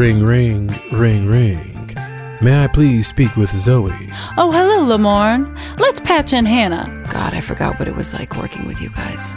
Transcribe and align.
Ring, 0.00 0.22
ring, 0.22 0.66
ring, 0.90 1.26
ring. 1.26 1.94
May 2.40 2.64
I 2.64 2.68
please 2.68 3.06
speak 3.06 3.36
with 3.36 3.50
Zooey? 3.50 4.10
Oh, 4.38 4.50
hello, 4.50 4.86
Lamorne. 4.86 5.54
Let's 5.78 6.00
patch 6.00 6.32
in 6.32 6.46
Hannah. 6.46 6.88
God, 7.12 7.34
I 7.34 7.42
forgot 7.42 7.78
what 7.78 7.86
it 7.86 7.94
was 7.94 8.14
like 8.14 8.34
working 8.36 8.66
with 8.66 8.80
you 8.80 8.88
guys. 8.88 9.34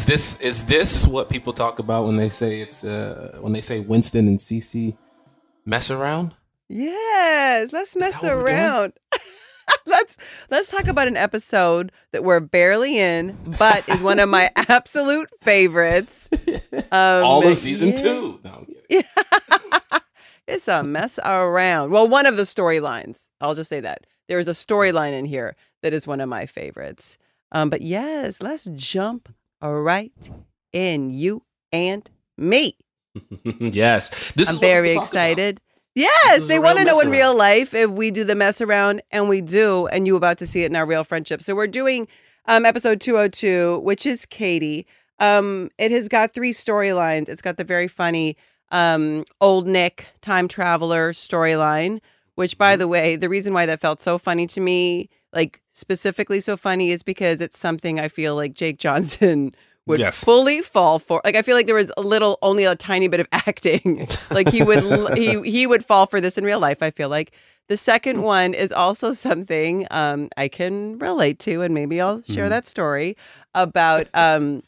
Is 0.00 0.06
this 0.06 0.36
is 0.40 0.64
this 0.64 1.06
what 1.06 1.28
people 1.28 1.52
talk 1.52 1.78
about 1.78 2.06
when 2.06 2.16
they 2.16 2.30
say 2.30 2.60
it's 2.60 2.84
uh 2.84 3.36
when 3.42 3.52
they 3.52 3.60
say 3.60 3.80
Winston 3.80 4.28
and 4.28 4.38
Cece 4.38 4.96
mess 5.66 5.90
around? 5.90 6.34
Yes, 6.70 7.70
let's 7.74 7.94
mess 7.94 8.18
that 8.22 8.28
what 8.28 8.36
we're 8.38 8.46
doing? 8.46 8.58
around. 8.58 8.92
let's 9.86 10.16
let's 10.50 10.70
talk 10.70 10.86
about 10.86 11.06
an 11.06 11.18
episode 11.18 11.92
that 12.12 12.24
we're 12.24 12.40
barely 12.40 12.98
in, 12.98 13.36
but 13.58 13.86
is 13.90 14.00
one 14.00 14.20
of 14.20 14.30
my 14.30 14.50
absolute 14.56 15.28
favorites. 15.42 16.30
Um, 16.72 17.22
All 17.22 17.46
of 17.46 17.58
season 17.58 17.88
yeah. 17.88 17.94
two. 17.96 18.40
No, 18.42 18.50
I'm 18.52 18.66
kidding. 18.88 19.04
It's 20.48 20.66
a 20.66 20.82
mess 20.82 21.18
around. 21.22 21.90
Well, 21.90 22.08
one 22.08 22.24
of 22.24 22.38
the 22.38 22.44
storylines. 22.44 23.28
I'll 23.38 23.54
just 23.54 23.68
say 23.68 23.80
that 23.80 24.06
there 24.28 24.38
is 24.38 24.48
a 24.48 24.52
storyline 24.52 25.12
in 25.12 25.26
here 25.26 25.56
that 25.82 25.92
is 25.92 26.06
one 26.06 26.22
of 26.22 26.28
my 26.30 26.46
favorites. 26.46 27.18
Um, 27.52 27.68
but 27.68 27.82
yes, 27.82 28.40
let's 28.40 28.64
jump 28.64 29.28
right 29.62 30.30
in 30.72 31.10
you 31.10 31.42
and 31.72 32.08
me. 32.36 32.76
yes. 33.44 34.32
This 34.32 34.48
I'm 34.48 34.54
is 34.54 34.60
very 34.60 34.94
talk 34.94 35.02
about. 35.02 35.06
excited. 35.08 35.60
Yes, 35.94 36.46
they 36.46 36.58
want 36.60 36.78
to 36.78 36.84
know 36.84 37.00
in 37.00 37.10
real 37.10 37.34
life 37.34 37.74
if 37.74 37.90
we 37.90 38.10
do 38.10 38.22
the 38.24 38.36
mess 38.36 38.60
around, 38.60 39.02
and 39.10 39.28
we 39.28 39.40
do, 39.40 39.86
and 39.88 40.06
you 40.06 40.14
about 40.16 40.38
to 40.38 40.46
see 40.46 40.62
it 40.62 40.66
in 40.70 40.76
our 40.76 40.86
real 40.86 41.02
friendship. 41.04 41.42
So 41.42 41.54
we're 41.54 41.66
doing 41.66 42.06
um, 42.46 42.64
episode 42.64 43.00
202, 43.00 43.80
which 43.80 44.06
is 44.06 44.24
Katie. 44.24 44.86
Um, 45.18 45.70
it 45.78 45.90
has 45.90 46.08
got 46.08 46.32
three 46.32 46.52
storylines. 46.52 47.28
It's 47.28 47.42
got 47.42 47.56
the 47.56 47.64
very 47.64 47.88
funny 47.88 48.36
um, 48.70 49.24
old 49.40 49.66
Nick 49.66 50.06
time 50.22 50.46
traveler 50.46 51.12
storyline, 51.12 52.00
which, 52.36 52.56
by 52.56 52.72
Mm-hmm. 52.74 52.78
the 52.78 52.88
way, 52.88 53.16
the 53.16 53.28
reason 53.28 53.52
why 53.52 53.66
that 53.66 53.80
felt 53.80 54.00
so 54.00 54.16
funny 54.16 54.46
to 54.46 54.60
me, 54.60 55.10
like 55.32 55.60
specifically 55.72 56.40
so 56.40 56.56
funny, 56.56 56.90
is 56.90 57.02
because 57.02 57.40
it's 57.40 57.58
something 57.58 57.98
I 58.00 58.08
feel 58.08 58.34
like 58.34 58.54
Jake 58.54 58.78
Johnson 58.78 59.52
would 59.86 59.98
Yes. 59.98 60.22
fully 60.24 60.60
fall 60.60 60.98
for. 60.98 61.20
Like 61.24 61.36
I 61.36 61.42
feel 61.42 61.56
like 61.56 61.66
there 61.66 61.74
was 61.74 61.90
a 61.96 62.02
little, 62.02 62.38
only 62.42 62.64
a 62.64 62.74
tiny 62.76 63.08
bit 63.08 63.20
of 63.20 63.28
acting. 63.32 64.06
like 64.30 64.50
he 64.50 64.62
would, 64.62 65.16
he 65.16 65.40
he 65.50 65.66
would 65.66 65.84
fall 65.84 66.06
for 66.06 66.20
this 66.20 66.36
in 66.38 66.44
real 66.44 66.60
life. 66.60 66.82
I 66.82 66.90
feel 66.90 67.08
like 67.08 67.32
the 67.68 67.76
second 67.76 68.22
one 68.22 68.52
is 68.52 68.72
also 68.72 69.12
something 69.12 69.86
um, 69.92 70.28
I 70.36 70.48
can 70.48 70.98
relate 70.98 71.38
to, 71.40 71.62
and 71.62 71.72
maybe 71.74 72.00
I'll 72.00 72.22
share 72.22 72.46
Mhm. 72.46 72.50
that 72.50 72.66
story 72.66 73.16
about 73.54 74.08
um, 74.14 74.62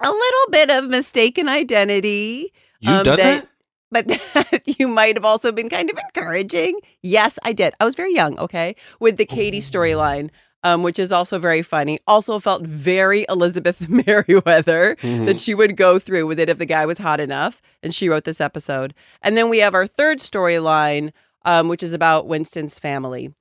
a 0.00 0.10
little 0.10 0.50
bit 0.50 0.70
of 0.70 0.88
mistaken 0.88 1.48
identity. 1.48 2.52
You've 2.80 2.96
um, 2.98 3.04
done 3.04 3.16
that? 3.18 3.48
But 3.90 4.06
that 4.34 4.62
you 4.78 4.86
might 4.88 5.16
have 5.16 5.24
also 5.24 5.52
been 5.52 5.68
kind 5.68 5.90
of 5.90 5.98
encouraging. 5.98 6.80
Yes, 7.02 7.38
I 7.42 7.52
did. 7.52 7.74
I 7.80 7.84
was 7.84 7.94
very 7.96 8.14
young, 8.14 8.38
okay, 8.38 8.76
with 9.00 9.16
the 9.16 9.24
Katie 9.26 9.60
storyline, 9.60 10.30
um, 10.62 10.82
which 10.82 10.98
is 10.98 11.10
also 11.10 11.38
very 11.38 11.62
funny. 11.62 11.98
Also 12.06 12.38
felt 12.38 12.62
very 12.62 13.24
Elizabeth 13.28 13.88
Meriwether 13.88 14.96
Mhm. 15.02 15.26
that 15.26 15.40
she 15.40 15.54
would 15.54 15.76
go 15.76 15.98
through 15.98 16.26
with 16.26 16.38
it 16.38 16.48
if 16.48 16.58
the 16.58 16.66
guy 16.66 16.86
was 16.86 16.98
hot 16.98 17.18
enough. 17.20 17.60
And 17.82 17.94
she 17.94 18.08
wrote 18.08 18.24
this 18.24 18.40
episode. 18.40 18.94
And 19.22 19.36
then 19.36 19.48
we 19.48 19.58
have 19.58 19.74
our 19.74 19.86
third 19.86 20.18
storyline, 20.18 21.12
um, 21.44 21.68
which 21.68 21.82
is 21.82 21.92
about 21.92 22.26
Winston's 22.28 22.78
family. 22.78 23.32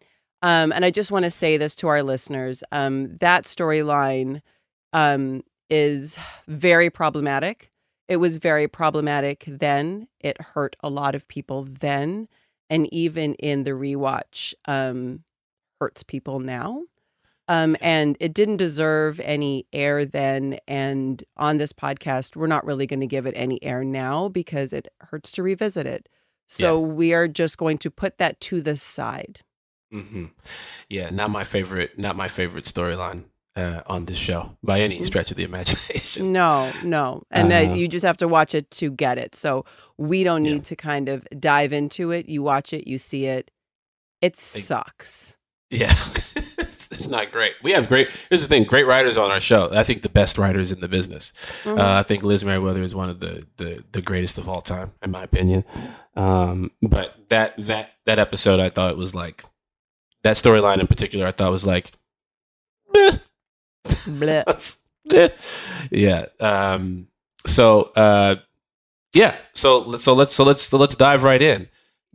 Um, 0.42 0.72
and 0.72 0.86
I 0.86 0.92
just 0.92 1.12
want 1.12 1.26
to 1.26 1.30
say 1.32 1.58
this 1.58 1.76
to 1.76 1.90
our 1.90 2.02
listeners 2.02 2.64
um, 2.72 3.18
that 3.18 3.44
storyline 3.44 4.42
um, 4.94 5.44
is 5.70 6.18
very 6.48 6.90
problematic. 6.90 7.69
It 8.10 8.18
was 8.18 8.40
very 8.40 8.68
problematic 8.68 9.44
then. 9.48 10.08
It 10.20 10.42
hurt 10.42 10.76
a 10.82 10.90
lot 10.90 11.14
of 11.14 11.28
people 11.28 11.68
then. 11.70 12.28
And 12.68 12.92
even 12.92 13.36
in 13.36 13.64
the 13.64 13.72
rewatch, 13.72 14.56
um, 14.66 15.24
hurts 15.80 16.02
people 16.02 16.40
now. 16.40 16.84
Um, 17.48 17.78
and 17.82 18.18
it 18.20 18.34
didn't 18.34 18.58
deserve 18.58 19.20
any 19.22 19.68
air 19.72 20.06
then. 20.06 20.58
And 20.68 21.24
on 21.38 21.58
this 21.58 21.72
podcast, 21.72 22.36
we're 22.36 22.48
not 22.48 22.66
really 22.66 22.88
going 22.88 23.00
to 23.00 23.08
give 23.08 23.28
it 23.28 23.34
any 23.36 23.64
air 23.64 23.84
now 23.84 24.28
because 24.28 24.74
it 24.74 24.88
hurts 25.02 25.32
to 25.34 25.44
revisit 25.44 25.86
it. 25.86 26.10
So 26.48 26.80
we 26.80 27.14
are 27.14 27.28
just 27.28 27.60
going 27.60 27.78
to 27.78 27.92
put 27.92 28.18
that 28.18 28.42
to 28.42 28.60
the 28.60 28.76
side. 28.76 29.42
hmm 29.92 30.26
Yeah, 30.88 31.12
not 31.12 31.30
my 31.30 31.44
favorite. 31.44 32.00
Not 32.00 32.16
my 32.16 32.28
favorite 32.28 32.66
storyline 32.66 33.26
uh, 33.60 33.82
on 33.88 34.06
this 34.06 34.18
show 34.18 34.42
by 34.64 34.80
Mm-hmm. 34.80 34.86
any 34.86 35.04
stretch 35.04 35.32
of 35.32 35.38
the 35.38 35.44
imagination. 35.44 36.32
No, 36.34 36.72
no. 36.84 37.24
And 37.32 37.52
uh, 37.52 37.56
Uh-huh. 37.58 37.74
you 37.80 37.88
just 37.88 38.06
have 38.06 38.18
to 38.18 38.28
watch 38.28 38.56
it 38.56 38.72
to 38.80 38.90
get 38.92 39.18
it. 39.18 39.36
So 39.36 39.66
we 39.98 40.24
don't 40.24 40.44
need 40.44 40.56
Yeah. 40.64 40.70
to 40.72 40.76
kind 40.76 41.10
of 41.10 41.28
dive 41.40 41.72
into 41.74 42.12
it. 42.12 42.30
You 42.30 42.42
watch 42.44 42.74
it, 42.74 42.88
you 42.88 42.98
see 42.98 43.26
it, 43.26 43.52
It 44.22 44.36
sucks. 44.38 45.38
Yeah, 45.72 45.92
it's, 46.36 47.08
not 47.08 47.32
great. 47.32 47.54
We 47.62 47.74
have 47.74 47.88
great. 47.88 48.08
Here's 48.30 48.42
the 48.42 48.48
thing: 48.48 48.64
great 48.64 48.88
writers 48.88 49.18
on 49.20 49.30
our 49.30 49.40
show. 49.40 49.70
I 49.72 49.84
think 49.84 50.02
the 50.02 50.10
best 50.10 50.38
writers 50.40 50.72
in 50.72 50.80
the 50.80 50.88
business. 50.88 51.32
Mhm. 51.64 51.78
Uh, 51.80 52.00
I 52.00 52.04
think 52.04 52.24
Liz 52.24 52.44
Meriwether 52.44 52.82
is 52.82 52.96
one 52.96 53.08
of 53.10 53.20
the, 53.20 53.44
the 53.58 53.84
the 53.92 54.02
greatest 54.02 54.40
of 54.40 54.50
all 54.50 54.62
time, 54.62 54.94
in 55.04 55.12
my 55.12 55.22
opinion. 55.22 55.64
Um, 56.16 56.72
but 56.82 57.30
that 57.30 57.56
that 57.70 57.96
that 58.06 58.18
episode, 58.18 58.60
I 58.60 58.70
thought 58.70 58.98
was 58.98 59.14
like 59.14 59.44
that 60.24 60.38
storyline 60.38 60.80
in 60.80 60.88
particular. 60.88 61.28
I 61.28 61.32
thought 61.32 61.52
was 61.52 61.68
like. 61.68 61.92
Yeah. 65.92 66.26
Um, 66.40 67.08
so 67.46 67.92
uh, 67.96 68.36
yeah. 69.14 69.36
So 69.54 69.80
let's 69.80 70.04
so 70.04 70.14
let's 70.14 70.34
so 70.34 70.44
let's 70.44 70.62
so 70.62 70.78
let's 70.78 70.96
dive 70.96 71.24
right 71.24 71.42
in. 71.42 71.68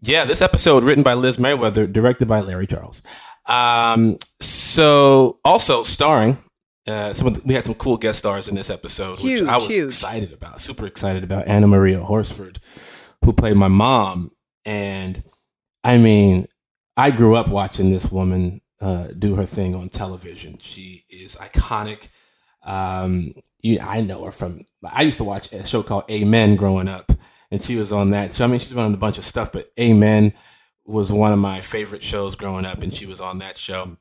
Yeah, 0.02 0.24
this 0.26 0.42
episode 0.42 0.84
written 0.84 1.02
by 1.02 1.14
Liz 1.14 1.38
Meriwether, 1.38 1.86
directed 1.86 2.28
by 2.28 2.40
Larry 2.40 2.66
Charles. 2.66 3.02
Um, 3.48 4.18
so 4.40 5.38
also 5.44 5.82
starring 5.82 6.36
uh, 6.86 7.14
some 7.14 7.28
of 7.28 7.34
the, 7.34 7.42
we 7.46 7.54
had 7.54 7.64
some 7.64 7.74
cool 7.74 7.96
guest 7.96 8.18
stars 8.18 8.48
in 8.48 8.54
this 8.54 8.68
episode, 8.68 9.18
Huge, 9.18 9.40
which 9.40 9.48
I 9.48 9.56
was 9.56 9.66
huge. 9.66 9.84
excited 9.86 10.32
about, 10.32 10.60
super 10.60 10.86
excited 10.86 11.24
about. 11.24 11.48
Anna 11.48 11.66
Maria 11.66 12.00
Horsford, 12.00 12.58
who 13.24 13.32
played 13.32 13.56
my 13.56 13.68
mom, 13.68 14.30
and 14.66 15.22
I 15.82 15.96
mean, 15.98 16.46
I 16.96 17.10
grew 17.10 17.34
up 17.34 17.48
watching 17.48 17.88
this 17.88 18.12
woman 18.12 18.60
uh, 18.80 19.08
do 19.18 19.36
her 19.36 19.44
thing 19.44 19.74
on 19.74 19.88
television. 19.88 20.58
She 20.58 21.04
is 21.08 21.36
iconic. 21.36 22.08
Um, 22.64 23.34
you, 23.60 23.78
I 23.80 24.00
know 24.00 24.24
her 24.24 24.30
from. 24.30 24.62
I 24.92 25.02
used 25.02 25.18
to 25.18 25.24
watch 25.24 25.52
a 25.52 25.64
show 25.64 25.82
called 25.82 26.04
Amen 26.10 26.56
growing 26.56 26.88
up, 26.88 27.12
and 27.50 27.60
she 27.60 27.76
was 27.76 27.92
on 27.92 28.10
that. 28.10 28.32
So 28.32 28.44
I 28.44 28.46
mean, 28.46 28.58
she's 28.58 28.72
been 28.72 28.84
on 28.84 28.94
a 28.94 28.98
bunch 28.98 29.18
of 29.18 29.24
stuff, 29.24 29.52
but 29.52 29.68
Amen 29.78 30.32
was 30.84 31.12
one 31.12 31.32
of 31.32 31.38
my 31.38 31.60
favorite 31.60 32.02
shows 32.02 32.36
growing 32.36 32.66
up, 32.66 32.82
and 32.82 32.92
she 32.92 33.06
was 33.06 33.20
on 33.20 33.38
that 33.38 33.56
show. 33.56 33.96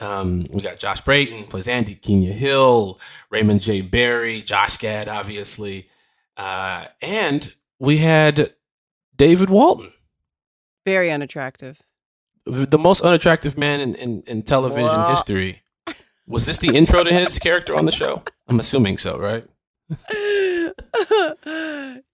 Um, 0.00 0.44
we 0.52 0.62
got 0.62 0.78
Josh 0.78 1.02
Brayton 1.02 1.44
plays 1.44 1.68
Andy, 1.68 1.94
Kenya 1.94 2.32
Hill, 2.32 2.98
Raymond 3.30 3.60
J. 3.60 3.82
Barry, 3.82 4.40
Josh 4.40 4.78
Gad, 4.78 5.08
obviously, 5.08 5.88
uh, 6.38 6.86
and 7.02 7.52
we 7.78 7.98
had 7.98 8.54
David 9.16 9.50
Walton, 9.50 9.92
Very 10.86 11.10
unattractive. 11.10 11.82
The 12.50 12.78
most 12.78 13.02
unattractive 13.02 13.56
man 13.58 13.80
in, 13.80 13.94
in, 13.96 14.22
in 14.26 14.42
television 14.42 14.84
Wha- 15.00 15.10
history. 15.10 15.62
Was 16.26 16.46
this 16.46 16.58
the 16.58 16.76
intro 16.76 17.02
to 17.02 17.12
his 17.12 17.38
character 17.38 17.74
on 17.74 17.84
the 17.86 17.92
show? 17.92 18.22
I'm 18.48 18.60
assuming 18.60 18.98
so, 18.98 19.18
right? 19.18 19.44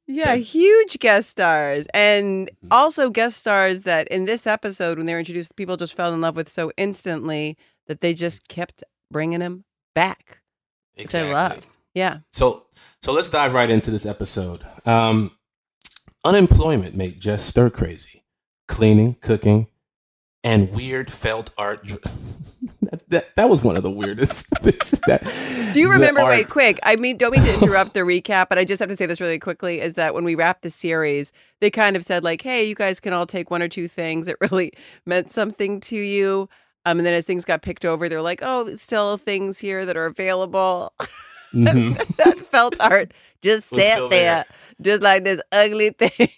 yeah, 0.07 0.35
huge 0.37 0.99
guest 0.99 1.29
stars. 1.31 1.87
And 1.93 2.49
Mm-hmm. 2.49 2.69
also 2.73 3.11
guest 3.11 3.39
stars 3.39 3.83
that 3.83 4.09
in 4.09 4.25
this 4.25 4.47
episode, 4.47 4.97
when 4.99 5.07
they 5.07 5.13
were 5.13 5.19
introduced, 5.19 5.57
people 5.57 5.77
just 5.77 5.95
fell 5.95 6.13
in 6.15 6.21
love 6.21 6.37
with 6.37 6.49
so 6.49 6.73
instantly 6.77 7.57
that 7.87 8.01
they 8.01 8.15
just 8.15 8.49
kept 8.49 8.83
bringing 9.11 9.41
him 9.41 9.65
back. 9.95 10.39
I 11.15 11.23
love. 11.31 11.67
Yeah. 11.95 12.19
So 12.33 12.67
so 13.03 13.13
let's 13.13 13.31
dive 13.31 13.53
right 13.55 13.69
into 13.71 13.91
this 13.91 14.07
episode. 14.07 14.63
Um, 14.87 15.33
unemployment 16.25 16.95
made 16.95 17.21
Jess 17.21 17.45
stir 17.45 17.71
crazy. 17.71 18.25
Cleaning, 18.69 19.17
cooking, 19.21 19.69
and 20.47 20.71
weird 20.71 21.11
felt 21.11 21.51
art. 21.59 21.83
dr- 21.85 22.01
that, 22.83 23.03
that 23.11 23.35
that 23.37 23.49
was 23.51 23.63
one 23.63 23.77
of 23.77 23.83
the 23.83 23.91
weirdest 23.91 24.47
things. 24.61 24.93
That 25.07 25.23
Do 25.75 25.81
you 25.81 25.91
remember? 25.91 26.23
Wait, 26.25 26.49
quick. 26.49 26.79
I 26.85 26.97
mean, 26.97 27.17
don't 27.17 27.33
mean 27.33 27.45
to 27.45 27.55
interrupt 27.63 27.95
the 27.95 28.01
recap, 28.01 28.49
but 28.49 28.59
I 28.59 28.65
just 28.65 28.81
have 28.81 28.89
to 28.89 28.97
say 28.97 29.07
this 29.07 29.21
really 29.21 29.39
quickly: 29.39 29.81
is 29.81 29.95
that 29.95 30.15
when 30.15 30.25
we 30.25 30.35
wrapped 30.35 30.63
the 30.63 30.71
series, 30.71 31.33
they 31.61 31.71
kind 31.71 31.97
of 31.97 32.05
said 32.05 32.25
like, 32.25 32.43
"Hey, 32.43 32.65
you 32.65 32.75
guys 32.75 33.01
can 33.01 33.13
all 33.13 33.27
take 33.27 33.51
one 33.51 33.63
or 33.63 33.69
two 33.69 33.89
things 33.89 34.27
that 34.27 34.37
really 34.41 34.73
meant 35.07 35.31
something 35.31 35.81
to 35.81 35.97
you." 35.97 36.49
Um, 36.85 36.99
and 36.99 37.07
then 37.07 37.15
as 37.15 37.27
things 37.27 37.45
got 37.45 37.63
picked 37.63 37.85
over, 37.85 38.09
they're 38.09 38.23
like, 38.23 38.41
"Oh, 38.43 38.77
still 38.77 39.17
things 39.17 39.59
here 39.59 39.85
that 39.85 39.97
are 39.97 40.07
available." 40.07 40.93
Mhm. 41.55 41.97
that 42.17 42.41
felt 42.41 42.75
art 42.81 43.13
just 43.41 43.69
sat 43.69 43.79
there, 43.79 44.09
there. 44.09 44.45
Just 44.83 45.03
like 45.03 45.25
this 45.25 45.41
ugly 45.53 45.91
thing. 45.99 46.29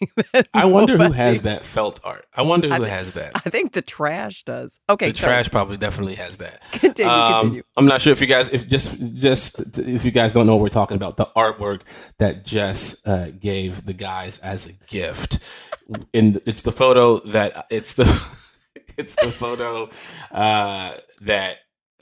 I 0.55 0.64
wonder 0.67 0.96
who 0.96 1.12
has 1.12 1.43
that 1.43 1.64
felt 1.64 2.00
art. 2.05 2.26
I 2.37 2.43
wonder 2.43 2.69
who 2.73 2.85
I- 2.85 2.88
has 2.88 3.12
that. 3.14 3.32
I 3.35 3.50
think 3.50 3.73
the 3.73 3.82
trash 3.82 4.44
does. 4.44 4.81
Okay, 4.88 5.11
the 5.11 5.19
sorry. 5.19 5.32
trash 5.35 5.50
probably 5.50 5.76
definitely 5.76 6.14
has 6.17 6.38
that. 6.38 6.62
Continue, 6.73 7.11
Um, 7.12 7.40
continue. 7.40 7.62
I'm 7.76 7.87
not 7.87 8.00
sure 8.00 8.12
if 8.12 8.20
you 8.20 8.26
guys, 8.26 8.49
if 8.50 8.69
just 8.69 8.99
just 9.14 9.79
if 9.79 10.05
you 10.05 10.11
guys 10.11 10.32
don't 10.32 10.46
know 10.46 10.56
what 10.56 10.62
we're 10.62 10.69
talking 10.69 10.96
about, 10.96 11.17
the 11.17 11.26
artwork 11.37 11.82
that 12.19 12.44
Jess 12.44 13.05
uh, 13.06 13.29
gave 13.38 13.85
the 13.85 13.94
guys 13.94 14.38
as 14.38 14.67
a 14.69 14.73
gift. 14.87 15.70
In 16.12 16.35
it's 16.46 16.62
the 16.62 16.73
photo 16.73 17.19
that 17.29 17.67
it's 17.70 17.94
the 17.94 18.05
it's 18.96 19.17
the 19.17 19.32
photo 19.32 19.88
uh, 20.31 20.93
that 21.23 21.56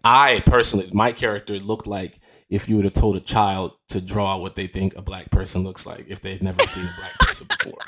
I 0.05 0.43
personally, 0.47 0.89
my 0.93 1.13
character 1.13 1.59
looked 1.59 1.87
like 1.87 2.19
if 2.49 2.69
you 2.69 2.77
would 2.77 2.85
have 2.85 2.95
told 2.95 3.17
a 3.17 3.21
child 3.21 3.73
to 3.89 4.01
draw 4.01 4.37
what 4.37 4.55
they 4.55 4.67
think 4.67 4.97
a 4.97 5.03
black 5.03 5.31
person 5.31 5.65
looks 5.65 5.85
like 5.87 6.05
if 6.09 6.21
they've 6.21 6.43
never 6.43 6.65
seen 6.67 6.85
a 6.85 6.95
black 6.99 7.13
person 7.21 7.47
before. 7.49 7.79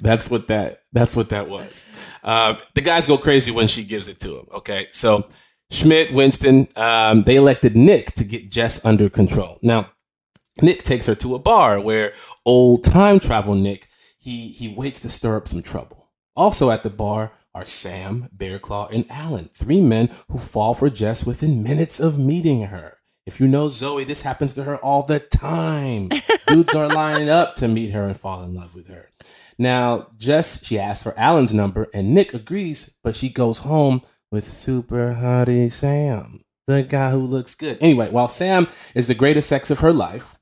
That's 0.00 0.30
what 0.30 0.48
that. 0.48 0.78
That's 0.92 1.14
what 1.16 1.28
that 1.28 1.48
was. 1.48 1.86
Uh, 2.24 2.54
the 2.74 2.80
guys 2.80 3.06
go 3.06 3.16
crazy 3.16 3.52
when 3.52 3.68
she 3.68 3.84
gives 3.84 4.08
it 4.08 4.18
to 4.20 4.38
him. 4.38 4.46
Okay, 4.52 4.86
so 4.90 5.26
Schmidt, 5.70 6.12
Winston, 6.12 6.68
um, 6.76 7.22
they 7.22 7.36
elected 7.36 7.76
Nick 7.76 8.12
to 8.14 8.24
get 8.24 8.50
Jess 8.50 8.84
under 8.84 9.08
control. 9.08 9.58
Now, 9.62 9.90
Nick 10.62 10.82
takes 10.82 11.06
her 11.06 11.14
to 11.16 11.34
a 11.34 11.38
bar 11.38 11.80
where 11.80 12.12
old 12.44 12.82
time 12.84 13.20
travel 13.20 13.54
Nick 13.54 13.86
he 14.18 14.48
he 14.48 14.68
waits 14.68 15.00
to 15.00 15.08
stir 15.08 15.36
up 15.36 15.48
some 15.48 15.62
trouble. 15.62 16.10
Also 16.34 16.70
at 16.70 16.82
the 16.82 16.90
bar 16.90 17.32
are 17.54 17.64
Sam, 17.64 18.28
Bearclaw, 18.36 18.90
and 18.92 19.06
Alan, 19.10 19.48
three 19.52 19.80
men 19.80 20.10
who 20.28 20.38
fall 20.38 20.74
for 20.74 20.90
Jess 20.90 21.24
within 21.24 21.62
minutes 21.62 21.98
of 21.98 22.18
meeting 22.18 22.64
her. 22.64 22.97
If 23.28 23.40
you 23.40 23.46
know 23.46 23.66
Zooey, 23.66 24.06
this 24.06 24.22
happens 24.22 24.54
to 24.54 24.64
her 24.64 24.78
all 24.78 25.02
the 25.02 25.20
time. 25.20 26.08
Dudes 26.46 26.74
are 26.74 26.88
lining 26.88 27.28
up 27.28 27.56
to 27.56 27.68
meet 27.68 27.92
her 27.92 28.06
and 28.06 28.16
fall 28.16 28.42
in 28.42 28.54
love 28.54 28.74
with 28.74 28.88
her. 28.88 29.10
Now, 29.58 30.06
Jess, 30.16 30.66
she 30.66 30.78
asks 30.78 31.02
for 31.02 31.16
Alan's 31.18 31.52
number, 31.52 31.88
and 31.92 32.14
Nick 32.14 32.32
agrees, 32.32 32.96
but 33.04 33.14
she 33.14 33.28
goes 33.28 33.58
home 33.58 34.00
with 34.32 34.44
super 34.44 35.14
hottie 35.20 35.70
Sam, 35.70 36.40
the 36.66 36.82
guy 36.82 37.10
who 37.10 37.20
looks 37.20 37.54
good. 37.54 37.76
Anyway, 37.82 38.08
while 38.08 38.28
Sam 38.28 38.66
is 38.94 39.08
the 39.08 39.14
greatest 39.14 39.50
sex 39.50 39.70
of 39.70 39.80
her 39.80 39.92
life, 39.92 40.34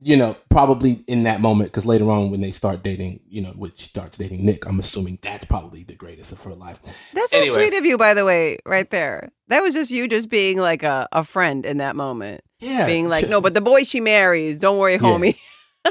you 0.00 0.16
know, 0.16 0.36
probably 0.50 1.02
in 1.08 1.22
that 1.22 1.40
moment, 1.40 1.70
because 1.70 1.86
later 1.86 2.10
on 2.10 2.30
when 2.30 2.40
they 2.40 2.50
start 2.50 2.82
dating, 2.82 3.20
you 3.28 3.40
know, 3.40 3.50
when 3.50 3.70
she 3.72 3.84
starts 3.84 4.16
dating 4.16 4.44
Nick, 4.44 4.66
I'm 4.66 4.78
assuming 4.78 5.18
that's 5.22 5.44
probably 5.44 5.84
the 5.84 5.94
greatest 5.94 6.32
of 6.32 6.42
her 6.42 6.54
life. 6.54 6.78
That's 7.12 7.30
so 7.30 7.42
sweet 7.44 7.74
of 7.74 7.84
you, 7.84 7.96
by 7.98 8.14
the 8.14 8.24
way, 8.24 8.58
right 8.66 8.88
there. 8.90 9.30
That 9.48 9.62
was 9.62 9.74
just 9.74 9.90
you 9.90 10.08
just 10.08 10.28
being 10.28 10.58
like 10.58 10.82
a, 10.82 11.08
a 11.12 11.24
friend 11.24 11.64
in 11.64 11.78
that 11.78 11.96
moment. 11.96 12.42
Yeah. 12.60 12.86
Being 12.86 13.08
like, 13.08 13.28
no, 13.28 13.40
but 13.40 13.54
the 13.54 13.60
boy 13.60 13.84
she 13.84 14.00
marries, 14.00 14.60
don't 14.60 14.78
worry, 14.78 14.98
homie. 14.98 15.38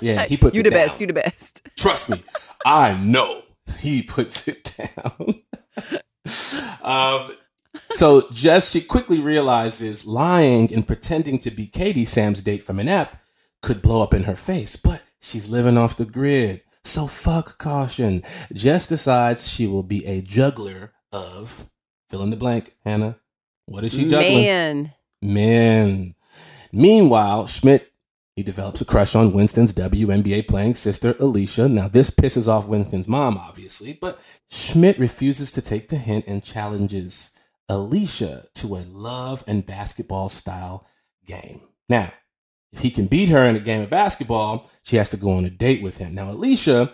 Yeah, 0.02 0.26
he 0.26 0.38
puts 0.42 0.58
you 0.58 0.64
the 0.64 0.70
down. 0.70 0.88
best, 0.88 1.02
you 1.02 1.08
the 1.08 1.14
best. 1.14 1.62
Trust 1.78 2.10
me, 2.10 2.24
I 2.66 2.98
know 2.98 3.42
he 3.80 4.02
puts 4.02 4.48
it 4.48 4.72
down. 4.78 5.42
um, 6.82 7.32
so 7.82 8.28
Jess, 8.32 8.72
she 8.72 8.82
quickly 8.82 9.20
realizes 9.20 10.06
lying 10.06 10.74
and 10.74 10.88
pretending 10.88 11.38
to 11.40 11.52
be 11.52 11.68
Katie, 11.68 12.06
Sam's 12.06 12.42
date 12.42 12.64
from 12.64 12.80
an 12.80 12.88
app, 12.88 13.22
could 13.66 13.82
blow 13.82 14.04
up 14.04 14.14
in 14.14 14.24
her 14.24 14.36
face, 14.36 14.76
but 14.76 15.02
she's 15.20 15.50
living 15.50 15.78
off 15.78 15.98
the 15.98 16.06
grid. 16.06 16.62
So 16.84 17.08
fuck 17.08 17.58
caution. 17.58 18.22
Jess 18.54 18.86
decides 18.86 19.52
she 19.52 19.66
will 19.66 19.84
be 19.84 20.06
a 20.06 20.22
juggler 20.22 20.94
of 21.12 21.66
fill 22.08 22.22
in 22.22 22.30
the 22.30 22.38
blank, 22.38 22.76
Hannah. 22.86 23.18
What 23.66 23.84
is 23.84 23.96
she 23.96 24.06
juggling? 24.06 24.44
Man. 24.44 24.94
Men. 25.22 26.16
Meanwhile, 26.72 27.48
Schmidt 27.48 27.92
he 28.36 28.44
develops 28.44 28.82
a 28.82 28.86
crush 28.86 29.16
on 29.16 29.32
Winston's 29.32 29.74
WNBA 29.74 30.46
playing 30.50 30.76
sister, 30.76 31.16
Alicia. 31.22 31.70
Now, 31.70 31.88
this 31.88 32.10
pisses 32.10 32.50
off 32.50 32.68
Winston's 32.68 33.08
mom, 33.08 33.38
obviously, 33.38 33.94
but 33.94 34.20
Schmidt 34.52 35.00
refuses 35.00 35.52
to 35.52 35.62
take 35.62 35.88
the 35.88 35.96
hint 35.96 36.28
and 36.28 36.44
challenges 36.44 37.32
Alicia 37.70 38.44
to 38.56 38.76
a 38.76 38.84
love 38.90 39.46
and 39.48 39.66
basketball 39.66 40.28
style 40.28 40.86
game. 41.26 41.62
Now, 41.88 42.12
if 42.76 42.82
he 42.82 42.90
can 42.90 43.08
beat 43.08 43.30
her 43.30 43.44
in 43.46 43.56
a 43.56 43.60
game 43.60 43.82
of 43.82 43.90
basketball, 43.90 44.70
she 44.84 44.98
has 44.98 45.10
to 45.10 45.18
go 45.18 45.32
on 45.32 45.46
a 45.46 45.50
date 45.50 45.82
with 45.82 45.98
him. 45.98 46.14
Now, 46.14 46.30
Alicia, 46.30 46.92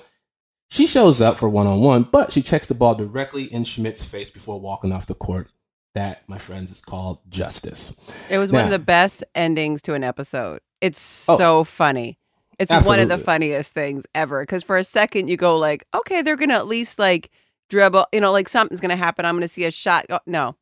she 0.70 0.86
shows 0.88 1.22
up 1.22 1.38
for 1.38 1.50
one 1.50 1.68
on 1.68 1.82
one, 1.82 2.04
but 2.04 2.32
she 2.32 2.42
checks 2.42 2.68
the 2.68 2.76
ball 2.76 2.96
directly 2.96 3.46
in 3.46 3.64
Schmidt's 3.64 4.06
face 4.10 4.30
before 4.30 4.60
walking 4.60 4.92
off 4.94 5.06
the 5.08 5.16
court. 5.16 5.50
That, 5.96 6.24
my 6.30 6.38
friends, 6.38 6.72
is 6.72 6.80
called 6.80 7.20
justice. 7.30 7.94
It 8.30 8.38
was 8.38 8.52
one 8.52 8.64
of 8.64 8.70
the 8.72 8.80
best 8.80 9.26
endings 9.36 9.82
to 9.84 9.94
an 9.94 10.04
episode. 10.06 10.62
It's 10.80 11.26
Oh. 11.28 11.38
so 11.38 11.64
funny. 11.66 12.18
It's 12.60 12.72
one 12.72 13.00
of 13.00 13.10
the 13.10 13.18
funniest 13.18 13.74
things 13.74 14.06
ever. 14.16 14.44
Because 14.44 14.64
for 14.64 14.78
a 14.78 14.84
second 14.84 15.28
you 15.30 15.36
go 15.36 15.58
like, 15.58 15.84
okay, 15.94 16.22
they're 16.22 16.38
gonna 16.38 16.56
at 16.56 16.68
least 16.68 16.98
like 17.00 17.30
dribble, 17.70 18.06
you 18.14 18.22
know, 18.22 18.32
like 18.32 18.48
something's 18.48 18.80
gonna 18.80 18.96
happen. 18.96 19.26
I'm 19.26 19.36
gonna 19.36 19.48
see 19.50 19.66
a 19.66 19.72
shot. 19.72 20.08
Go. 20.08 20.20
No, 20.26 20.56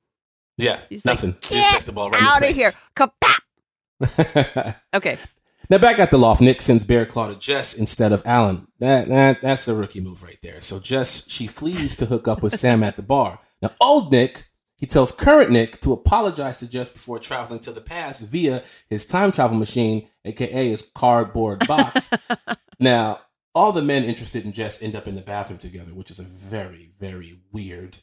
Yeah, 0.57 0.79
He's 0.89 1.05
nothing. 1.05 1.35
He 1.47 1.55
just 1.55 1.71
takes 1.73 1.83
the 1.83 1.91
ball 1.91 2.09
right 2.09 2.21
out 2.23 2.43
of 2.43 2.55
here. 2.55 2.71
Okay. 4.93 5.17
Now 5.69 5.77
back 5.77 5.99
at 5.99 6.09
the 6.09 6.17
loft, 6.17 6.41
Nick 6.41 6.61
sends 6.61 6.83
Bear 6.83 7.05
Claw 7.05 7.27
to 7.27 7.37
Jess 7.37 7.75
instead 7.75 8.11
of 8.11 8.23
Alan. 8.25 8.67
That 8.79 9.07
that 9.09 9.41
that's 9.43 9.67
a 9.67 9.75
rookie 9.75 10.01
move 10.01 10.23
right 10.23 10.39
there. 10.41 10.61
So 10.61 10.79
Jess 10.79 11.29
she 11.29 11.45
flees 11.45 11.95
to 11.97 12.07
hook 12.07 12.27
up 12.27 12.41
with 12.41 12.53
Sam 12.59 12.81
at 12.81 12.95
the 12.95 13.03
bar. 13.03 13.39
Now 13.61 13.69
old 13.79 14.11
Nick 14.11 14.45
he 14.79 14.87
tells 14.87 15.11
current 15.11 15.51
Nick 15.51 15.79
to 15.81 15.93
apologize 15.93 16.57
to 16.57 16.67
Jess 16.67 16.89
before 16.89 17.19
traveling 17.19 17.59
to 17.61 17.71
the 17.71 17.81
past 17.81 18.25
via 18.25 18.63
his 18.89 19.05
time 19.05 19.31
travel 19.31 19.57
machine, 19.57 20.07
aka 20.25 20.69
his 20.69 20.81
cardboard 20.81 21.67
box. 21.67 22.09
now 22.79 23.19
all 23.53 23.71
the 23.71 23.83
men 23.83 24.03
interested 24.03 24.45
in 24.45 24.53
Jess 24.53 24.81
end 24.81 24.95
up 24.95 25.07
in 25.07 25.13
the 25.13 25.21
bathroom 25.21 25.59
together, 25.59 25.93
which 25.93 26.09
is 26.09 26.19
a 26.19 26.23
very 26.23 26.89
very 26.99 27.39
weird 27.51 27.97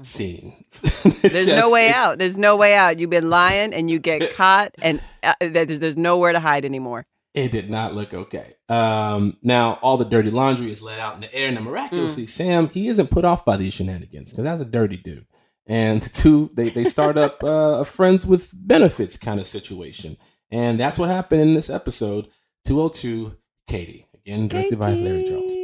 scene. 0.00 0.54
There's 1.22 1.46
no 1.46 1.70
way 1.70 1.90
out. 1.90 2.18
There's 2.18 2.38
no 2.38 2.56
way 2.56 2.74
out. 2.74 2.98
You've 2.98 3.10
been 3.10 3.28
lying 3.30 3.74
and 3.74 3.90
you 3.90 3.98
get 3.98 4.34
caught, 4.34 4.72
and 4.82 5.00
uh, 5.22 5.34
there's, 5.40 5.80
there's 5.80 5.96
nowhere 5.96 6.32
to 6.32 6.40
hide 6.40 6.64
anymore. 6.64 7.06
It 7.34 7.50
did 7.52 7.70
not 7.70 7.94
look 7.94 8.12
okay. 8.12 8.52
Um, 8.68 9.36
now 9.42 9.78
all 9.82 9.96
the 9.96 10.04
dirty 10.04 10.30
laundry 10.30 10.70
is 10.70 10.82
let 10.82 10.98
out 11.00 11.14
in 11.14 11.20
the 11.22 11.34
air. 11.34 11.50
Now 11.52 11.60
Mm. 11.60 11.64
miraculously, 11.64 12.26
Sam 12.26 12.68
he 12.68 12.88
isn't 12.88 13.10
put 13.10 13.24
off 13.24 13.44
by 13.44 13.56
these 13.56 13.72
shenanigans 13.74 14.32
because 14.32 14.44
that's 14.44 14.60
a 14.60 14.66
dirty 14.66 14.96
dude. 14.98 15.26
And 15.66 16.02
the 16.02 16.10
two 16.10 16.50
they 16.54 16.68
they 16.68 16.84
start 16.84 17.16
up 17.16 17.38
uh, 17.44 17.80
a 17.80 17.84
friends 17.84 18.26
with 18.26 18.52
benefits 18.54 19.16
kind 19.16 19.40
of 19.40 19.46
situation, 19.46 20.16
and 20.50 20.78
that's 20.78 20.98
what 20.98 21.08
happened 21.08 21.40
in 21.40 21.52
this 21.52 21.70
episode. 21.70 22.28
Two 22.66 22.76
hundred 22.80 22.94
two, 22.94 23.36
Katie 23.66 24.04
again 24.14 24.48
directed 24.48 24.78
by 24.78 24.92
Larry 24.92 25.24
Charles. 25.24 25.54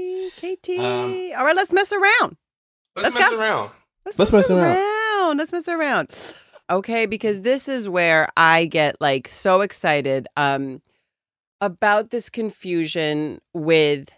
Katie. 0.40 0.78
Um, 0.78 1.32
All 1.36 1.44
right, 1.44 1.56
let's 1.56 1.72
mess 1.72 1.92
around. 1.92 2.36
Let's, 2.96 3.14
Let's 3.14 3.14
mess 3.14 3.30
go. 3.30 3.40
around. 3.40 3.70
Let's, 4.08 4.18
Let's 4.18 4.32
mess 4.32 4.50
mess 4.50 4.58
around. 4.58 4.76
around. 4.76 5.36
Let's 5.38 5.52
mess 5.52 5.68
around. 5.68 6.34
Okay, 6.70 7.06
because 7.06 7.42
this 7.42 7.68
is 7.68 7.88
where 7.88 8.28
I 8.36 8.64
get 8.64 8.96
like 9.00 9.28
so 9.28 9.60
excited 9.60 10.26
um 10.36 10.80
about 11.60 12.10
this 12.10 12.30
confusion 12.30 13.40
with 13.52 14.08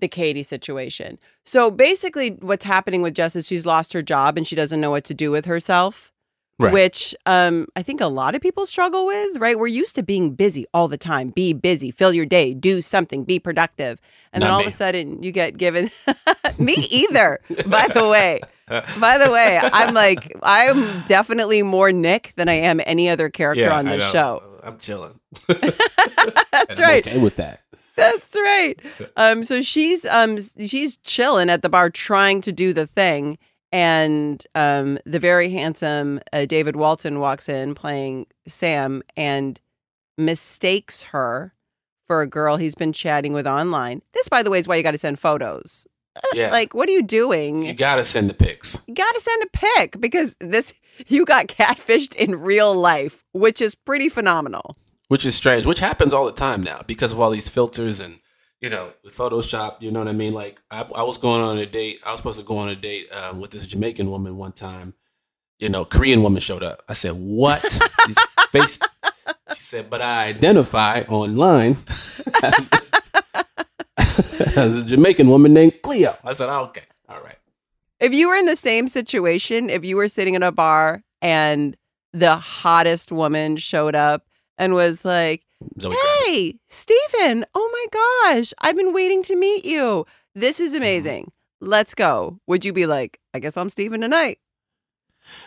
the 0.00 0.08
Katie 0.08 0.42
situation. 0.42 1.18
So 1.44 1.70
basically 1.70 2.30
what's 2.40 2.64
happening 2.64 3.02
with 3.02 3.14
Jess 3.14 3.36
is 3.36 3.46
she's 3.46 3.66
lost 3.66 3.92
her 3.92 4.02
job 4.02 4.36
and 4.36 4.46
she 4.46 4.56
doesn't 4.56 4.80
know 4.80 4.90
what 4.90 5.04
to 5.04 5.14
do 5.14 5.30
with 5.30 5.44
herself. 5.44 6.12
Right. 6.58 6.72
Which 6.72 7.16
um, 7.26 7.66
I 7.74 7.82
think 7.82 8.00
a 8.00 8.06
lot 8.06 8.36
of 8.36 8.40
people 8.40 8.64
struggle 8.64 9.06
with, 9.06 9.38
right? 9.38 9.58
We're 9.58 9.66
used 9.66 9.96
to 9.96 10.04
being 10.04 10.34
busy 10.34 10.66
all 10.72 10.86
the 10.86 10.96
time. 10.96 11.30
Be 11.30 11.52
busy, 11.52 11.90
fill 11.90 12.12
your 12.12 12.26
day, 12.26 12.54
do 12.54 12.80
something, 12.80 13.24
be 13.24 13.40
productive. 13.40 14.00
And 14.32 14.42
then 14.42 14.50
all 14.50 14.60
me. 14.60 14.66
of 14.66 14.72
a 14.72 14.76
sudden 14.76 15.20
you 15.20 15.32
get 15.32 15.56
given 15.56 15.90
me 16.60 16.74
either, 16.90 17.40
by 17.66 17.88
the 17.88 18.06
way. 18.06 18.40
By 18.68 19.18
the 19.18 19.30
way, 19.30 19.60
I'm 19.62 19.94
like 19.94 20.32
I'm 20.42 21.02
definitely 21.02 21.62
more 21.62 21.92
Nick 21.92 22.32
than 22.36 22.48
I 22.48 22.54
am 22.54 22.80
any 22.86 23.10
other 23.10 23.28
character 23.28 23.70
on 23.70 23.86
I 23.86 23.96
this 23.96 24.10
show. 24.10 24.42
I'm 24.62 24.78
chilling. 24.78 25.20
That's 25.48 26.78
I'm 26.78 26.78
right. 26.78 27.06
Okay 27.06 27.18
with 27.18 27.36
that. 27.36 27.60
That's 27.94 28.34
right. 28.34 28.80
Um, 29.16 29.44
so 29.44 29.60
she's 29.60 30.06
um 30.06 30.38
she's 30.38 30.96
chilling 30.98 31.50
at 31.50 31.62
the 31.62 31.68
bar 31.68 31.90
trying 31.90 32.40
to 32.42 32.52
do 32.52 32.72
the 32.72 32.86
thing, 32.86 33.38
and 33.74 34.46
um 34.54 34.98
the 35.04 35.18
very 35.18 35.50
handsome 35.50 36.20
uh, 36.32 36.46
David 36.46 36.76
Walton 36.76 37.18
walks 37.18 37.48
in 37.48 37.74
playing 37.74 38.26
Sam 38.46 39.02
and 39.16 39.60
mistakes 40.16 41.02
her 41.04 41.52
for 42.06 42.22
a 42.22 42.26
girl 42.26 42.56
he's 42.56 42.74
been 42.74 42.92
chatting 42.92 43.32
with 43.32 43.46
online. 43.46 44.02
This, 44.12 44.28
by 44.28 44.42
the 44.42 44.50
way, 44.50 44.58
is 44.58 44.68
why 44.68 44.76
you 44.76 44.82
got 44.82 44.90
to 44.92 44.98
send 44.98 45.18
photos. 45.18 45.86
Yeah. 46.32 46.50
Like, 46.50 46.74
what 46.74 46.88
are 46.88 46.92
you 46.92 47.02
doing? 47.02 47.64
you 47.64 47.74
gotta 47.74 48.04
send 48.04 48.30
the 48.30 48.34
pics. 48.34 48.84
you 48.86 48.94
got 48.94 49.12
to 49.14 49.20
send 49.20 49.42
a 49.42 49.48
pic 49.52 50.00
because 50.00 50.36
this 50.38 50.72
you 51.08 51.24
got 51.24 51.48
catfished 51.48 52.14
in 52.14 52.36
real 52.40 52.72
life, 52.72 53.24
which 53.32 53.60
is 53.60 53.74
pretty 53.74 54.08
phenomenal. 54.08 54.76
which 55.08 55.26
is 55.26 55.34
strange, 55.34 55.66
which 55.66 55.80
happens 55.80 56.14
all 56.14 56.24
the 56.26 56.32
time 56.32 56.62
now 56.62 56.82
because 56.86 57.10
of 57.12 57.20
all 57.20 57.30
these 57.30 57.48
filters 57.48 57.98
and 58.00 58.20
you 58.64 58.70
know 58.70 58.90
the 59.02 59.10
Photoshop. 59.10 59.82
You 59.82 59.90
know 59.90 59.98
what 59.98 60.08
I 60.08 60.14
mean? 60.14 60.32
Like 60.32 60.58
I, 60.70 60.88
I 60.94 61.02
was 61.02 61.18
going 61.18 61.42
on 61.42 61.58
a 61.58 61.66
date. 61.66 62.00
I 62.06 62.12
was 62.12 62.20
supposed 62.20 62.40
to 62.40 62.46
go 62.46 62.56
on 62.56 62.70
a 62.70 62.74
date 62.74 63.06
um, 63.12 63.38
with 63.38 63.50
this 63.50 63.66
Jamaican 63.66 64.10
woman 64.10 64.38
one 64.38 64.52
time. 64.52 64.94
You 65.58 65.68
know, 65.68 65.84
Korean 65.84 66.22
woman 66.22 66.40
showed 66.40 66.62
up. 66.62 66.80
I 66.88 66.94
said, 66.94 67.12
"What?" 67.12 67.60
These 68.06 68.18
face. 68.48 68.78
She 69.50 69.60
said, 69.60 69.90
"But 69.90 70.00
I 70.00 70.24
identify 70.24 71.02
online 71.02 71.72
as, 72.42 72.70
as 74.56 74.76
a 74.78 74.84
Jamaican 74.86 75.28
woman 75.28 75.52
named 75.52 75.82
Cleo." 75.82 76.16
I 76.24 76.32
said, 76.32 76.48
oh, 76.48 76.64
"Okay, 76.64 76.84
all 77.06 77.20
right." 77.20 77.36
If 78.00 78.14
you 78.14 78.30
were 78.30 78.34
in 78.34 78.46
the 78.46 78.56
same 78.56 78.88
situation, 78.88 79.68
if 79.68 79.84
you 79.84 79.96
were 79.96 80.08
sitting 80.08 80.32
in 80.32 80.42
a 80.42 80.52
bar 80.52 81.02
and 81.20 81.76
the 82.14 82.36
hottest 82.36 83.12
woman 83.12 83.58
showed 83.58 83.94
up 83.94 84.24
and 84.56 84.72
was 84.72 85.04
like, 85.04 85.43
Zoe 85.80 85.94
Kravitz. 85.94 86.24
Hey, 86.26 86.54
Stephen, 86.68 87.44
oh 87.54 87.70
my 87.72 88.34
gosh, 88.34 88.52
I've 88.60 88.76
been 88.76 88.92
waiting 88.92 89.22
to 89.24 89.36
meet 89.36 89.64
you. 89.64 90.06
This 90.34 90.60
is 90.60 90.72
mm-hmm. 90.72 90.78
amazing. 90.78 91.32
Let's 91.60 91.94
go. 91.94 92.40
Would 92.46 92.64
you 92.64 92.72
be 92.72 92.86
like, 92.86 93.20
I 93.32 93.38
guess 93.38 93.56
I'm 93.56 93.70
Stephen 93.70 94.00
tonight? 94.00 94.38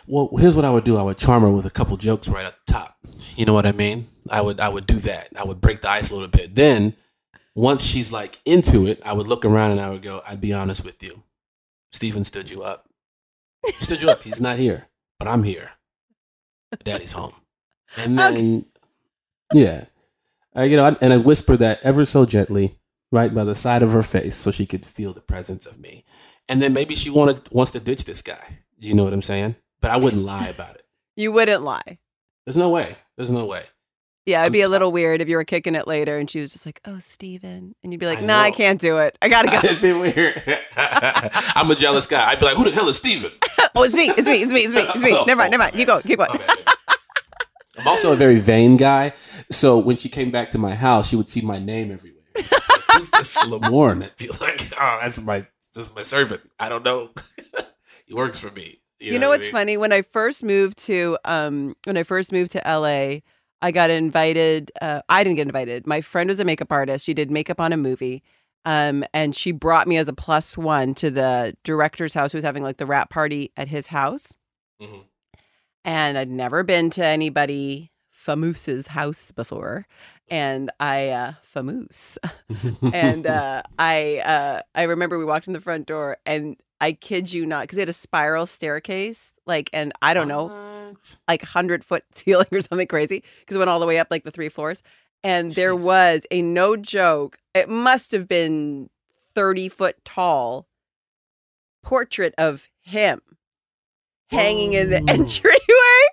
Well, 0.06 0.30
here's 0.38 0.56
what 0.56 0.64
I 0.64 0.70
would 0.70 0.84
do. 0.84 0.96
I 0.96 1.02
would 1.02 1.18
charm 1.18 1.42
her 1.42 1.50
with 1.50 1.66
a 1.66 1.70
couple 1.70 1.96
jokes 1.96 2.28
right 2.28 2.44
at 2.44 2.54
the 2.66 2.72
top. 2.72 2.96
You 3.36 3.46
know 3.46 3.52
what 3.52 3.66
I 3.66 3.72
mean? 3.72 4.06
I 4.30 4.40
would 4.40 4.60
I 4.60 4.68
would 4.68 4.86
do 4.86 4.98
that. 5.00 5.28
I 5.38 5.44
would 5.44 5.60
break 5.60 5.80
the 5.80 5.90
ice 5.90 6.10
a 6.10 6.14
little 6.14 6.28
bit. 6.28 6.54
Then 6.54 6.96
once 7.54 7.86
she's 7.86 8.12
like 8.12 8.38
into 8.44 8.86
it, 8.86 9.00
I 9.04 9.12
would 9.12 9.28
look 9.28 9.44
around 9.44 9.72
and 9.72 9.80
I 9.80 9.90
would 9.90 10.02
go, 10.02 10.22
I'd 10.26 10.40
be 10.40 10.52
honest 10.52 10.84
with 10.84 11.02
you. 11.02 11.22
Stephen 11.92 12.24
stood 12.24 12.50
you 12.50 12.62
up. 12.62 12.88
He 13.64 13.84
stood 13.84 14.02
you 14.02 14.10
up. 14.10 14.22
He's 14.22 14.40
not 14.40 14.58
here, 14.58 14.88
but 15.18 15.28
I'm 15.28 15.42
here. 15.42 15.72
Daddy's 16.84 17.12
home. 17.12 17.34
And 17.96 18.18
then 18.18 18.64
yeah. 19.52 19.84
Uh, 20.58 20.62
you 20.62 20.76
know, 20.76 20.84
I- 20.86 20.96
and 21.00 21.12
I 21.12 21.16
whispered 21.18 21.58
that 21.58 21.78
ever 21.84 22.04
so 22.04 22.26
gently, 22.26 22.78
right 23.12 23.32
by 23.32 23.44
the 23.44 23.54
side 23.54 23.82
of 23.82 23.92
her 23.92 24.02
face, 24.02 24.34
so 24.34 24.50
she 24.50 24.66
could 24.66 24.84
feel 24.84 25.12
the 25.12 25.20
presence 25.20 25.66
of 25.66 25.78
me. 25.78 26.04
And 26.48 26.60
then 26.60 26.72
maybe 26.72 26.94
she 26.94 27.10
wanted 27.10 27.40
wants 27.52 27.70
to 27.72 27.80
ditch 27.80 28.04
this 28.04 28.22
guy. 28.22 28.60
You 28.78 28.94
know 28.94 29.04
what 29.04 29.12
I'm 29.12 29.22
saying? 29.22 29.56
But 29.80 29.90
I 29.92 29.96
wouldn't 29.96 30.22
lie 30.34 30.48
about 30.48 30.74
it. 30.76 30.82
You 31.16 31.30
wouldn't 31.32 31.62
lie. 31.62 31.98
There's 32.46 32.56
no 32.56 32.70
way. 32.70 32.94
There's 33.16 33.30
no 33.30 33.44
way. 33.44 33.62
Yeah, 34.26 34.42
it'd 34.42 34.52
be 34.52 34.60
a 34.60 34.68
little 34.68 34.92
weird 34.92 35.22
if 35.22 35.28
you 35.30 35.36
were 35.36 35.44
kicking 35.44 35.74
it 35.74 35.86
later 35.86 36.18
and 36.18 36.28
she 36.30 36.40
was 36.40 36.52
just 36.52 36.66
like, 36.66 36.80
oh, 36.84 36.98
Steven. 36.98 37.74
And 37.82 37.92
you'd 37.92 37.98
be 37.98 38.04
like, 38.04 38.18
I 38.18 38.22
nah, 38.26 38.40
I 38.40 38.50
can't 38.50 38.78
do 38.78 38.98
it. 38.98 39.16
I 39.22 39.28
gotta 39.30 39.48
go. 39.50 39.56
It'd 39.64 39.80
be 39.80 39.92
weird. 39.94 40.42
I'm 40.76 41.70
a 41.70 41.74
jealous 41.74 42.06
guy. 42.06 42.28
I'd 42.28 42.38
be 42.38 42.44
like, 42.44 42.56
who 42.56 42.64
the 42.64 42.72
hell 42.72 42.88
is 42.88 42.98
Steven? 42.98 43.32
oh, 43.74 43.84
it's 43.84 43.94
me. 43.94 44.10
It's 44.16 44.28
me. 44.28 44.42
It's 44.42 44.52
me. 44.52 44.60
It's 44.60 44.74
me. 44.74 44.80
It's 44.82 45.02
me. 45.02 45.24
Never 45.26 45.36
mind. 45.38 45.50
Never 45.52 45.62
mind. 45.62 45.74
Keep 45.74 45.86
going. 45.86 46.02
Keep 46.02 46.18
going. 46.18 46.30
I'm 47.78 47.86
also 47.88 48.12
a 48.12 48.16
very 48.16 48.38
vain 48.38 48.76
guy. 48.76 49.10
So 49.50 49.78
when 49.78 49.96
she 49.96 50.08
came 50.08 50.30
back 50.30 50.50
to 50.50 50.58
my 50.58 50.74
house, 50.74 51.08
she 51.08 51.16
would 51.16 51.28
see 51.28 51.40
my 51.40 51.58
name 51.58 51.90
everywhere. 51.90 52.14
Like, 52.68 52.82
Who's 52.96 53.10
this 53.10 53.36
Lamorne? 53.44 54.02
I'd 54.04 54.16
be 54.16 54.28
like, 54.28 54.70
oh, 54.80 54.98
that's 55.02 55.20
my 55.22 55.44
that's 55.74 55.94
my 55.94 56.02
servant. 56.02 56.40
I 56.58 56.68
don't 56.68 56.84
know. 56.84 57.10
he 58.06 58.14
works 58.14 58.40
for 58.40 58.50
me. 58.50 58.80
You, 58.98 59.18
know, 59.18 59.28
what 59.28 59.34
I 59.34 59.36
what's 59.36 59.42
mean? 59.44 59.52
funny? 59.52 59.76
When 59.76 59.92
I 59.92 60.02
first 60.02 60.42
moved 60.42 60.78
to 60.86 61.16
um 61.24 61.76
when 61.84 61.96
I 61.96 62.02
first 62.02 62.32
moved 62.32 62.52
to 62.52 62.62
LA, 62.66 63.18
I 63.62 63.70
got 63.70 63.90
invited 63.90 64.72
uh 64.80 65.02
I 65.08 65.22
didn't 65.22 65.36
get 65.36 65.46
invited. 65.46 65.86
My 65.86 66.00
friend 66.00 66.28
was 66.28 66.40
a 66.40 66.44
makeup 66.44 66.72
artist. 66.72 67.04
She 67.04 67.14
did 67.14 67.30
makeup 67.30 67.60
on 67.60 67.72
a 67.72 67.76
movie. 67.76 68.22
Um 68.64 69.04
and 69.14 69.34
she 69.36 69.52
brought 69.52 69.86
me 69.86 69.96
as 69.98 70.08
a 70.08 70.12
plus 70.12 70.56
one 70.56 70.94
to 70.94 71.10
the 71.10 71.54
director's 71.62 72.14
house 72.14 72.32
who 72.32 72.38
was 72.38 72.44
having 72.44 72.62
like 72.64 72.78
the 72.78 72.86
rap 72.86 73.10
party 73.10 73.52
at 73.56 73.68
his 73.68 73.88
house. 73.88 74.34
Mhm. 74.82 75.04
And 75.88 76.18
I'd 76.18 76.28
never 76.28 76.62
been 76.62 76.90
to 76.90 77.02
anybody 77.06 77.92
famouse's 78.12 78.88
house 78.88 79.32
before. 79.32 79.86
And 80.28 80.70
I 80.78 81.08
uh 81.08 81.32
famous. 81.42 82.18
and 82.92 83.26
uh, 83.26 83.62
I 83.78 84.18
uh, 84.18 84.60
I 84.74 84.82
remember 84.82 85.18
we 85.18 85.24
walked 85.24 85.46
in 85.46 85.54
the 85.54 85.60
front 85.60 85.86
door, 85.86 86.18
and 86.26 86.58
I 86.78 86.92
kid 86.92 87.32
you 87.32 87.46
not, 87.46 87.62
because 87.62 87.76
they 87.76 87.80
had 87.82 87.88
a 87.88 87.94
spiral 87.94 88.44
staircase, 88.44 89.32
like, 89.46 89.70
and 89.72 89.94
I 90.02 90.12
don't 90.12 90.28
know, 90.28 90.48
What? 90.48 91.16
like 91.26 91.40
hundred 91.40 91.82
foot 91.86 92.04
ceiling 92.14 92.48
or 92.52 92.60
something 92.60 92.86
crazy, 92.86 93.24
because 93.40 93.56
it 93.56 93.58
went 93.58 93.70
all 93.70 93.80
the 93.80 93.86
way 93.86 93.98
up 93.98 94.08
like 94.10 94.24
the 94.24 94.30
three 94.30 94.50
floors, 94.50 94.82
and 95.24 95.52
there 95.52 95.74
was 95.74 96.26
a 96.30 96.42
no 96.42 96.76
joke, 96.76 97.38
it 97.54 97.70
must 97.70 98.12
have 98.12 98.28
been 98.28 98.90
thirty 99.34 99.70
foot 99.70 99.96
tall 100.04 100.68
portrait 101.82 102.34
of 102.36 102.68
him 102.82 103.22
hanging 104.30 104.74
in 104.74 104.90
the 104.90 105.00
Whoa. 105.00 105.14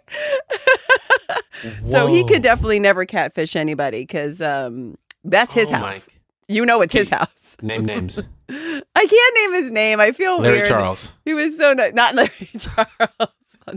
so 1.85 2.07
he 2.07 2.23
could 2.25 2.41
definitely 2.43 2.79
never 2.79 3.05
catfish 3.05 3.55
anybody 3.55 4.01
because 4.01 4.41
um, 4.41 4.95
that's 5.23 5.53
his 5.53 5.69
Oh 5.69 5.73
my- 5.73 5.77
house. 5.79 6.09
You 6.47 6.63
know 6.63 6.81
it's 6.81 6.93
his 6.93 7.09
house. 7.09 7.57
Name 7.63 7.85
names. 7.85 8.19
I 8.49 8.81
can't 8.95 9.35
name 9.35 9.53
his 9.63 9.71
name. 9.71 9.99
I 9.99 10.11
feel 10.11 10.39
Larry 10.39 10.57
weird. 10.57 10.67
Charles. 10.67 11.13
He 11.25 11.33
was 11.33 11.57
so 11.57 11.73
nice. 11.73 11.93
Not 11.95 12.13
Larry 12.15 12.29
Charles. 12.55 13.31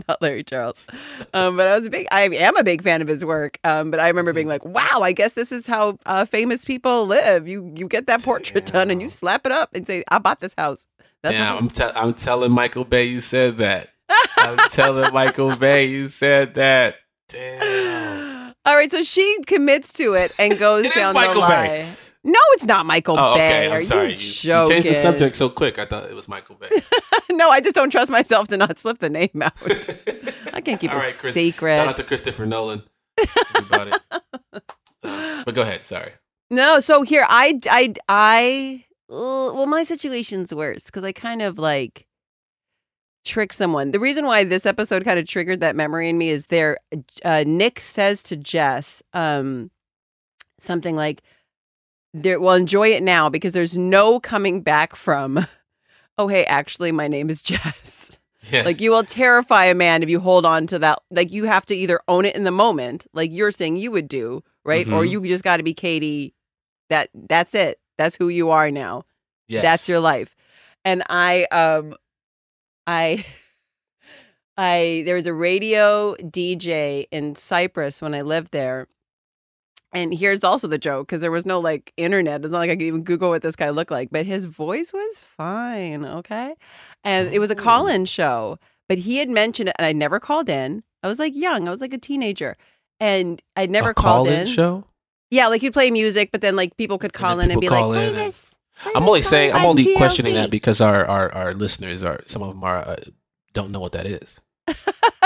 Not 0.07 0.21
Larry 0.21 0.43
Charles. 0.43 0.85
Um, 1.33 1.57
but 1.57 1.65
I 1.65 1.75
was 1.75 1.87
a 1.87 1.89
big. 1.89 2.05
I 2.11 2.21
am 2.29 2.55
a 2.57 2.63
big 2.63 2.83
fan 2.83 3.01
of 3.01 3.07
his 3.07 3.25
work. 3.25 3.57
Um, 3.63 3.89
but 3.89 3.99
I 3.99 4.07
remember 4.07 4.33
being 4.33 4.47
like, 4.47 4.63
"Wow, 4.63 4.99
I 5.01 5.13
guess 5.13 5.33
this 5.33 5.51
is 5.51 5.65
how 5.65 5.97
uh, 6.05 6.25
famous 6.25 6.63
people 6.63 7.07
live. 7.07 7.47
You 7.47 7.73
you 7.75 7.87
get 7.87 8.05
that 8.05 8.21
portrait 8.21 8.67
done 8.67 8.91
and 8.91 9.01
you 9.01 9.09
slap 9.09 9.47
it 9.47 9.51
up 9.51 9.71
and 9.73 9.87
say, 9.87 10.03
I 10.09 10.19
bought 10.19 10.39
this 10.39 10.53
house. 10.55 10.85
That's 11.23 11.35
Damn, 11.35 11.57
I'm, 11.57 11.69
te- 11.69 11.83
I'm 11.95 12.13
telling 12.13 12.51
Michael 12.51 12.85
Bay 12.85 13.05
you 13.05 13.19
said 13.19 13.57
that. 13.57 13.89
I'm 14.37 14.57
telling 14.69 15.13
Michael 15.13 15.55
Bay 15.55 15.85
you 15.89 16.07
said 16.07 16.55
that. 16.55 16.95
Damn. 17.27 18.53
All 18.65 18.75
right, 18.75 18.91
so 18.91 19.01
she 19.03 19.37
commits 19.47 19.93
to 19.93 20.13
it 20.13 20.31
and 20.39 20.57
goes 20.57 20.85
It 20.85 20.89
is 20.89 20.95
down 20.95 21.13
Michael 21.13 21.41
the 21.41 21.47
Bay. 21.47 21.83
line. 21.83 21.93
No, 22.23 22.39
it's 22.51 22.65
not 22.65 22.85
Michael 22.85 23.15
Oh, 23.17 23.35
Bay. 23.35 23.45
okay. 23.67 23.73
I'm 23.75 23.81
sorry. 23.81 24.13
You, 24.13 24.17
You, 24.17 24.59
you 24.61 24.67
changed 24.67 24.87
the 24.89 24.93
subject 24.93 25.35
so 25.35 25.49
quick. 25.49 25.79
I 25.79 25.85
thought 25.85 26.05
it 26.09 26.13
was 26.15 26.27
Michael 26.27 26.55
Bay. 26.55 26.69
no, 27.31 27.49
I 27.49 27.61
just 27.61 27.75
don't 27.75 27.89
trust 27.91 28.11
myself 28.11 28.47
to 28.49 28.57
not 28.57 28.77
slip 28.77 28.99
the 28.99 29.09
name 29.09 29.29
out. 29.41 29.53
I 30.53 30.59
can't 30.61 30.79
keep 30.81 30.91
All 30.91 30.97
a 30.97 30.99
right, 30.99 31.13
Chris. 31.13 31.33
secret. 31.35 31.75
Shout 31.75 31.87
out 31.87 31.95
to 31.95 32.03
Christopher 32.03 32.45
Nolan. 32.45 32.83
Uh, 35.01 35.43
but 35.45 35.55
go 35.55 35.61
ahead. 35.61 35.83
Sorry. 35.85 36.11
No, 36.51 36.79
so 36.81 37.03
here 37.03 37.25
I 37.29 37.59
I 37.69 37.93
I 38.09 38.85
well 39.07 39.65
my 39.65 39.83
situation's 39.83 40.53
worse 40.53 40.85
because 40.85 41.03
I 41.05 41.11
kind 41.13 41.41
of 41.41 41.57
like 41.57 42.05
trick 43.29 43.53
someone. 43.53 43.91
The 43.91 43.99
reason 43.99 44.25
why 44.25 44.43
this 44.43 44.65
episode 44.65 45.03
kind 45.05 45.19
of 45.19 45.25
triggered 45.27 45.59
that 45.61 45.75
memory 45.75 46.09
in 46.09 46.17
me 46.17 46.29
is 46.29 46.47
there 46.47 46.77
uh, 47.23 47.43
Nick 47.45 47.79
says 47.79 48.23
to 48.23 48.35
Jess 48.35 49.01
um 49.13 49.71
something 50.59 50.95
like 50.95 51.21
there 52.13 52.39
well 52.39 52.55
enjoy 52.55 52.89
it 52.89 53.03
now 53.03 53.29
because 53.29 53.51
there's 53.53 53.77
no 53.77 54.19
coming 54.19 54.61
back 54.61 54.95
from 54.95 55.39
oh 56.17 56.27
hey 56.27 56.43
actually 56.45 56.91
my 56.91 57.07
name 57.07 57.29
is 57.29 57.41
Jess. 57.49 58.17
Yeah. 58.51 58.63
Like 58.63 58.81
you 58.81 58.91
will 58.91 59.03
terrify 59.03 59.65
a 59.65 59.75
man 59.75 60.01
if 60.01 60.09
you 60.09 60.19
hold 60.19 60.45
on 60.45 60.65
to 60.67 60.79
that. 60.79 60.99
Like 61.11 61.31
you 61.31 61.43
have 61.45 61.65
to 61.67 61.75
either 61.75 61.99
own 62.07 62.25
it 62.25 62.35
in 62.35 62.45
the 62.45 62.51
moment, 62.51 63.05
like 63.13 63.31
you're 63.31 63.51
saying 63.51 63.75
you 63.77 63.91
would 63.91 64.07
do, 64.07 64.43
right? 64.65 64.87
Or 64.87 65.03
Mhm. 65.03 65.09
you 65.11 65.21
just 65.27 65.43
got 65.43 65.57
to 65.57 65.63
be 65.63 65.73
Katie. 65.73 66.33
That 66.89 67.09
that's 67.13 67.53
it. 67.53 67.79
That's 67.97 68.15
who 68.15 68.29
you 68.29 68.49
are 68.49 68.71
now. 68.71 69.03
yes. 69.47 69.61
That's 69.61 69.89
your 69.89 69.99
life. 69.99 70.35
And 70.85 71.03
I 71.09 71.43
um 71.51 71.95
I 72.89 73.25
I 74.57 75.03
there 75.05 75.15
was 75.15 75.27
a 75.27 75.33
radio 75.33 76.15
DJ 76.15 77.05
in 77.11 77.35
Cyprus 77.35 78.01
when 78.01 78.13
I 78.13 78.21
lived 78.21 78.51
there. 78.51 78.87
And 79.91 80.13
here's 80.13 80.43
also 80.43 80.67
the 80.67 80.77
joke 80.77 81.07
because 81.07 81.19
there 81.21 81.31
was 81.31 81.45
no 81.47 81.59
like 81.59 81.93
internet. 81.97 82.43
It's 82.43 82.51
not 82.51 82.59
like 82.59 82.69
I 82.69 82.75
could 82.75 82.83
even 82.83 83.03
Google 83.03 83.29
what 83.29 83.41
this 83.41 83.55
guy 83.55 83.69
looked 83.71 83.89
like, 83.89 84.09
but 84.11 84.25
his 84.25 84.45
voice 84.45 84.93
was 84.93 85.19
fine. 85.35 86.05
Okay. 86.05 86.53
And 87.03 87.33
it 87.33 87.39
was 87.39 87.49
a 87.49 87.55
Oh. 87.55 87.57
call 87.57 87.87
in 87.87 88.05
show, 88.05 88.59
but 88.87 88.99
he 88.99 89.17
had 89.17 89.29
mentioned 89.29 89.69
it 89.69 89.75
and 89.79 89.85
I 89.87 89.93
never 89.93 90.19
called 90.19 90.47
in. 90.49 90.83
I 91.01 91.07
was 91.07 91.17
like 91.17 91.35
young, 91.35 91.67
I 91.67 91.71
was 91.71 91.81
like 91.81 91.93
a 91.93 91.97
teenager. 91.97 92.55
And 92.99 93.41
I'd 93.55 93.71
never 93.71 93.91
a 93.91 93.93
called 93.93 94.27
call-in 94.27 94.41
in. 94.41 94.45
show. 94.47 94.83
Yeah, 95.31 95.47
like 95.47 95.63
you'd 95.63 95.73
play 95.73 95.89
music, 95.89 96.31
but 96.31 96.41
then 96.41 96.55
like 96.55 96.75
people 96.77 96.97
could 96.97 97.13
call 97.13 97.39
in 97.39 97.49
and 97.49 97.61
be 97.61 97.69
like, 97.69 97.85
play 97.85 98.11
this. 98.11 98.48
I'm 98.95 99.03
only 99.03 99.21
saying. 99.21 99.53
I'm 99.53 99.65
only 99.65 99.95
questioning 99.95 100.35
that 100.35 100.49
because 100.49 100.81
our 100.81 101.05
our, 101.05 101.33
our 101.33 101.53
listeners 101.53 102.03
are 102.03 102.21
some 102.25 102.41
of 102.41 102.49
them 102.49 102.63
are 102.63 102.79
uh, 102.79 102.95
don't 103.53 103.71
know 103.71 103.79
what 103.79 103.93
that 103.93 104.05
is. 104.05 104.41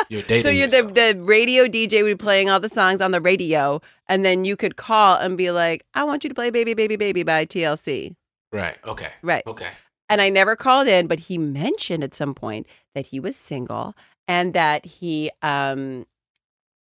You're 0.10 0.22
so 0.42 0.50
you're 0.50 0.68
the, 0.68 0.84
the 0.84 1.20
radio 1.24 1.64
DJ 1.66 2.04
would 2.04 2.18
be 2.18 2.24
playing 2.24 2.50
all 2.50 2.60
the 2.60 2.70
songs 2.70 3.02
on 3.02 3.12
the 3.12 3.22
radio, 3.22 3.82
and 4.08 4.24
then 4.24 4.46
you 4.46 4.56
could 4.56 4.76
call 4.76 5.18
and 5.18 5.38
be 5.38 5.50
like, 5.50 5.86
"I 5.94 6.04
want 6.04 6.24
you 6.24 6.30
to 6.30 6.36
play 6.36 6.50
Baby 6.50 6.74
Baby 6.74 6.98
Baby 6.98 7.24
by 7.24 7.46
TLC." 7.46 8.16
right. 8.52 8.78
Okay. 8.86 9.10
Right. 9.22 9.44
Okay. 9.48 9.70
And 10.10 10.22
I 10.22 10.30
never 10.30 10.56
called 10.56 10.88
in, 10.88 11.08
but 11.08 11.22
he 11.22 11.38
mentioned 11.38 12.04
at 12.04 12.14
some 12.14 12.36
point 12.36 12.68
that 12.94 13.08
he 13.08 13.20
was 13.20 13.36
single 13.36 13.96
and 14.28 14.54
that 14.54 14.86
he 14.86 15.32
um 15.42 16.06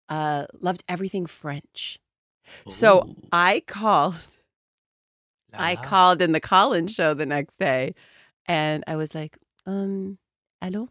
uh 0.08 0.46
loved 0.62 0.84
everything 0.88 1.26
French. 1.26 2.00
So 2.68 3.10
I 3.32 3.64
called 3.68 4.16
La 5.54 5.60
I 5.60 5.76
called 5.76 6.22
in 6.22 6.32
the 6.32 6.40
Collins 6.40 6.94
show 6.94 7.14
the 7.14 7.26
next 7.26 7.58
day 7.58 7.94
and 8.46 8.84
I 8.88 8.96
was 8.96 9.16
like, 9.16 9.38
um, 9.66 10.18
hello? 10.62 10.90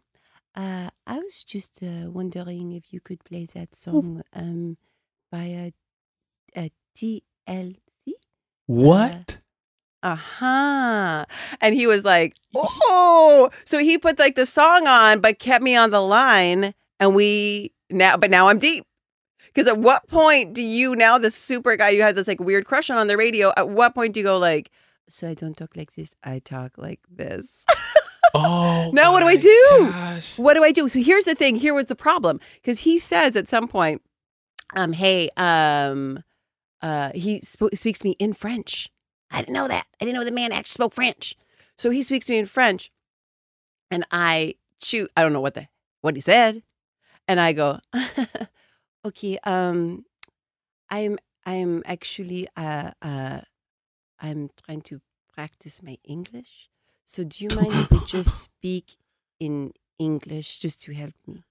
Uh, 0.55 0.89
I 1.05 1.19
was 1.19 1.43
just 1.43 1.83
uh, 1.83 2.09
wondering 2.09 2.73
if 2.73 2.91
you 2.91 2.99
could 2.99 3.23
play 3.23 3.45
that 3.53 3.75
song 3.75 4.23
um, 4.33 4.77
by 5.31 5.71
uh, 6.55 6.59
uh, 6.59 6.69
TLC. 6.97 7.77
What? 8.65 9.37
Uh 10.03 10.15
huh. 10.15 11.25
And 11.61 11.75
he 11.75 11.85
was 11.87 12.03
like, 12.03 12.35
oh. 12.55 13.49
So 13.65 13.79
he 13.79 13.97
put 13.97 14.19
like 14.19 14.35
the 14.35 14.45
song 14.45 14.87
on, 14.87 15.19
but 15.19 15.39
kept 15.39 15.63
me 15.63 15.75
on 15.75 15.91
the 15.91 16.01
line. 16.01 16.73
And 16.99 17.13
we 17.15 17.73
now, 17.89 18.17
but 18.17 18.29
now 18.31 18.47
I'm 18.47 18.59
deep. 18.59 18.85
Because 19.57 19.69
at 19.69 19.79
what 19.79 20.05
point 20.05 20.53
do 20.53 20.61
you, 20.61 20.95
now 20.95 21.17
the 21.17 21.31
super 21.31 21.75
guy 21.75 21.89
you 21.89 22.03
had 22.03 22.15
this 22.15 22.27
like 22.27 22.39
weird 22.39 22.67
crush 22.67 22.91
on 22.91 22.99
on 22.99 23.07
the 23.07 23.17
radio, 23.17 23.51
at 23.57 23.67
what 23.67 23.95
point 23.95 24.13
do 24.13 24.19
you 24.19 24.23
go 24.23 24.37
like, 24.37 24.69
so 25.09 25.27
I 25.27 25.33
don't 25.33 25.57
talk 25.57 25.75
like 25.75 25.95
this, 25.95 26.13
I 26.23 26.37
talk 26.37 26.77
like 26.77 26.99
this? 27.09 27.65
Oh. 28.33 28.91
Now 28.93 29.13
what 29.13 29.21
do 29.21 29.25
I 29.27 29.37
do? 29.37 29.89
Gosh. 29.89 30.37
what 30.37 30.53
do 30.55 30.63
I 30.63 30.71
do? 30.73 30.89
So 30.89 30.99
here's 30.99 31.23
the 31.23 31.33
thing. 31.33 31.55
Here 31.55 31.73
was 31.73 31.85
the 31.85 31.95
problem 31.95 32.41
because 32.55 32.79
he 32.79 32.99
says 32.99 33.37
at 33.37 33.47
some 33.47 33.69
point, 33.69 34.01
um, 34.75 34.91
hey, 34.91 35.29
um, 35.37 36.23
uh, 36.81 37.11
he 37.15 37.39
sp- 37.41 37.73
speaks 37.73 37.99
to 37.99 38.05
me 38.05 38.17
in 38.19 38.33
French. 38.33 38.91
I 39.31 39.39
didn't 39.39 39.53
know 39.53 39.69
that. 39.69 39.87
I 39.99 40.05
didn't 40.05 40.19
know 40.19 40.25
the 40.25 40.31
man 40.31 40.51
actually 40.51 40.73
spoke 40.73 40.93
French. 40.93 41.35
So 41.77 41.89
he 41.89 42.03
speaks 42.03 42.25
to 42.25 42.33
me 42.33 42.37
in 42.37 42.45
French, 42.45 42.91
and 43.89 44.05
I 44.11 44.55
shoot. 44.81 45.09
I 45.15 45.21
don't 45.21 45.33
know 45.33 45.41
what 45.41 45.53
the 45.53 45.69
what 46.01 46.15
he 46.15 46.21
said, 46.21 46.61
and 47.29 47.39
I 47.39 47.53
go, 47.53 47.79
okay, 49.05 49.37
um, 49.43 50.05
I'm 50.89 51.17
I'm 51.45 51.83
actually 51.85 52.47
uh 52.57 52.91
uh 53.01 53.41
I'm 54.19 54.49
trying 54.65 54.81
to 54.83 55.01
practice 55.33 55.83
my 55.83 55.97
English. 56.03 56.69
So 57.05 57.23
do 57.23 57.43
you 57.43 57.51
mind 57.51 57.79
if 57.79 57.91
we 57.91 58.01
just 58.01 58.39
speak 58.41 58.97
in 59.39 59.73
English 59.99 60.59
just 60.59 60.81
to 60.83 60.93
help 60.93 61.15
me? 61.27 61.45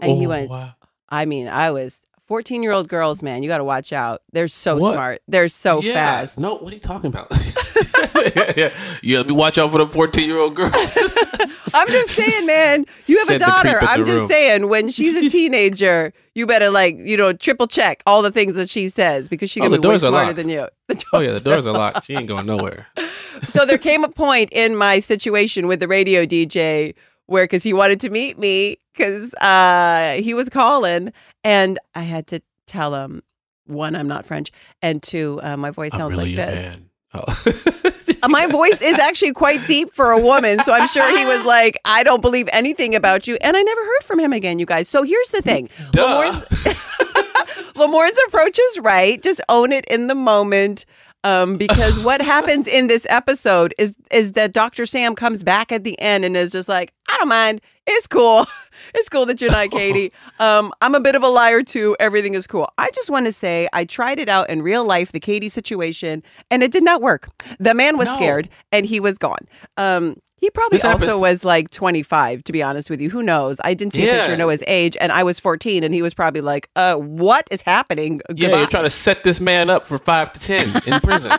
And 0.00 0.16
he 0.16 0.26
Oh, 0.26 0.28
went, 0.28 0.52
wow. 0.52 0.74
I 1.08 1.26
mean, 1.26 1.48
I 1.48 1.70
was 1.72 2.02
14 2.28 2.62
year 2.62 2.72
old 2.72 2.88
girls, 2.88 3.22
man. 3.22 3.42
You 3.42 3.48
got 3.48 3.58
to 3.58 3.64
watch 3.64 3.92
out. 3.92 4.22
They're 4.32 4.48
so 4.48 4.76
What? 4.76 4.94
smart. 4.94 5.22
They're 5.26 5.48
so 5.48 5.80
yeah. 5.80 5.94
fast. 5.94 6.38
No, 6.38 6.56
what 6.56 6.70
are 6.70 6.74
you 6.74 6.80
talking 6.80 7.08
about? 7.08 7.28
yeah, 8.36 8.52
yeah. 8.56 8.74
yeah, 9.02 9.18
let 9.18 9.26
me 9.28 9.32
watch 9.32 9.56
out 9.58 9.70
for 9.72 9.78
the 9.78 9.86
14 9.86 10.26
year 10.28 10.38
old 10.38 10.54
girls. 10.54 10.72
I'm 11.74 11.88
just 11.88 12.10
saying, 12.10 12.46
man. 12.46 12.84
You 13.06 13.18
have 13.18 13.28
a 13.30 13.38
the 13.38 13.44
creep 13.44 13.48
daughter. 13.72 13.78
I'm 13.82 14.04
just 14.04 14.18
room. 14.20 14.28
saying, 14.28 14.68
when 14.68 14.88
she's 14.90 15.16
a 15.16 15.28
teenager, 15.30 16.12
you 16.34 16.46
better 16.46 16.68
like, 16.68 16.96
you 16.98 17.16
know, 17.16 17.32
triple 17.32 17.66
check 17.66 18.02
all 18.06 18.20
the 18.20 18.30
things 18.30 18.52
that 18.54 18.68
she 18.68 18.88
says 18.90 19.28
because 19.28 19.48
she 19.50 19.60
Oh, 19.60 19.64
can 19.64 19.72
the 19.72 19.78
be 19.80 19.88
way 19.88 19.96
smarter 19.98 20.26
locked. 20.26 20.36
than 20.36 20.48
you. 20.50 20.68
The 20.88 21.04
oh, 21.14 21.20
yeah, 21.20 21.32
the 21.32 21.40
doors 21.40 21.66
are 21.66 21.72
locked. 21.72 22.04
She 22.04 22.14
ain't 22.14 22.28
going 22.28 22.44
nowhere. 22.46 22.86
so 23.48 23.64
there 23.64 23.78
came 23.78 24.04
a 24.04 24.08
point 24.10 24.50
in 24.52 24.76
my 24.76 24.98
situation 24.98 25.66
with 25.66 25.80
the 25.80 25.88
radio 25.88 26.26
DJ 26.26 26.94
where 27.26 27.44
because 27.44 27.62
he 27.62 27.72
wanted 27.72 28.00
to 28.00 28.10
meet 28.10 28.38
me 28.38 28.76
because 28.94 29.32
uh, 29.34 30.14
he 30.22 30.34
was 30.34 30.48
calling 30.48 31.12
and 31.44 31.78
I 31.94 32.02
had 32.02 32.26
to 32.28 32.40
tell 32.66 32.94
him 32.94 33.22
one 33.66 33.94
I'm 33.94 34.08
not 34.08 34.24
French 34.26 34.50
and 34.82 35.02
two 35.02 35.40
uh, 35.42 35.56
my 35.56 35.70
voice 35.70 35.92
sounds 35.92 36.10
really 36.16 36.34
like 36.34 36.54
this. 36.54 36.80
Oh. 37.14 37.92
My 38.28 38.46
voice 38.46 38.82
is 38.82 38.98
actually 38.98 39.32
quite 39.32 39.64
deep 39.66 39.94
for 39.94 40.10
a 40.10 40.20
woman, 40.20 40.60
so 40.64 40.72
I'm 40.72 40.88
sure 40.88 41.16
he 41.16 41.24
was 41.24 41.44
like, 41.44 41.78
"I 41.84 42.02
don't 42.02 42.20
believe 42.20 42.48
anything 42.52 42.94
about 42.94 43.26
you," 43.26 43.38
and 43.40 43.56
I 43.56 43.62
never 43.62 43.80
heard 43.80 44.02
from 44.02 44.18
him 44.18 44.32
again. 44.32 44.58
You 44.58 44.66
guys. 44.66 44.88
So 44.88 45.04
here's 45.04 45.28
the 45.28 45.40
thing: 45.40 45.68
Duh. 45.92 46.02
Lamorne's, 46.02 46.98
Lamorne's 47.78 48.18
approach 48.26 48.58
is 48.58 48.80
right. 48.80 49.22
Just 49.22 49.40
own 49.48 49.72
it 49.72 49.84
in 49.86 50.08
the 50.08 50.14
moment. 50.14 50.84
Um, 51.28 51.56
because 51.56 52.02
what 52.04 52.20
happens 52.22 52.66
in 52.66 52.86
this 52.86 53.06
episode 53.10 53.74
is 53.78 53.92
is 54.10 54.32
that 54.32 54.52
Dr. 54.52 54.86
Sam 54.86 55.14
comes 55.14 55.42
back 55.44 55.70
at 55.72 55.84
the 55.84 55.98
end 56.00 56.24
and 56.24 56.36
is 56.36 56.52
just 56.52 56.68
like, 56.68 56.92
I 57.08 57.16
don't 57.18 57.28
mind. 57.28 57.60
It's 57.86 58.06
cool. 58.06 58.46
It's 58.94 59.08
cool 59.08 59.26
that 59.26 59.40
you're 59.40 59.50
not 59.50 59.70
Katie. 59.78 60.12
Um, 60.38 60.72
I'm 60.80 60.94
a 60.94 61.00
bit 61.00 61.16
of 61.16 61.22
a 61.24 61.28
liar 61.28 61.62
too. 61.64 61.96
Everything 61.98 62.34
is 62.34 62.46
cool. 62.46 62.68
I 62.78 62.90
just 62.94 63.10
want 63.10 63.26
to 63.26 63.32
say 63.32 63.66
I 63.72 63.84
tried 63.84 64.20
it 64.20 64.28
out 64.28 64.48
in 64.48 64.62
real 64.62 64.84
life, 64.84 65.10
the 65.10 65.18
Katie 65.18 65.48
situation, 65.48 66.22
and 66.48 66.62
it 66.62 66.70
did 66.70 66.84
not 66.84 67.02
work. 67.02 67.28
The 67.58 67.74
man 67.74 67.98
was 67.98 68.06
No. 68.06 68.14
scared 68.14 68.48
and 68.70 68.86
he 68.86 69.00
was 69.00 69.18
gone. 69.18 69.44
Um, 69.76 70.16
he 70.40 70.50
probably 70.50 70.80
also 70.80 71.18
was 71.20 71.44
like 71.44 71.70
25, 71.70 72.44
to 72.44 72.52
be 72.52 72.62
honest 72.62 72.90
with 72.90 73.00
you. 73.00 73.10
Who 73.10 73.22
knows? 73.22 73.60
I 73.64 73.74
didn't 73.74 73.94
see 73.94 74.08
a 74.08 74.12
picture, 74.12 74.36
know 74.36 74.48
his 74.48 74.62
age, 74.66 74.96
and 75.00 75.10
I 75.10 75.22
was 75.24 75.38
14, 75.40 75.82
and 75.84 75.92
he 75.92 76.02
was 76.02 76.14
probably 76.14 76.40
like, 76.40 76.70
uh, 76.76 76.94
what 76.96 77.48
is 77.50 77.62
happening? 77.62 78.20
Yeah, 78.28 78.46
Goodbye." 78.48 78.58
you're 78.60 78.68
trying 78.68 78.84
to 78.84 78.90
set 78.90 79.24
this 79.24 79.40
man 79.40 79.68
up 79.70 79.86
for 79.86 79.98
five 79.98 80.32
to 80.32 80.40
ten 80.40 80.68
in 80.86 81.00
prison. 81.02 81.32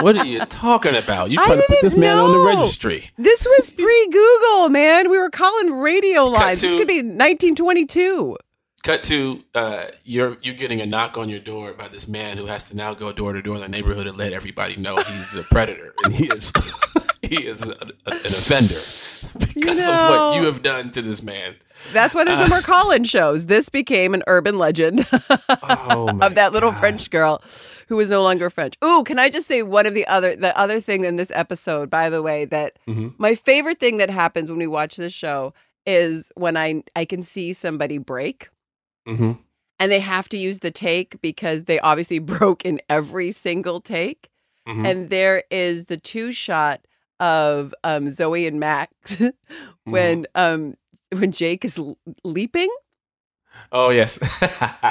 what 0.00 0.16
are 0.16 0.24
you 0.24 0.44
talking 0.46 0.94
about? 0.94 1.30
You're 1.30 1.42
trying 1.42 1.60
to 1.60 1.66
put 1.68 1.80
this 1.80 1.96
man 1.96 2.18
on 2.18 2.32
the 2.32 2.38
registry. 2.38 3.10
This 3.16 3.46
was 3.46 3.70
pre 3.70 4.08
Google, 4.10 4.68
man. 4.68 5.10
We 5.10 5.18
were 5.18 5.30
calling 5.30 5.72
radio 5.72 6.24
lines. 6.24 6.60
This 6.60 6.72
could 6.72 6.88
be 6.88 6.98
1922. 6.98 8.36
Cut 8.84 9.02
to 9.04 9.42
uh, 9.54 9.84
you're 10.04 10.36
you're 10.42 10.54
getting 10.54 10.82
a 10.82 10.86
knock 10.86 11.16
on 11.16 11.30
your 11.30 11.40
door 11.40 11.72
by 11.72 11.88
this 11.88 12.06
man 12.06 12.36
who 12.36 12.44
has 12.44 12.68
to 12.68 12.76
now 12.76 12.92
go 12.92 13.12
door 13.12 13.32
to 13.32 13.40
door 13.40 13.54
in 13.54 13.62
the 13.62 13.68
neighborhood 13.68 14.06
and 14.06 14.18
let 14.18 14.34
everybody 14.34 14.76
know 14.76 14.96
he's 14.96 15.34
a 15.34 15.42
predator 15.44 15.94
and 16.04 16.12
he 16.12 16.26
is 16.26 16.52
he 17.36 17.44
is 17.46 17.68
a, 17.68 17.72
a- 18.06 18.10
an 18.12 18.34
offender 18.34 18.74
because 19.54 19.86
of 19.86 19.94
what 20.10 20.36
you 20.36 20.44
have 20.46 20.62
done 20.62 20.90
to 20.92 21.02
this 21.02 21.22
man. 21.22 21.54
That's 21.92 22.14
why 22.14 22.24
there's 22.24 22.38
no 22.38 22.48
more 22.48 22.60
call-in 22.62 23.04
shows. 23.04 23.46
This 23.46 23.68
became 23.68 24.14
an 24.14 24.22
urban 24.26 24.58
legend 24.58 25.06
Oh 25.48 26.18
of 26.20 26.34
that 26.34 26.52
little 26.52 26.70
God. 26.70 26.80
French 26.80 27.10
girl 27.10 27.42
who 27.88 27.96
was 27.96 28.08
no 28.10 28.22
longer 28.22 28.48
French. 28.50 28.74
Ooh, 28.84 29.02
can 29.04 29.18
I 29.18 29.28
just 29.30 29.46
say 29.46 29.62
one 29.62 29.86
of 29.86 29.94
the 29.94 30.06
other 30.06 30.34
the 30.36 30.56
other 30.58 30.80
thing 30.80 31.04
in 31.04 31.16
this 31.16 31.30
episode, 31.34 31.90
by 31.90 32.08
the 32.10 32.22
way, 32.22 32.44
that 32.46 32.78
Mhm. 32.88 33.14
my 33.18 33.34
favorite 33.34 33.78
thing 33.80 33.98
that 33.98 34.10
happens 34.10 34.48
when 34.50 34.58
we 34.58 34.66
watch 34.66 34.96
this 34.96 35.12
show 35.12 35.52
is 35.86 36.32
when 36.34 36.56
I 36.56 36.82
I 36.96 37.04
can 37.04 37.22
see 37.22 37.52
somebody 37.52 37.98
break 37.98 38.48
Mhm. 39.08 39.38
and 39.78 39.92
they 39.92 40.00
have 40.00 40.28
to 40.30 40.38
use 40.38 40.60
the 40.60 40.70
take 40.70 41.20
because 41.20 41.64
they 41.64 41.78
obviously 41.80 42.18
broke 42.34 42.64
in 42.64 42.80
every 42.88 43.32
single 43.32 43.80
take. 43.80 44.28
Mhm. 44.66 44.86
And 44.90 45.10
there 45.10 45.44
is 45.50 45.86
the 45.86 45.98
two 45.98 46.32
shot 46.32 46.80
of 47.20 47.74
um, 47.84 48.06
Zooey 48.06 48.46
and 48.48 48.58
Max 48.60 48.92
when 49.84 50.26
um, 50.34 50.74
when 51.10 51.32
Jake 51.32 51.64
is 51.64 51.78
l- 51.78 51.98
leaping, 52.24 52.70
oh 53.72 53.90
yes. 53.90 54.18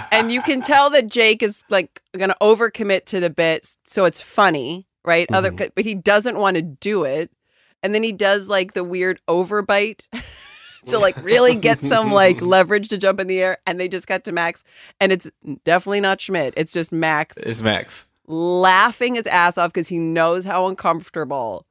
and 0.12 0.32
you 0.32 0.42
can 0.42 0.62
tell 0.62 0.90
that 0.92 1.08
Jake 1.08 1.44
is 1.44 1.64
like 1.70 2.02
going 2.18 2.30
to 2.30 2.38
overcommit 2.42 3.06
to 3.06 3.20
the 3.20 3.30
bit, 3.30 3.76
so 3.86 4.06
it's 4.06 4.22
funny, 4.22 4.88
right? 5.06 5.28
Other, 5.32 5.52
Mhm. 5.52 5.72
but 5.76 5.86
he 5.86 5.96
doesn't 5.96 6.38
want 6.38 6.56
to 6.56 6.62
do 6.62 7.04
it, 7.04 7.32
and 7.82 7.94
then 7.94 8.04
he 8.04 8.12
does 8.14 8.48
like 8.48 8.74
the 8.74 8.84
weird 8.84 9.22
overbite. 9.28 10.04
to 10.88 11.00
like 11.00 11.16
really 11.24 11.56
get 11.56 11.82
some 11.82 12.12
like 12.12 12.42
leverage 12.42 12.90
to 12.90 12.98
jump 12.98 13.18
in 13.22 13.28
the 13.28 13.40
air 13.42 13.58
and 13.66 13.80
they 13.80 13.88
just 13.88 14.06
cut 14.06 14.26
to 14.26 14.34
Max 14.34 14.66
and 15.00 15.14
it's 15.14 15.32
definitely 15.64 16.02
not 16.02 16.20
Schmidt 16.20 16.54
it's 16.58 16.74
just 16.74 16.92
Max 16.92 17.38
it's 17.38 17.62
Max. 17.62 18.06
laughing 18.28 19.16
his 19.16 19.26
ass 19.28 19.58
off 19.58 19.72
because 19.72 19.88
he 19.88 19.98
knows 19.98 20.44
how 20.44 20.68
uncomfortable 20.68 21.66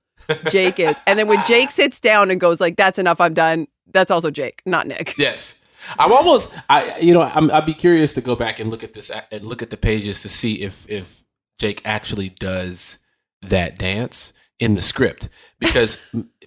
Jake 0.51 0.79
is. 0.81 0.97
And 1.07 1.19
then 1.19 1.27
when 1.29 1.43
Jake 1.47 1.71
sits 1.71 2.01
down 2.01 2.31
and 2.31 2.41
goes 2.41 2.61
like, 2.61 2.77
"That's 2.77 2.99
enough, 2.99 3.21
I'm 3.21 3.35
done," 3.35 3.67
that's 3.93 4.11
also 4.11 4.31
Jake, 4.31 4.63
not 4.67 4.87
Nick. 4.87 5.15
Yes. 5.19 5.55
I'm 5.99 6.13
almost 6.13 6.55
I 6.71 6.97
you 7.01 7.13
know 7.13 7.23
I'm, 7.23 7.51
I'd 7.51 7.67
be 7.67 7.75
curious 7.75 8.13
to 8.13 8.21
go 8.21 8.37
back 8.37 8.61
and 8.61 8.71
look 8.71 8.85
at 8.85 8.93
this 8.93 9.11
and 9.33 9.45
look 9.45 9.63
at 9.63 9.71
the 9.71 9.77
pages 9.77 10.23
to 10.23 10.29
see 10.29 10.63
if 10.63 10.89
if 10.89 11.25
Jake 11.59 11.83
actually 11.85 12.29
does 12.29 12.99
that 13.43 13.79
dance 13.79 14.33
in 14.61 14.75
the 14.77 14.81
script 14.81 15.29
because 15.59 15.99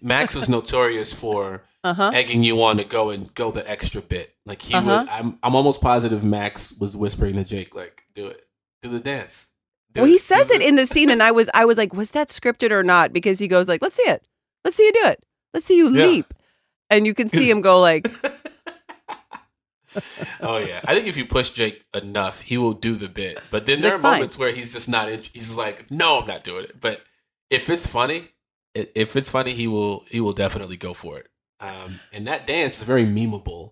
Max 0.02 0.36
was 0.36 0.48
notorious 0.50 1.20
for 1.20 1.64
Uh-huh. 1.84 2.12
egging 2.14 2.44
you 2.44 2.64
on 2.64 2.78
to 2.78 2.86
go 2.86 3.10
and 3.10 3.32
go 3.36 3.52
the 3.52 3.70
extra 3.70 4.02
bit. 4.02 4.34
Like 4.46 4.62
he 4.62 4.74
Uh-huh. 4.74 5.02
would 5.02 5.10
I'm 5.10 5.38
I'm 5.44 5.54
almost 5.56 5.82
positive 5.82 6.24
Max 6.24 6.74
was 6.80 6.96
whispering 6.96 7.36
to 7.36 7.44
Jake 7.44 7.76
like 7.76 8.04
do 8.14 8.28
it. 8.28 8.42
Do 8.82 8.88
the 8.90 9.02
dance. 9.02 9.50
Well, 9.96 10.06
he 10.06 10.18
says 10.18 10.50
it 10.52 10.62
in 10.62 10.76
the 10.76 10.86
scene, 10.86 11.10
and 11.10 11.24
I 11.24 11.32
was, 11.32 11.50
I 11.54 11.66
was 11.66 11.78
like, 11.78 11.94
was 11.94 12.12
that 12.12 12.30
scripted 12.30 12.72
or 12.72 12.84
not? 12.84 13.14
Because 13.14 13.40
he 13.40 13.48
goes 13.48 13.68
like, 13.68 13.82
"Let's 13.82 13.96
see 13.96 14.10
it. 14.10 14.26
Let's 14.64 14.76
see 14.76 14.86
you 14.86 14.92
do 14.92 15.06
it. 15.06 15.24
Let's 15.54 15.66
see 15.66 15.78
you 15.78 15.90
Yeah. 15.90 16.08
leap," 16.08 16.34
and 16.90 17.06
you 17.06 17.14
can 17.14 17.30
see 17.30 17.50
him 17.50 17.62
go 17.62 17.80
like, 17.80 18.12
oh 20.42 20.58
yeah, 20.58 20.82
I 20.86 20.94
think 20.94 21.08
if 21.08 21.18
you 21.18 21.26
push 21.26 21.50
Jake 21.52 21.86
enough, 21.94 22.42
he 22.42 22.58
will 22.58 22.74
do 22.74 22.96
the 22.96 23.08
bit. 23.08 23.40
But 23.52 23.66
then 23.66 23.82
there 23.82 23.92
like, 23.92 24.00
are 24.00 24.02
"Fine." 24.02 24.12
moments 24.14 24.38
where 24.38 24.52
he's 24.52 24.74
just 24.74 24.90
not. 24.90 25.10
He's 25.10 25.58
like, 25.58 25.90
no, 25.92 26.20
I'm 26.22 26.28
not 26.28 26.44
doing 26.44 26.66
it. 26.66 26.82
But 26.82 27.02
if 27.50 27.70
it's 27.70 27.88
funny, 27.88 28.30
if 28.74 29.16
it's 29.16 29.30
funny, 29.30 29.54
he 29.54 29.68
will. 29.68 30.04
He 30.10 30.20
will 30.20 30.34
definitely 30.34 30.78
go 30.78 30.94
for 30.94 31.20
it. 31.20 31.30
Um, 31.60 32.00
and 32.12 32.28
that 32.28 32.46
dance 32.46 32.78
is 32.78 32.84
a 32.84 32.86
very 32.86 33.06
memeable, 33.06 33.72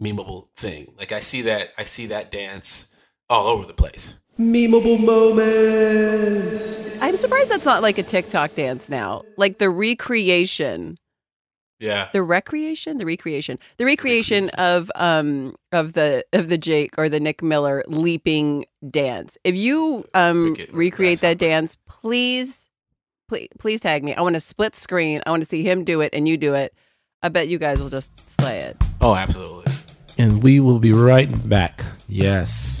memeable 0.00 0.48
thing. 0.56 0.94
Like 0.98 1.12
I 1.12 1.20
see 1.20 1.42
that. 1.42 1.72
I 1.78 1.84
see 1.84 2.06
that 2.06 2.30
dance 2.30 2.94
all 3.28 3.46
over 3.46 3.66
the 3.66 3.74
place. 3.74 4.18
Memeable 4.40 4.98
moments. 5.04 6.78
I'm 7.02 7.14
surprised 7.16 7.50
that's 7.50 7.66
not 7.66 7.82
like 7.82 7.98
a 7.98 8.02
TikTok 8.02 8.54
dance 8.54 8.88
now. 8.88 9.22
Like 9.36 9.58
the 9.58 9.68
recreation, 9.68 10.98
Yeah. 11.78 12.08
the 12.14 12.22
recreation, 12.22 12.96
the 12.96 13.04
recreation, 13.04 13.58
the 13.76 13.84
recreation 13.84 14.48
of 14.50 14.90
um 14.94 15.54
of 15.72 15.92
the 15.92 16.24
of 16.32 16.48
the 16.48 16.56
Jake 16.56 16.94
or 16.96 17.10
the 17.10 17.20
Nick 17.20 17.42
Miller 17.42 17.84
leaping 17.86 18.64
dance. 18.88 19.36
If 19.44 19.56
you 19.56 20.06
um 20.14 20.56
recreate 20.72 21.20
that 21.20 21.36
dance, 21.36 21.76
please, 21.86 22.66
please, 23.28 23.48
please 23.58 23.80
tag 23.82 24.02
me. 24.04 24.14
I 24.14 24.22
want 24.22 24.34
to 24.36 24.40
split 24.40 24.74
screen. 24.74 25.20
I 25.26 25.30
want 25.30 25.42
to 25.42 25.48
see 25.48 25.62
him 25.62 25.84
do 25.84 26.00
it 26.00 26.14
and 26.14 26.26
you 26.26 26.38
do 26.38 26.54
it. 26.54 26.74
I 27.22 27.28
bet 27.28 27.48
you 27.48 27.58
guys 27.58 27.78
will 27.78 27.90
just 27.90 28.10
slay 28.40 28.58
it. 28.58 28.78
Oh, 29.02 29.14
absolutely. 29.14 29.70
And 30.16 30.42
we 30.42 30.60
will 30.60 30.78
be 30.78 30.92
right 30.94 31.46
back. 31.48 31.84
Yes. 32.08 32.80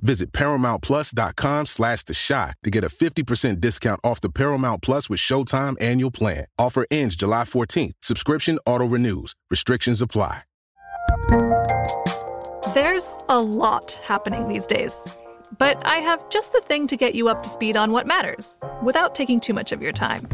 Visit 0.00 0.32
ParamountPlus.com 0.32 1.66
slash 1.66 2.04
The 2.04 2.14
Chi 2.14 2.52
to 2.62 2.70
get 2.70 2.84
a 2.84 2.88
50% 2.88 3.60
discount 3.60 4.00
off 4.04 4.20
the 4.20 4.30
Paramount 4.30 4.82
Plus 4.82 5.10
with 5.10 5.20
Showtime 5.20 5.76
annual 5.80 6.10
plan. 6.10 6.44
Offer 6.58 6.86
ends 6.90 7.16
July 7.16 7.44
14th. 7.44 7.92
Subscription 8.00 8.58
auto-renews. 8.66 9.34
Restrictions 9.50 10.00
apply. 10.00 10.42
There's 12.74 13.16
a 13.28 13.40
lot 13.40 13.92
happening 14.04 14.46
these 14.48 14.66
days. 14.66 15.16
But 15.56 15.84
I 15.86 15.96
have 15.96 16.28
just 16.28 16.52
the 16.52 16.60
thing 16.60 16.86
to 16.88 16.96
get 16.96 17.14
you 17.14 17.28
up 17.28 17.42
to 17.42 17.48
speed 17.48 17.76
on 17.76 17.90
what 17.90 18.06
matters 18.06 18.60
without 18.82 19.14
taking 19.14 19.40
too 19.40 19.54
much 19.54 19.72
of 19.72 19.80
your 19.80 19.92
time. 19.92 20.28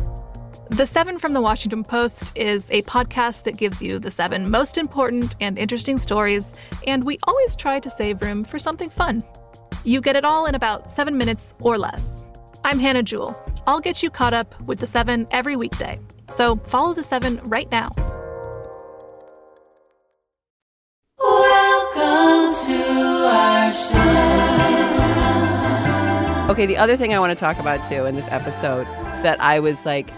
The 0.70 0.86
Seven 0.86 1.18
from 1.18 1.34
the 1.34 1.40
Washington 1.40 1.84
Post 1.84 2.32
is 2.36 2.70
a 2.70 2.82
podcast 2.82 3.44
that 3.44 3.56
gives 3.56 3.80
you 3.80 3.98
the 3.98 4.10
seven 4.10 4.50
most 4.50 4.76
important 4.76 5.36
and 5.40 5.58
interesting 5.58 5.98
stories, 5.98 6.52
and 6.86 7.04
we 7.04 7.18
always 7.24 7.54
try 7.54 7.78
to 7.78 7.90
save 7.90 8.22
room 8.22 8.44
for 8.44 8.58
something 8.58 8.90
fun. 8.90 9.22
You 9.86 10.00
get 10.00 10.16
it 10.16 10.24
all 10.24 10.46
in 10.46 10.54
about 10.54 10.90
seven 10.90 11.18
minutes 11.18 11.54
or 11.60 11.76
less. 11.76 12.24
I'm 12.64 12.78
Hannah 12.78 13.02
Jewell. 13.02 13.38
I'll 13.66 13.80
get 13.80 14.02
you 14.02 14.08
caught 14.08 14.32
up 14.32 14.58
with 14.62 14.78
the 14.80 14.86
seven 14.86 15.26
every 15.30 15.56
weekday. 15.56 16.00
So 16.30 16.56
follow 16.64 16.94
the 16.94 17.02
seven 17.02 17.38
right 17.44 17.70
now. 17.70 17.90
Welcome 21.18 22.54
to 22.64 22.82
our 23.26 23.74
show. 23.74 23.90
Okay, 26.50 26.64
the 26.64 26.78
other 26.78 26.96
thing 26.96 27.12
I 27.12 27.18
want 27.18 27.38
to 27.38 27.44
talk 27.44 27.58
about 27.58 27.86
too 27.86 28.06
in 28.06 28.16
this 28.16 28.28
episode 28.28 28.86
that 29.22 29.38
I 29.42 29.60
was 29.60 29.84
like 29.84 30.08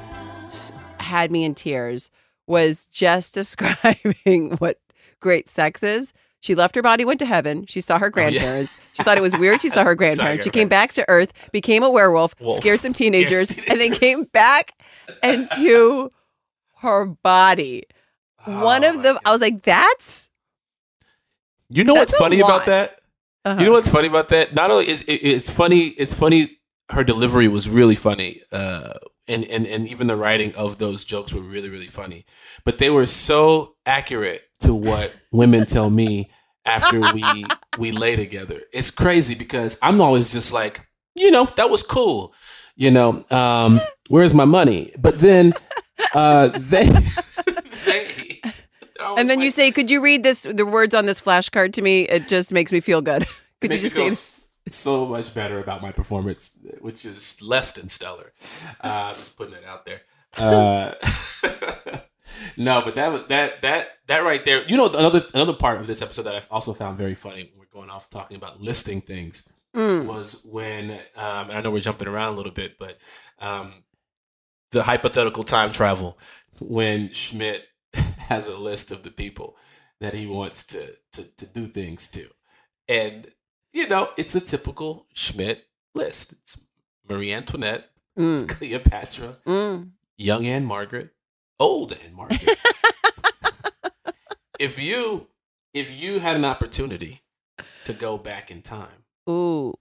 had 1.00 1.32
me 1.32 1.42
in 1.42 1.56
tears 1.56 2.08
was 2.46 2.86
just 2.86 3.34
describing 3.40 4.52
what 4.58 4.78
great 5.18 5.48
sex 5.48 5.82
is. 5.82 6.12
She 6.40 6.54
left 6.54 6.74
her 6.76 6.82
body, 6.82 7.04
went 7.04 7.18
to 7.20 7.26
heaven. 7.26 7.66
She 7.66 7.80
saw 7.80 7.98
her 7.98 8.10
grandparents. 8.10 8.94
She 8.94 9.02
thought 9.02 9.18
it 9.18 9.22
was 9.22 9.36
weird. 9.36 9.62
She 9.62 9.68
saw 9.68 9.82
her 9.84 9.94
grandparents. 10.00 10.44
She 10.44 10.50
came 10.50 10.68
back 10.68 10.92
to 10.94 11.04
Earth, 11.08 11.32
became 11.50 11.82
a 11.82 11.90
werewolf, 11.90 12.34
Wolf. 12.40 12.58
scared 12.58 12.80
some 12.80 12.92
teenagers, 13.02 13.48
Scared 13.50 13.70
and 13.70 13.80
then 13.80 13.92
came 13.98 14.24
back 14.32 14.72
into 15.22 16.10
her 16.78 17.06
body. 17.06 17.84
One 18.44 18.84
Oh 18.84 18.90
of 18.90 18.96
my 18.96 19.02
them, 19.02 19.18
I 19.24 19.32
was 19.32 19.40
like, 19.40 19.62
"That's 19.62 20.28
You 21.68 21.82
know 21.84 21.94
That's 21.94 22.12
what's 22.12 22.20
funny 22.20 22.42
lot. 22.42 22.48
about 22.50 22.66
that? 22.66 23.00
uh-huh. 23.44 23.60
You 23.60 23.66
know 23.66 23.72
what's 23.72 23.88
funny 23.88 24.06
about 24.08 24.28
that? 24.28 24.54
Not 24.54 24.70
only 24.70 24.88
is 24.88 25.02
it, 25.02 25.14
it's 25.14 25.54
funny, 25.54 25.88
it's 25.98 26.14
funny. 26.14 26.58
Her 26.90 27.02
delivery 27.02 27.48
was 27.48 27.68
really 27.68 27.96
funny, 27.96 28.40
uh, 28.52 28.92
and 29.26 29.44
and 29.46 29.66
and 29.66 29.88
even 29.88 30.06
the 30.06 30.14
writing 30.16 30.54
of 30.54 30.78
those 30.78 31.02
jokes 31.02 31.34
were 31.34 31.40
really 31.40 31.68
really 31.68 31.88
funny. 31.88 32.24
But 32.64 32.78
they 32.78 32.90
were 32.90 33.06
so 33.06 33.74
accurate 33.84 34.42
to 34.60 34.74
what 34.74 35.14
women 35.32 35.64
tell 35.66 35.90
me 35.90 36.30
after 36.64 37.00
we 37.12 37.44
we 37.78 37.92
lay 37.92 38.16
together. 38.16 38.60
It's 38.72 38.90
crazy 38.90 39.34
because 39.34 39.78
I'm 39.82 40.00
always 40.00 40.32
just 40.32 40.52
like, 40.52 40.80
you 41.14 41.30
know, 41.30 41.44
that 41.56 41.70
was 41.70 41.82
cool. 41.82 42.32
You 42.76 42.90
know, 42.90 43.22
um, 43.30 43.80
where's 44.08 44.34
my 44.34 44.44
money? 44.44 44.92
But 44.98 45.18
then 45.18 45.54
uh, 46.14 46.48
they, 46.58 46.84
they 47.86 48.40
and 49.16 49.28
then 49.28 49.40
you 49.40 49.50
say, 49.50 49.70
"Could 49.70 49.90
you 49.90 50.02
read 50.02 50.22
this? 50.22 50.42
The 50.42 50.66
words 50.66 50.94
on 50.94 51.06
this 51.06 51.20
flashcard 51.20 51.72
to 51.74 51.82
me? 51.82 52.02
It 52.02 52.28
just 52.28 52.52
makes 52.52 52.72
me 52.72 52.80
feel 52.80 53.00
good." 53.00 53.26
Could 53.60 53.72
you 53.72 53.78
just 53.78 53.96
say? 53.96 54.06
s- 54.06 54.42
so 54.68 55.06
much 55.06 55.32
better 55.32 55.60
about 55.60 55.80
my 55.80 55.92
performance, 55.92 56.50
which 56.80 57.06
is 57.06 57.40
less 57.40 57.72
than 57.72 57.88
stellar. 57.88 58.32
Uh, 58.80 59.12
just 59.14 59.36
putting 59.36 59.54
it 59.54 59.64
out 59.64 59.84
there. 59.84 60.02
Uh, 60.36 60.92
no, 62.56 62.82
but 62.84 62.94
that 62.96 63.12
was 63.12 63.24
that 63.26 63.62
that 63.62 63.88
that 64.06 64.20
right 64.20 64.44
there. 64.44 64.64
You 64.66 64.76
know, 64.76 64.88
another 64.88 65.20
another 65.34 65.54
part 65.54 65.80
of 65.80 65.86
this 65.86 66.02
episode 66.02 66.22
that 66.22 66.34
I 66.34 66.40
also 66.54 66.72
found 66.72 66.96
very 66.96 67.14
funny. 67.14 67.52
We're 67.58 67.66
going 67.72 67.90
off 67.90 68.08
talking 68.10 68.36
about 68.36 68.60
listing 68.60 69.00
things. 69.00 69.48
Mm. 69.74 70.06
Was 70.06 70.42
when 70.44 70.90
um, 70.92 71.48
and 71.50 71.52
I 71.52 71.60
know 71.60 71.70
we're 71.70 71.80
jumping 71.80 72.08
around 72.08 72.32
a 72.32 72.36
little 72.36 72.52
bit, 72.52 72.78
but 72.78 72.96
um, 73.40 73.84
the 74.70 74.82
hypothetical 74.84 75.44
time 75.44 75.70
travel 75.72 76.18
when 76.60 77.12
Schmidt 77.12 77.66
has 78.28 78.48
a 78.48 78.56
list 78.56 78.90
of 78.90 79.02
the 79.02 79.10
people 79.10 79.56
that 80.00 80.14
he 80.14 80.26
wants 80.26 80.62
to 80.64 80.92
to, 81.12 81.24
to 81.36 81.46
do 81.46 81.66
things 81.66 82.08
to, 82.08 82.26
and 82.88 83.26
you 83.72 83.86
know 83.88 84.08
it's 84.16 84.34
a 84.34 84.40
typical 84.40 85.06
Schmidt 85.12 85.64
list. 85.94 86.32
It's 86.32 86.64
Marie 87.08 87.32
Antoinette, 87.32 87.90
it's 88.16 88.42
Mm. 88.44 88.48
Cleopatra, 88.48 89.32
Mm. 89.46 89.90
young 90.16 90.46
Ann-Margret, 90.46 91.10
old 91.58 91.92
Ann-Margret. 91.92 92.58
if 94.58 94.78
you 94.78 95.28
if 95.74 96.00
you 96.00 96.20
had 96.20 96.36
an 96.36 96.44
opportunity 96.44 97.22
to 97.84 97.92
go 97.92 98.16
back 98.18 98.50
in 98.50 98.62
time, 98.62 99.04
Ooh. 99.28 99.74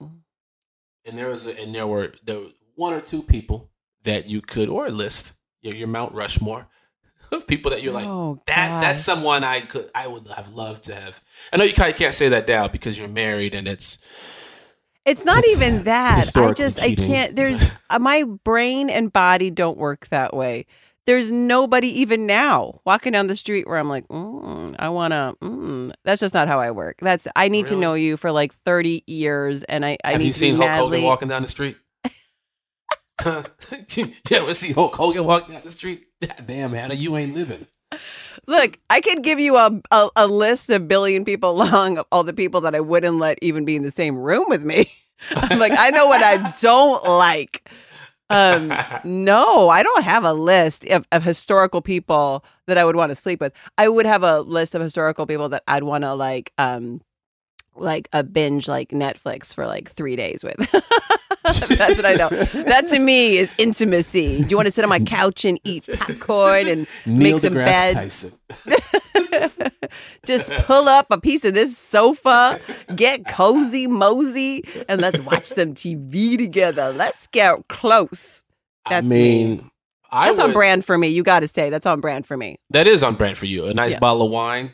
and 1.04 1.16
there 1.16 1.28
was 1.28 1.46
a, 1.46 1.58
and 1.60 1.74
there 1.74 1.86
were 1.86 2.12
there 2.24 2.40
were 2.40 2.46
one 2.74 2.92
or 2.92 3.00
two 3.00 3.22
people 3.22 3.70
that 4.04 4.28
you 4.28 4.40
could 4.40 4.68
or 4.68 4.86
a 4.86 4.90
list 4.90 5.32
your, 5.62 5.74
your 5.74 5.88
Mount 5.88 6.14
Rushmore 6.14 6.68
of 7.32 7.46
people 7.46 7.70
that 7.72 7.82
you're 7.82 7.92
like 7.92 8.06
Oh, 8.06 8.40
that 8.46 8.80
that's 8.80 9.02
someone 9.04 9.42
I 9.44 9.60
could 9.60 9.90
I 9.94 10.06
would 10.06 10.26
have 10.36 10.50
loved 10.50 10.84
to 10.84 10.94
have. 10.94 11.20
I 11.52 11.56
know 11.56 11.64
you 11.64 11.72
kind 11.72 11.90
of 11.92 11.98
can't 11.98 12.14
say 12.14 12.28
that 12.30 12.46
now 12.46 12.68
because 12.68 12.98
you're 12.98 13.08
married 13.08 13.54
and 13.54 13.66
it's 13.66 14.76
It's 15.04 15.24
not 15.24 15.42
It's 15.44 15.60
even 15.60 15.84
that. 15.84 16.36
I 16.36 16.52
just 16.52 16.84
cheating. 16.84 17.04
I 17.04 17.08
can't. 17.08 17.36
There's 17.36 17.70
uh, 17.90 17.98
my 17.98 18.22
brain 18.22 18.90
and 18.90 19.12
body 19.12 19.50
don't 19.50 19.78
work 19.78 20.08
that 20.08 20.34
way. 20.34 20.66
There's 21.06 21.30
nobody 21.30 21.88
even 22.00 22.26
now 22.26 22.80
walking 22.84 23.12
down 23.12 23.28
the 23.28 23.36
street 23.36 23.66
where 23.68 23.78
I'm 23.78 23.88
like, 23.88 24.06
mm, 24.08 24.74
I 24.78 24.88
want 24.88 25.12
to. 25.12 25.36
Mm. 25.40 25.92
That's 26.04 26.20
just 26.20 26.34
not 26.34 26.48
how 26.48 26.58
I 26.58 26.72
work. 26.72 26.96
That's 27.00 27.28
I 27.36 27.48
need 27.48 27.66
to 27.66 27.76
know 27.76 27.94
you 27.94 28.16
for 28.16 28.32
like 28.32 28.52
30 28.64 29.04
years, 29.06 29.62
and 29.64 29.84
I, 29.84 29.96
I 30.04 30.12
have 30.12 30.22
you 30.22 30.32
seen 30.32 30.56
Hulk 30.56 30.68
madly. 30.68 30.98
Hogan 30.98 31.04
walking 31.04 31.28
down 31.28 31.42
the 31.42 31.48
street? 31.48 31.76
you 33.24 34.12
ever 34.32 34.54
see 34.54 34.72
Hulk 34.72 34.94
Hogan 34.94 35.24
walking 35.24 35.54
down 35.54 35.62
the 35.64 35.70
street? 35.70 36.06
Damn, 36.44 36.72
Hannah, 36.72 36.94
you 36.94 37.16
ain't 37.16 37.34
living. 37.34 37.66
Look, 38.46 38.78
I 38.90 39.00
could 39.00 39.22
give 39.22 39.38
you 39.38 39.56
a, 39.56 39.80
a 39.90 40.08
a 40.16 40.26
list 40.26 40.70
a 40.70 40.80
billion 40.80 41.24
people 41.24 41.54
long 41.56 41.98
of 41.98 42.06
all 42.12 42.24
the 42.24 42.32
people 42.32 42.60
that 42.62 42.74
I 42.74 42.80
wouldn't 42.80 43.18
let 43.18 43.38
even 43.42 43.64
be 43.64 43.76
in 43.76 43.82
the 43.82 43.90
same 43.90 44.16
room 44.16 44.44
with 44.48 44.62
me. 44.62 44.92
I'm 45.30 45.58
like, 45.58 45.72
I 45.76 45.90
know 45.90 46.06
what 46.06 46.22
I 46.22 46.52
don't 46.60 47.04
like. 47.04 47.68
Um, 48.30 48.72
no, 49.04 49.68
I 49.68 49.82
don't 49.82 50.02
have 50.02 50.24
a 50.24 50.32
list 50.32 50.84
of, 50.86 51.06
of 51.12 51.22
historical 51.22 51.80
people 51.80 52.44
that 52.66 52.78
I 52.78 52.84
would 52.84 52.96
want 52.96 53.10
to 53.10 53.14
sleep 53.14 53.40
with. 53.40 53.52
I 53.78 53.88
would 53.88 54.06
have 54.06 54.22
a 54.22 54.40
list 54.40 54.74
of 54.74 54.82
historical 54.82 55.26
people 55.26 55.48
that 55.50 55.62
I'd 55.68 55.84
want 55.84 56.02
to 56.02 56.14
like, 56.14 56.52
um, 56.58 57.00
like 57.76 58.08
a 58.12 58.22
binge 58.24 58.68
like 58.68 58.90
Netflix 58.90 59.54
for 59.54 59.66
like 59.66 59.90
three 59.90 60.16
days 60.16 60.42
with. 60.42 60.56
That's 61.44 61.96
what 61.96 62.04
I 62.04 62.14
know. 62.14 62.28
That 62.64 62.86
to 62.88 62.98
me 62.98 63.36
is 63.36 63.54
intimacy. 63.58 64.42
Do 64.42 64.48
you 64.48 64.56
want 64.56 64.66
to 64.66 64.72
sit 64.72 64.82
on 64.82 64.88
my 64.88 64.98
couch 64.98 65.44
and 65.44 65.60
eat 65.62 65.88
popcorn 65.98 66.66
and 66.66 66.88
Neil 67.06 67.34
make 67.34 67.42
some 67.42 67.54
beds? 67.54 67.92
Tyson. 67.92 69.72
Just 70.24 70.46
pull 70.66 70.88
up 70.88 71.06
a 71.10 71.20
piece 71.20 71.44
of 71.44 71.54
this 71.54 71.76
sofa, 71.76 72.58
get 72.94 73.26
cozy, 73.28 73.86
mosey, 73.86 74.64
and 74.88 75.00
let's 75.00 75.20
watch 75.20 75.46
some 75.46 75.74
TV 75.74 76.36
together. 76.38 76.92
Let's 76.92 77.26
get 77.28 77.68
close. 77.68 78.42
That's 78.88 79.06
I 79.06 79.08
mean, 79.08 79.56
me. 79.58 79.64
I 80.10 80.28
That's 80.28 80.40
on 80.40 80.52
brand 80.52 80.84
for 80.84 80.96
me. 80.96 81.08
You 81.08 81.22
got 81.22 81.40
to 81.40 81.48
say 81.48 81.68
that's 81.70 81.86
on 81.86 82.00
brand 82.00 82.26
for 82.26 82.36
me. 82.36 82.56
That 82.70 82.86
is 82.86 83.02
on 83.02 83.14
brand 83.16 83.36
for 83.36 83.46
you. 83.46 83.66
A 83.66 83.74
nice 83.74 83.92
Yeah. 83.92 83.98
bottle 83.98 84.22
of 84.26 84.30
wine. 84.30 84.72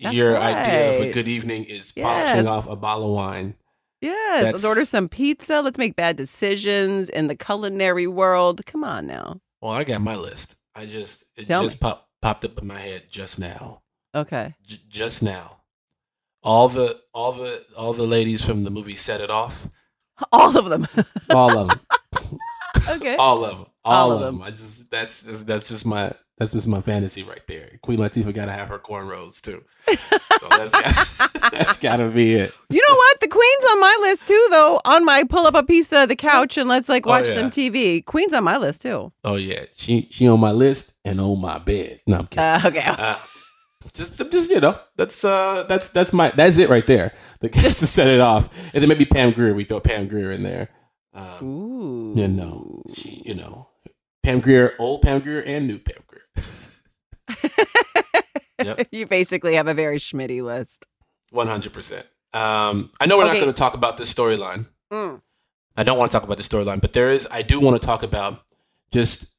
That's 0.00 0.14
Your 0.14 0.36
idea 0.36 0.98
of 0.98 1.04
a 1.06 1.12
good 1.12 1.28
evening 1.28 1.64
is 1.64 1.92
polishing 1.92 2.46
off 2.46 2.68
a 2.68 2.76
bottle 2.76 3.06
of 3.06 3.10
wine. 3.14 3.54
Yes, 4.00 4.42
let's 4.42 4.44
That's- 4.44 4.64
order 4.64 4.84
some 4.84 5.08
pizza. 5.08 5.62
Let's 5.62 5.78
make 5.78 5.96
bad 5.96 6.16
decisions 6.16 7.08
in 7.08 7.28
the 7.28 7.34
culinary 7.36 8.06
world. 8.06 8.66
Come 8.66 8.84
on 8.84 9.06
now. 9.06 9.40
Well, 9.62 9.72
I 9.72 9.84
got 9.84 10.02
my 10.02 10.14
list. 10.16 10.56
I 10.74 10.84
just 10.84 11.24
it 11.36 11.46
Tell 11.46 11.62
just 11.62 11.76
me. 11.76 11.80
pop, 11.80 12.10
popped 12.20 12.44
up 12.44 12.58
in 12.58 12.66
my 12.66 12.78
head 12.80 13.04
just 13.08 13.38
now. 13.40 13.80
Okay. 14.14 14.54
J- 14.66 14.78
just 14.88 15.22
now. 15.22 15.60
All 16.42 16.68
the 16.68 17.00
all 17.14 17.32
the 17.32 17.64
all 17.76 17.92
the 17.94 18.06
ladies 18.06 18.44
from 18.44 18.64
the 18.64 18.70
movie 18.70 18.94
Set 18.94 19.20
It 19.20 19.30
Off. 19.30 19.68
All 20.32 20.56
of 20.56 20.66
them. 20.66 20.86
All 21.30 21.58
of 21.58 21.68
them. 21.68 21.80
okay. 22.90 23.16
all 23.16 23.44
of 23.44 23.56
them. 23.56 23.66
All, 23.84 24.10
All 24.10 24.12
of 24.12 24.18
of 24.22 24.34
them. 24.34 24.42
I 24.42 24.50
just 24.50 24.90
that's 24.90 25.22
that's, 25.22 25.42
that's 25.42 25.68
just 25.68 25.84
my 25.86 26.12
that's 26.38 26.52
just 26.52 26.68
my 26.68 26.80
fantasy 26.80 27.22
right 27.24 27.42
there. 27.48 27.68
Queen 27.82 27.98
Latifah 27.98 28.32
got 28.34 28.44
to 28.46 28.52
have 28.52 28.68
her 28.68 28.78
cornrows 28.78 29.40
too. 29.40 29.62
So 29.86 30.48
that's 30.48 30.72
got, 30.72 31.50
that's 31.52 31.76
got 31.78 31.96
to 31.96 32.08
be 32.10 32.34
it. 32.34 32.52
You 32.70 32.82
know 32.88 32.94
what? 32.94 33.20
The 33.20 33.28
Queen's 33.28 33.64
on 33.72 33.80
my 33.80 33.96
list 34.02 34.28
too, 34.28 34.46
though. 34.50 34.80
On 34.84 35.04
my 35.04 35.24
pull 35.24 35.46
up 35.46 35.54
a 35.54 35.62
piece 35.64 35.92
of 35.92 36.08
the 36.08 36.16
couch 36.16 36.56
and 36.58 36.68
let's 36.68 36.88
like 36.88 37.06
Oh, 37.06 37.10
watch 37.10 37.26
yeah. 37.26 37.34
some 37.34 37.50
TV. 37.50 38.04
Queen's 38.04 38.32
on 38.32 38.44
my 38.44 38.56
list 38.58 38.82
too. 38.82 39.12
Oh 39.24 39.36
yeah, 39.36 39.64
she 39.76 40.06
she 40.10 40.28
on 40.28 40.38
my 40.40 40.52
list 40.52 40.94
and 41.04 41.20
on 41.20 41.40
my 41.40 41.58
bed. 41.58 41.98
No, 42.06 42.18
I'm 42.18 42.26
kidding. 42.26 42.44
Uh, 42.44 42.60
okay. 42.66 42.84
Uh, 43.02 43.16
just, 43.92 44.16
just 44.30 44.50
you 44.50 44.60
know, 44.60 44.78
that's 44.96 45.24
uh, 45.24 45.64
that's 45.68 45.90
that's 45.90 46.12
my 46.12 46.30
that's 46.30 46.58
it 46.58 46.68
right 46.68 46.86
there. 46.86 47.12
The 47.40 47.48
just 47.52 47.80
to 47.80 47.86
set 47.86 48.06
it 48.06 48.20
off, 48.20 48.72
and 48.72 48.82
then 48.82 48.88
maybe 48.88 49.04
Pam 49.04 49.32
Grier. 49.32 49.54
We 49.54 49.64
throw 49.64 49.80
Pam 49.80 50.08
Grier 50.08 50.30
in 50.30 50.42
there. 50.42 50.70
Um, 51.12 51.44
Ooh. 51.44 52.14
you 52.16 52.28
know, 52.28 52.82
she, 52.92 53.22
you 53.24 53.34
know, 53.34 53.68
Pam 54.22 54.40
Grier, 54.40 54.74
old 54.78 55.02
Pam 55.02 55.20
Grier, 55.20 55.42
and 55.44 55.66
new 55.66 55.78
Pam 55.78 56.02
Grier. 56.06 56.24
Yep. 58.62 58.88
you 58.92 59.06
basically 59.06 59.54
have 59.54 59.68
a 59.68 59.74
very 59.74 59.98
schmitty 59.98 60.42
list. 60.42 60.86
One 61.30 61.46
hundred 61.46 61.72
percent. 61.72 62.06
Um, 62.32 62.90
I 63.00 63.06
know 63.06 63.18
we're 63.18 63.26
not 63.26 63.34
going 63.34 63.46
to 63.46 63.52
talk 63.52 63.74
about 63.74 63.96
this 63.96 64.12
storyline. 64.12 64.66
Mm. 64.92 65.20
I 65.76 65.84
don't 65.84 65.98
want 65.98 66.10
to 66.10 66.16
talk 66.16 66.24
about 66.24 66.36
the 66.36 66.42
storyline, 66.42 66.80
but 66.80 66.92
there 66.92 67.10
is. 67.10 67.28
I 67.30 67.42
do 67.42 67.60
want 67.60 67.80
to 67.80 67.84
talk 67.84 68.02
about 68.02 68.42
just 68.92 69.34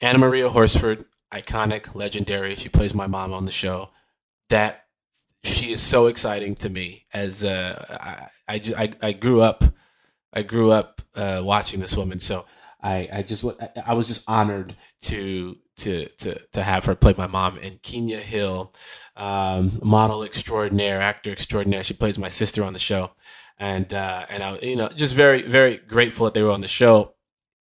Anna 0.00 0.18
Maria 0.18 0.48
Horsford, 0.48 1.04
iconic, 1.40 1.94
legendary. 1.94 2.54
She 2.54 2.68
plays 2.68 2.94
my 2.94 3.06
mom 3.06 3.32
on 3.32 3.44
the 3.44 3.52
show. 3.52 3.90
That 4.48 4.84
she 5.42 5.72
is 5.72 5.80
so 5.82 6.06
exciting 6.06 6.54
to 6.56 6.68
me. 6.68 7.04
As 7.12 7.44
uh, 7.44 8.28
I, 8.48 8.54
I, 8.54 8.60
I, 8.82 8.92
I 9.08 9.12
grew 9.12 9.40
up, 9.40 9.64
I 10.32 10.42
grew 10.42 10.70
up 10.70 11.02
uh, 11.14 11.40
watching 11.44 11.80
this 11.80 11.96
woman. 11.96 12.18
So 12.18 12.44
I, 12.82 13.08
I 13.12 13.22
just, 13.22 13.44
I- 13.86 13.94
was 13.94 14.06
just 14.08 14.28
honored 14.28 14.74
to. 15.02 15.56
To, 15.80 16.06
to, 16.06 16.40
to 16.52 16.62
have 16.62 16.86
her 16.86 16.94
play 16.94 17.14
my 17.18 17.26
mom 17.26 17.58
and 17.58 17.82
Kenya 17.82 18.16
Hill, 18.16 18.72
um, 19.14 19.70
model 19.84 20.22
extraordinaire, 20.22 21.02
actor 21.02 21.30
extraordinaire. 21.30 21.82
She 21.82 21.92
plays 21.92 22.18
my 22.18 22.30
sister 22.30 22.64
on 22.64 22.72
the 22.72 22.78
show 22.78 23.10
and 23.58 23.92
uh, 23.92 24.24
and 24.30 24.42
I, 24.42 24.56
you 24.62 24.74
know, 24.76 24.88
just 24.88 25.14
very 25.14 25.42
very 25.42 25.76
grateful 25.76 26.24
that 26.24 26.32
they 26.32 26.42
were 26.42 26.50
on 26.50 26.62
the 26.62 26.66
show. 26.80 27.12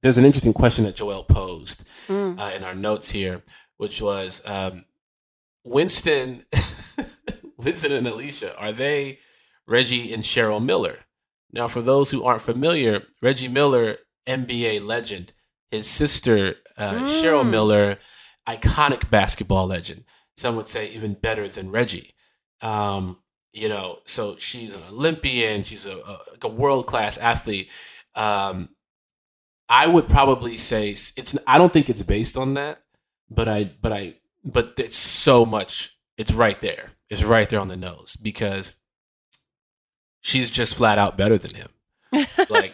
There's 0.02 0.18
an 0.18 0.24
interesting 0.24 0.54
question 0.54 0.86
that 0.86 0.96
Joelle 0.96 1.28
posed 1.28 1.84
Mm. 2.08 2.40
uh, 2.40 2.56
in 2.56 2.64
our 2.64 2.74
notes 2.74 3.12
here, 3.12 3.44
which 3.78 4.02
was 4.02 4.42
um, 4.46 4.86
Winston, 5.64 6.44
Winston 7.58 7.92
and 7.92 8.08
Alicia 8.08 8.58
are 8.58 8.72
they 8.72 9.20
Reggie 9.68 10.14
and 10.14 10.24
Cheryl 10.24 10.64
Miller? 10.64 11.00
Now, 11.52 11.68
for 11.68 11.82
those 11.82 12.12
who 12.12 12.24
aren't 12.24 12.42
familiar, 12.42 13.04
Reggie 13.22 13.48
Miller, 13.48 13.98
NBA 14.28 14.86
legend, 14.86 15.32
his 15.72 15.88
sister 15.88 16.56
uh, 16.78 17.04
Cheryl 17.04 17.44
Mm. 17.44 17.50
Miller, 17.52 17.98
iconic 18.48 19.10
basketball 19.10 19.68
legend. 19.68 20.04
Some 20.36 20.56
would 20.58 20.68
say 20.68 20.90
even 20.90 21.14
better 21.14 21.48
than 21.48 21.72
Reggie. 21.72 22.12
Um, 22.62 23.20
you 23.54 23.70
know, 23.70 24.00
so 24.04 24.36
she's 24.38 24.76
an 24.76 24.84
Olympian. 24.92 25.64
She's 25.64 25.88
a, 25.88 25.96
a, 25.98 26.18
like 26.32 26.44
a 26.44 26.50
world 26.50 26.88
class 26.88 27.18
athlete. 27.18 27.72
Um, 28.16 28.70
I 29.70 29.88
would 29.88 30.08
probably 30.08 30.58
say 30.58 30.90
it's. 30.90 31.38
I 31.48 31.58
don't 31.58 31.72
think 31.72 31.90
it's 31.90 32.04
based 32.04 32.38
on 32.38 32.54
that, 32.56 32.82
but 33.30 33.48
I, 33.48 33.72
but 33.82 33.92
I, 33.92 34.16
but 34.44 34.74
it's 34.78 34.98
so 34.98 35.46
much. 35.46 35.98
It's 36.18 36.34
right 36.34 36.60
there. 36.62 36.92
It's 37.10 37.24
right 37.24 37.48
there 37.50 37.60
on 37.60 37.68
the 37.68 37.78
nose 37.78 38.16
because 38.16 38.76
she's 40.22 40.50
just 40.50 40.78
flat 40.78 40.98
out 40.98 41.18
better 41.18 41.38
than 41.38 41.54
him. 41.54 42.28
Like 42.50 42.74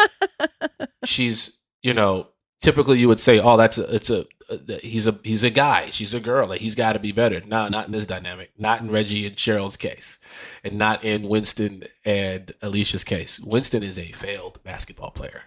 she's, 1.05 1.61
you 1.81 1.93
know, 1.93 2.27
typically 2.61 2.99
you 2.99 3.07
would 3.07 3.19
say, 3.19 3.39
"Oh, 3.39 3.57
that's 3.57 3.77
a, 3.77 3.93
it's 3.93 4.09
a, 4.09 4.25
a 4.49 4.79
he's 4.81 5.07
a 5.07 5.19
he's 5.23 5.43
a 5.43 5.49
guy, 5.49 5.87
she's 5.87 6.13
a 6.13 6.19
girl, 6.19 6.47
like 6.47 6.61
he's 6.61 6.75
got 6.75 6.93
to 6.93 6.99
be 6.99 7.11
better." 7.11 7.41
No, 7.45 7.67
not 7.67 7.87
in 7.87 7.91
this 7.91 8.05
dynamic. 8.05 8.51
Not 8.57 8.81
in 8.81 8.89
Reggie 8.89 9.25
and 9.27 9.35
Cheryl's 9.35 9.77
case, 9.77 10.19
and 10.63 10.77
not 10.77 11.03
in 11.03 11.27
Winston 11.27 11.83
and 12.05 12.51
Alicia's 12.61 13.03
case. 13.03 13.39
Winston 13.41 13.83
is 13.83 13.99
a 13.99 14.11
failed 14.11 14.63
basketball 14.63 15.11
player. 15.11 15.43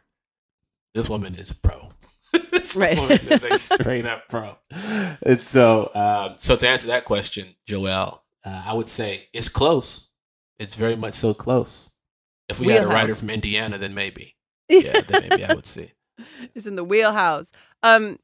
This 0.92 1.08
woman 1.08 1.34
is 1.34 1.50
a 1.50 1.56
pro. 1.56 1.90
This 2.52 2.76
Right. 2.76 2.96
woman 2.96 3.18
is 3.30 3.44
a 3.44 3.58
straight 3.58 4.06
up 4.06 4.28
pro. 4.28 4.56
And 5.22 5.40
so, 5.42 5.90
um, 5.94 6.34
so 6.38 6.56
to 6.56 6.66
answer 6.68 6.88
that 6.88 7.04
question, 7.04 7.54
Joelle, 7.68 8.20
uh, 8.44 8.64
I 8.66 8.74
would 8.74 8.88
say 8.88 9.28
it's 9.32 9.48
close. 9.48 10.08
It's 10.58 10.74
very 10.74 10.96
much 10.96 11.14
so 11.14 11.34
close. 11.34 11.90
If 12.48 12.60
we 12.60 12.68
had 12.68 12.84
a 12.84 12.86
writer 12.86 13.14
from 13.14 13.30
Indiana, 13.30 13.78
then 13.78 13.94
maybe. 13.94 14.36
Yeah, 14.70 15.00
then 15.02 15.26
maybe 15.28 15.44
I 15.44 15.52
would 15.52 15.66
see. 15.66 15.90
It's 16.54 16.64
in 16.66 16.76
the 16.76 16.84
wheelhouse. 16.84 17.52
Um, 17.82 18.18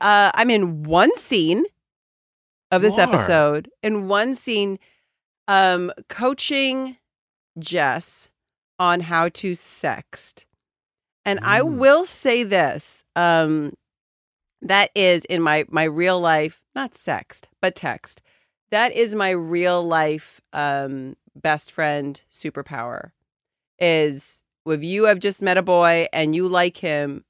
uh, 0.00 0.32
I'm 0.34 0.50
in 0.50 0.82
one 0.82 1.14
scene 1.16 1.64
of 2.72 2.82
this 2.82 2.96
You 2.96 3.02
are. 3.04 3.14
episode. 3.14 3.70
In 3.84 4.08
one 4.08 4.34
scene, 4.34 4.80
um, 5.46 5.92
coaching 6.08 6.96
Jess 7.56 8.30
on 8.80 9.00
how 9.02 9.28
to 9.28 9.52
sext. 9.52 10.45
And 11.26 11.40
I 11.42 11.60
Mm. 11.60 11.78
will 11.78 12.06
say 12.06 12.44
this. 12.44 13.04
Um, 13.16 13.74
that 14.62 14.90
is 14.94 15.24
in 15.26 15.42
my 15.42 15.66
my 15.68 15.84
real 15.84 16.20
life, 16.20 16.62
not 16.74 16.92
sext, 16.92 17.46
but 17.60 17.74
text. 17.76 18.22
That 18.70 18.92
is 18.92 19.14
my 19.14 19.30
real 19.30 19.82
life 19.84 20.40
um 20.52 21.16
best 21.36 21.70
friend 21.72 22.20
superpower. 22.32 23.12
Is 23.78 24.42
if 24.66 24.82
you 24.84 25.04
have 25.06 25.18
just 25.20 25.42
met 25.42 25.58
a 25.58 25.62
boy 25.62 26.08
and 26.12 26.34
you 26.34 26.48
like 26.48 26.78
him 26.78 27.24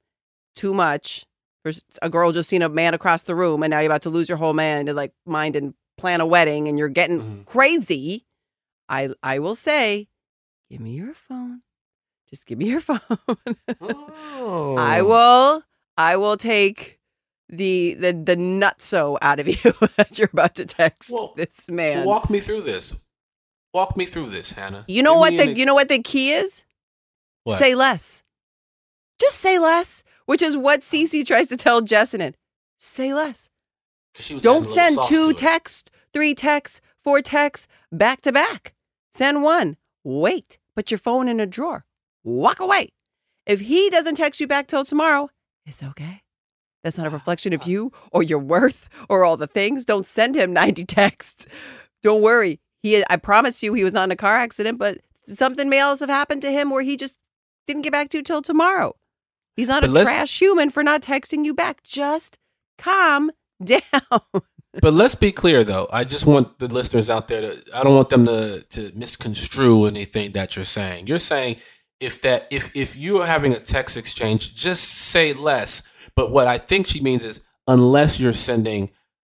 too 0.55 0.73
much, 0.73 1.25
or 1.65 1.71
a 2.01 2.09
girl 2.09 2.31
just 2.31 2.49
seen 2.49 2.61
a 2.63 2.69
man 2.69 2.93
across 2.93 3.23
the 3.23 3.35
room 3.35 3.63
and 3.63 3.71
now 3.71 3.79
you're 3.79 3.91
about 3.91 4.03
to 4.03 4.09
lose 4.09 4.29
your 4.29 4.37
whole 4.39 4.53
man 4.53 4.85
to 4.87 4.93
like 4.93 5.13
mind 5.25 5.55
and 5.55 5.73
plan 5.97 6.21
a 6.21 6.25
wedding 6.25 6.67
and 6.67 6.79
you're 6.79 6.89
getting 6.89 7.21
Mhm. 7.21 7.45
crazy. 7.45 8.25
I 8.89 9.09
I 9.23 9.39
will 9.39 9.55
say, 9.55 10.07
give 10.69 10.81
me 10.81 10.91
your 10.93 11.13
phone. 11.13 11.61
Just 12.29 12.45
give 12.45 12.57
me 12.57 12.69
your 12.69 12.79
phone. 12.89 12.99
Oh. 13.81 14.75
I 14.77 15.01
will 15.01 15.63
I 15.97 16.17
will 16.17 16.37
take 16.37 16.99
the 17.49 17.93
the 17.95 18.11
the 18.11 18.35
nutso 18.35 19.17
out 19.21 19.39
of 19.39 19.47
you 19.47 19.55
that 19.97 20.17
you're 20.19 20.29
about 20.31 20.55
to 20.55 20.65
text 20.65 21.11
Well, 21.11 21.33
this 21.35 21.69
man. 21.69 22.05
Walk 22.05 22.29
me 22.29 22.39
through 22.39 22.61
this. 22.61 22.95
Walk 23.73 23.95
me 23.95 24.05
through 24.05 24.29
this, 24.29 24.53
Hannah. 24.53 24.83
you 24.87 25.03
know 25.03 25.13
Give 25.13 25.19
what 25.19 25.37
the 25.45 25.57
you 25.57 25.65
know 25.65 25.75
what 25.75 25.89
the 25.89 25.99
key 26.01 26.31
is? 26.31 26.63
What? 27.43 27.59
Say 27.59 27.75
less. 27.75 28.23
Just 29.19 29.37
say 29.39 29.57
less, 29.59 30.03
which 30.25 30.41
is 30.41 30.57
what 30.57 30.79
oh. 30.79 30.81
Cece 30.81 31.25
tries 31.25 31.47
to 31.47 31.57
tell 31.57 31.81
Jessamine. 31.81 32.35
Say 32.79 33.13
less. 33.13 33.49
'Cause 34.13 34.25
she 34.25 34.33
was 34.33 34.43
Don't 34.43 34.65
adding 34.65 34.71
a 34.71 34.75
little 34.75 35.03
send 35.03 35.09
two 35.13 35.33
texts, 35.33 35.89
three 36.11 36.33
texts, 36.35 36.81
four 37.03 37.21
texts 37.21 37.67
back 37.91 38.21
to 38.21 38.31
back. 38.31 38.73
Send 39.11 39.43
one. 39.43 39.77
Wait. 40.03 40.57
Put 40.75 40.91
your 40.91 40.97
phone 40.99 41.27
in 41.27 41.39
a 41.39 41.45
drawer. 41.47 41.85
Walk 42.27 42.59
away. 42.59 42.89
If 43.45 43.61
he 43.61 43.89
doesn't 43.89 44.15
text 44.15 44.41
you 44.41 44.47
back 44.47 44.67
till 44.67 44.83
tomorrow, 44.83 45.29
it's 45.65 45.81
okay. 45.81 46.23
That's 46.83 46.97
not 46.97 47.07
a 47.07 47.09
ah, 47.09 47.13
reflection 47.13 47.53
of 47.53 47.65
you 47.65 47.93
or 48.11 48.21
your 48.21 48.39
worth 48.39 48.89
or 49.07 49.23
all 49.23 49.37
the 49.37 49.47
things. 49.47 49.85
Don't 49.85 50.05
send 50.05 50.35
him 50.35 50.51
90 50.53 50.83
texts. 50.83 51.47
Don't 52.03 52.21
worry. 52.21 52.59
He 52.83 53.01
I 53.09 53.15
promise 53.15 53.63
you 53.63 53.73
he 53.75 53.85
was 53.85 53.93
not 53.93 54.03
in 54.03 54.11
a 54.11 54.17
car 54.17 54.33
accident, 54.33 54.77
but 54.77 54.97
something 55.23 55.69
may 55.69 55.79
else 55.79 56.01
have 56.01 56.09
happened 56.09 56.41
to 56.41 56.51
him 56.51 56.69
where 56.69 56.81
he 56.83 56.97
just 56.97 57.17
didn't 57.65 57.83
get 57.83 57.93
back 57.93 58.09
to 58.09 58.17
you 58.17 58.23
till 58.23 58.41
tomorrow. 58.41 58.97
He's 59.55 59.69
not 59.69 59.83
But 59.83 59.91
a 59.91 60.03
trash 60.03 60.37
human 60.37 60.69
for 60.69 60.83
not 60.83 61.01
texting 61.01 61.45
you 61.45 61.53
back. 61.53 61.81
Just 61.81 62.39
calm 62.77 63.31
down. 63.63 63.81
But 64.81 64.93
let's 64.93 65.15
be 65.15 65.31
clear, 65.31 65.63
though. 65.63 65.87
I 65.91 66.03
just 66.03 66.27
want 66.27 66.59
the 66.59 66.67
listeners 66.67 67.09
out 67.09 67.29
there 67.29 67.39
to. 67.39 67.63
I 67.73 67.83
don't 67.83 67.95
want 67.95 68.09
them 68.09 68.25
to 68.25 68.63
to 68.63 68.91
misconstrue 68.95 69.85
anything 69.85 70.33
that 70.33 70.57
you're 70.57 70.65
saying. 70.65 71.07
You're 71.07 71.19
saying 71.19 71.57
if 71.99 72.21
that 72.21 72.47
if 72.51 72.75
if 72.75 72.95
you 72.95 73.17
are 73.19 73.27
having 73.27 73.53
a 73.53 73.59
text 73.59 73.97
exchange, 73.97 74.53
just 74.55 74.83
say 74.83 75.33
less. 75.33 76.09
But 76.15 76.31
what 76.31 76.47
I 76.47 76.57
think 76.57 76.87
she 76.87 77.01
means 77.01 77.23
is 77.23 77.43
unless 77.67 78.19
you're 78.19 78.33
sending 78.33 78.89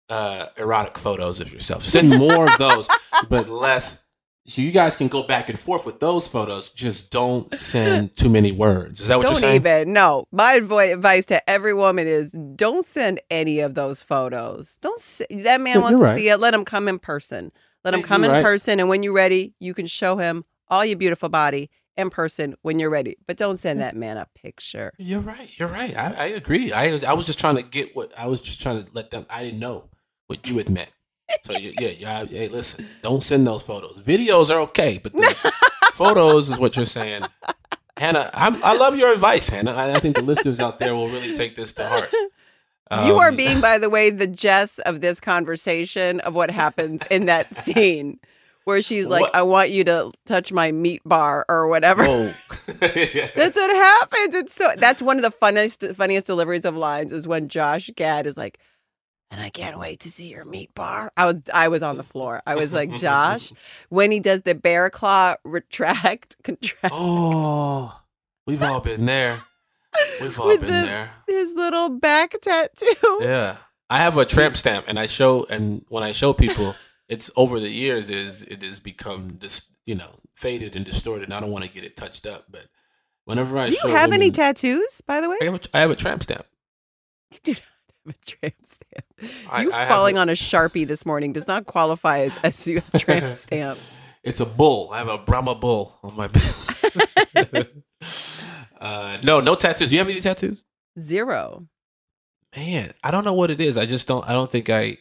uh, 0.10 0.48
erotic 0.58 0.98
photos 0.98 1.40
of 1.40 1.52
yourself, 1.54 1.84
send 1.84 2.10
more 2.20 2.46
of 2.52 2.58
those, 2.58 2.88
but 3.30 3.50
less. 3.50 4.04
So 4.48 4.62
you 4.64 4.72
guys 4.72 4.96
can 4.96 5.08
go 5.08 5.22
back 5.24 5.50
and 5.50 5.58
forth 5.58 5.86
with 5.86 6.00
those 6.00 6.28
photos. 6.28 6.72
Just 6.72 7.12
don't 7.12 7.54
send 7.54 8.16
too 8.16 8.28
many 8.30 8.52
words. 8.52 9.00
Is 9.00 9.08
that 9.08 9.18
what 9.18 9.24
don't 9.28 9.34
you're 9.34 9.40
saying? 9.40 9.56
even. 9.58 9.94
No, 9.94 10.26
my 10.32 10.60
advi- 10.60 10.92
advice 10.94 11.28
to 11.28 11.48
every 11.50 11.76
woman 11.76 12.08
is 12.08 12.32
don't 12.56 12.86
send 12.86 13.20
any 13.30 13.60
of 13.60 13.76
those 13.76 14.02
photos. 14.02 14.78
Don't. 14.82 14.98
s 14.98 15.22
that 15.30 15.62
man 15.62 15.76
You're- 15.76 15.82
wants 15.84 15.92
you're 15.92 16.00
to 16.00 16.06
right. 16.06 16.18
see 16.18 16.30
it. 16.30 16.38
Let 16.40 16.54
him 16.56 16.66
come 16.66 16.88
in 16.88 16.98
person. 16.98 17.52
Let 17.86 17.94
him 17.94 18.00
You're 18.00 18.08
come 18.08 18.24
in 18.24 18.32
right. 18.32 18.44
person, 18.44 18.80
and 18.80 18.90
when 18.90 19.04
you're 19.04 19.14
ready, 19.14 19.54
you 19.60 19.74
can 19.76 19.86
show 19.86 20.18
him 20.18 20.44
all 20.70 20.84
your 20.86 20.98
beautiful 20.98 21.30
body 21.30 21.70
in 22.02 22.10
person 22.10 22.56
when 22.64 22.80
you're 22.80 22.90
ready. 22.90 23.16
But 23.28 23.38
don't 23.38 23.58
send 23.58 23.80
that 23.80 23.96
man 23.96 24.18
a 24.18 24.28
picture. 24.36 24.92
You're 24.98 25.22
right. 25.22 25.50
You're 25.58 25.70
right. 25.70 25.96
I, 25.96 26.14
I 26.14 26.26
agree. 26.26 26.74
I 26.74 27.00
I 27.08 27.14
was 27.14 27.26
just 27.26 27.40
trying 27.40 27.56
to 27.56 27.64
get 27.64 27.96
what 27.96 28.12
I 28.20 28.28
was 28.28 28.42
just 28.42 28.62
trying 28.62 28.84
to 28.84 28.92
let 28.94 29.12
them. 29.12 29.26
I 29.30 29.44
didn't 29.44 29.60
know 29.60 29.90
what 30.28 30.46
you 30.46 30.58
had 30.58 30.70
meant. 30.70 30.92
So 31.46 31.54
yeah, 31.54 31.72
yeah, 31.80 31.90
yeah. 31.90 32.26
Hey, 32.26 32.50
listen, 32.50 32.86
don't 33.02 33.24
send 33.24 33.48
those 33.48 33.64
photos. 33.64 34.02
Videos 34.06 34.54
are 34.54 34.60
okay, 34.62 35.00
but 35.02 35.14
the 35.14 35.54
photos 35.94 36.50
is 36.50 36.60
what 36.60 36.76
you're 36.76 36.84
saying. 36.84 37.24
Hannah, 37.98 38.30
I'm, 38.34 38.62
I 38.64 38.76
love 38.76 38.96
your 38.98 39.14
advice, 39.14 39.48
Hannah. 39.48 39.72
I, 39.74 39.96
I 39.96 40.00
think 40.00 40.16
the 40.18 40.24
listeners 40.24 40.60
out 40.60 40.80
there 40.80 40.94
will 40.96 41.08
really 41.08 41.34
take 41.34 41.56
this 41.56 41.72
to 41.74 41.88
heart. 41.88 42.10
you 43.06 43.18
are 43.18 43.30
Um, 43.30 43.36
being, 43.38 43.62
by 43.62 43.78
the 43.78 43.90
way, 43.90 44.10
the 44.10 44.28
Jess 44.28 44.80
of 44.80 45.00
this 45.02 45.20
conversation 45.22 46.20
of 46.22 46.34
what 46.36 46.52
happens 46.52 47.02
in 47.10 47.28
that 47.28 47.54
scene. 47.64 48.20
Where 48.66 48.82
she's 48.82 49.08
like, 49.08 49.22
What? 49.22 49.36
I 49.36 49.42
want 49.42 49.72
you 49.72 49.84
to 49.86 50.12
touch 50.26 50.52
my 50.54 50.72
meat 50.72 51.02
bar 51.04 51.46
or 51.50 51.68
whatever. 51.68 52.04
Whoa. 52.06 52.34
That's 52.80 53.58
what 53.58 53.76
happens. 53.76 54.34
It's 54.36 54.54
so 54.54 54.72
that's 54.78 55.02
one 55.02 55.18
of 55.18 55.24
the 55.24 55.32
funniest 55.32 55.84
funniest 55.96 56.26
deliveries 56.28 56.66
of 56.66 56.76
lines 56.76 57.12
is 57.12 57.28
when 57.28 57.48
Josh 57.50 57.90
Gad 57.96 58.28
is 58.28 58.38
like, 58.38 58.60
and 59.32 59.42
I 59.42 59.50
can't 59.50 59.80
wait 59.80 60.00
to 60.02 60.12
see 60.12 60.28
your 60.28 60.46
meat 60.46 60.74
bar. 60.76 61.12
I 61.18 61.26
was 61.26 61.42
I 61.54 61.68
was 61.70 61.82
on 61.82 61.98
the 61.98 62.04
floor. 62.04 62.42
I 62.46 62.56
was 62.56 62.72
like, 62.72 62.92
Josh, 62.96 63.52
when 63.90 64.12
he 64.12 64.20
does 64.20 64.42
the 64.44 64.54
bear 64.56 64.90
claw 64.90 65.36
retract 65.44 66.36
contract 66.44 66.94
Oh, 66.96 67.92
we've 68.46 68.62
all 68.64 68.80
been 68.82 69.06
there. 69.06 69.42
We've 70.22 70.40
all 70.40 70.50
been 70.58 70.60
the- 70.62 70.68
there. 70.68 71.10
his 71.28 71.54
little 71.54 71.90
back 71.90 72.36
tattoo. 72.42 73.20
Yeah. 73.22 73.58
I 73.90 73.98
have 73.98 74.16
a 74.18 74.24
tramp 74.24 74.56
stamp 74.56 74.86
and 74.88 74.98
I 74.98 75.06
show 75.08 75.46
and 75.50 75.84
when 75.90 76.04
I 76.04 76.14
show 76.14 76.32
people 76.32 76.74
it's 77.12 77.30
over 77.36 77.60
the 77.60 77.70
years 77.70 78.10
is 78.10 78.44
it 78.46 78.64
has 78.64 78.80
become 78.80 79.38
this 79.40 79.70
you 79.86 79.94
know 79.96 80.12
faded 80.36 80.76
and 80.76 80.84
distorted 80.86 81.26
and 81.26 81.34
I 81.34 81.40
don't 81.42 81.52
want 81.52 81.66
to 81.66 81.70
get 81.70 81.84
it 81.84 81.96
touched 81.96 82.26
up 82.26 82.46
but 82.50 82.66
whenever 83.26 83.58
I 83.60 83.68
Do 83.68 83.74
show 83.76 83.90
you 83.90 83.96
have 83.96 84.12
any 84.14 84.32
tattoos, 84.32 85.02
by 85.06 85.22
the 85.22 85.30
way? 85.30 85.38
I 85.42 85.46
have, 85.46 85.54
a, 85.56 85.60
I 85.74 85.80
have 85.82 85.92
a 85.92 85.96
tramp 85.96 86.24
stamp 86.24 86.46
You 87.34 87.40
do 87.44 87.52
not 87.54 87.62
have 88.06 88.16
a 88.16 88.26
tramp 88.26 88.56
stamp. 88.66 89.06
I- 89.52 89.62
you 89.64 89.72
I 89.74 89.88
falling 89.88 90.18
a- 90.18 90.22
on 90.22 90.30
a 90.30 90.34
sharpie 90.34 90.88
this 90.88 91.06
morning 91.06 91.34
does 91.34 91.48
not 91.48 91.66
qualify 91.68 92.20
as, 92.22 92.38
as 92.44 92.66
you 92.68 92.82
a 92.94 92.98
tramp 93.00 93.36
stamp. 93.46 93.78
it's 94.24 94.40
a 94.40 94.46
bull 94.46 94.90
I 94.92 94.98
have 95.00 95.08
a 95.10 95.18
Brahma 95.20 95.56
bull 95.56 95.98
on 96.04 96.16
my 96.16 96.28
back 96.28 96.44
uh, 98.82 99.18
no 99.24 99.40
no 99.40 99.56
tattoos 99.56 99.92
you 99.94 100.00
have 100.00 100.10
any 100.10 100.22
tattoos 100.22 100.64
Zero. 101.00 101.68
man 102.56 102.94
I 103.04 103.12
don't 103.12 103.24
know 103.26 103.34
what 103.34 103.52
it 103.52 103.60
is 103.62 103.78
I 103.78 103.86
just 103.86 104.08
don't 104.08 104.28
I 104.28 104.34
don't 104.34 104.50
think 104.50 104.70
I 104.70 104.98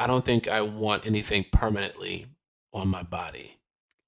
I 0.00 0.06
don't 0.06 0.24
think 0.24 0.48
I 0.48 0.62
want 0.62 1.06
anything 1.06 1.44
permanently 1.52 2.26
on 2.72 2.88
my 2.88 3.02
body 3.02 3.56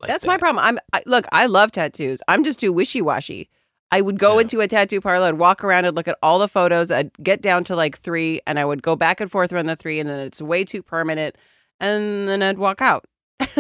like 0.01 0.09
That's 0.09 0.27
my 0.27 0.37
problem. 0.39 0.65
I'm 0.65 0.79
I, 0.93 1.03
look. 1.07 1.27
I 1.33 1.47
love 1.47 1.71
tattoos. 1.71 2.21
I'm 2.27 2.43
just 2.45 2.59
too 2.59 2.73
wishy 2.73 3.01
washy. 3.01 3.49
I 3.93 4.01
would 4.01 4.19
go 4.19 4.35
Yeah. 4.37 4.41
into 4.43 4.61
a 4.61 4.67
tattoo 4.67 5.01
parlor, 5.01 5.27
I'd 5.29 5.35
walk 5.35 5.63
around 5.63 5.85
and 5.85 5.95
look 5.95 6.09
at 6.09 6.19
all 6.23 6.39
the 6.41 6.49
photos. 6.49 6.91
I'd 6.91 7.13
get 7.23 7.41
down 7.43 7.63
to 7.65 7.77
like 7.77 7.99
three, 7.99 8.41
and 8.47 8.59
I 8.59 8.65
would 8.65 8.83
go 8.83 8.97
back 8.97 9.21
and 9.21 9.31
forth 9.31 9.53
around 9.53 9.67
the 9.67 9.77
three, 9.77 10.01
and 10.01 10.09
then 10.09 10.19
it's 10.21 10.41
way 10.43 10.65
too 10.65 10.83
permanent, 10.83 11.37
and 11.79 12.27
then 12.27 12.43
I'd 12.43 12.59
walk 12.59 12.81
out. 12.81 13.05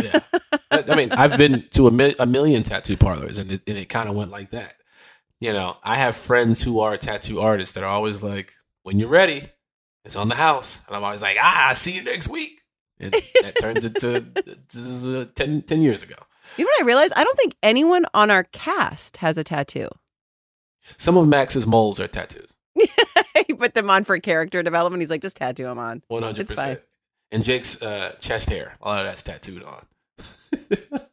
yeah. 0.03 0.21
I 0.71 0.97
mean, 0.97 1.13
I've 1.13 1.37
been 1.37 1.67
to 1.73 1.87
a, 1.87 1.91
mil- 1.91 2.15
a 2.19 2.27
million 2.27 2.63
tattoo 2.63 2.97
parlors, 2.97 3.37
and 3.39 3.53
it, 3.53 3.61
and 3.69 3.77
it 3.77 3.89
kind 3.91 4.09
of 4.09 4.17
went 4.17 4.31
like 4.31 4.51
that. 4.51 4.75
You 5.39 5.53
know, 5.53 5.77
I 5.85 5.97
have 5.97 6.17
friends 6.17 6.65
who 6.65 6.81
are 6.81 6.97
tattoo 6.97 7.41
artists 7.41 7.75
that 7.75 7.85
are 7.85 7.91
always 7.91 8.23
like, 8.23 8.55
"When 8.85 8.99
you're 8.99 9.11
ready, 9.11 9.51
it's 10.05 10.17
on 10.17 10.29
the 10.29 10.35
house," 10.35 10.83
and 10.87 10.97
I'm 10.97 11.05
always 11.05 11.23
like, 11.23 11.37
"Ah, 11.41 11.69
I'll 11.69 11.75
see 11.75 11.97
you 11.97 12.05
next 12.05 12.29
week." 12.29 12.61
And 13.01 13.13
that 13.43 13.55
turns 13.61 13.85
into 13.85 14.21
this 14.45 14.75
is, 14.77 15.09
uh, 15.09 15.27
10, 15.35 15.63
10 15.63 15.81
years 15.81 16.03
ago. 16.03 16.15
You 16.57 16.65
know 16.65 16.71
what 16.77 16.83
I 16.83 16.87
realized? 16.87 17.13
I 17.17 17.25
don't 17.25 17.37
think 17.37 17.55
anyone 17.63 18.07
on 18.15 18.31
our 18.31 18.45
cast 18.45 19.19
has 19.19 19.37
a 19.39 19.45
tattoo. 19.45 19.89
Some 20.99 21.17
of 21.17 21.27
Max's 21.29 21.67
moles 21.67 21.99
are 22.01 22.07
tattoos, 22.07 22.55
he 23.47 23.55
put 23.55 23.75
them 23.75 23.91
on 23.91 24.05
for 24.05 24.19
character 24.19 24.63
development. 24.63 25.03
He's 25.03 25.11
like, 25.11 25.23
just 25.23 25.37
tattoo 25.37 25.65
them 25.65 25.79
on. 25.79 26.03
100%. 26.11 26.81
And 27.31 27.43
Jake's 27.43 27.83
uh, 27.83 28.15
chest 28.21 28.51
hair, 28.51 28.77
a 28.81 28.89
lot 28.89 29.01
of 29.01 29.07
that's 29.07 29.23
tattooed 29.23 29.63
on. 29.63 29.87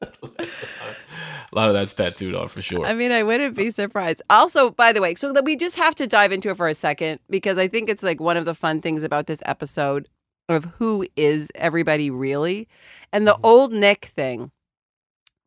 A 1.51 1.55
lot 1.55 1.67
of 1.69 1.73
that's 1.73 1.93
tattooed 1.93 2.35
on 2.35 2.47
for 2.47 2.61
sure. 2.61 2.85
I 2.85 2.93
mean, 2.93 3.11
I 3.11 3.23
wouldn't 3.23 3.55
be 3.55 3.71
surprised. 3.71 4.21
Also, 4.29 4.69
by 4.69 4.93
the 4.93 5.01
way, 5.01 5.15
so 5.15 5.33
that 5.33 5.45
we 5.45 5.55
just 5.55 5.77
have 5.77 5.95
to 5.95 6.05
dive 6.05 6.31
into 6.31 6.49
it 6.49 6.57
for 6.57 6.67
a 6.67 6.75
second 6.75 7.19
because 7.29 7.57
I 7.57 7.67
think 7.67 7.89
it's 7.89 8.03
like 8.03 8.19
one 8.19 8.37
of 8.37 8.45
the 8.45 8.53
fun 8.53 8.81
things 8.81 9.03
about 9.03 9.25
this 9.25 9.39
episode 9.45 10.07
of 10.47 10.65
who 10.77 11.07
is 11.15 11.51
everybody 11.55 12.09
really, 12.09 12.67
and 13.11 13.27
the 13.27 13.33
mm-hmm. 13.33 13.45
old 13.45 13.73
Nick 13.73 14.05
thing, 14.15 14.51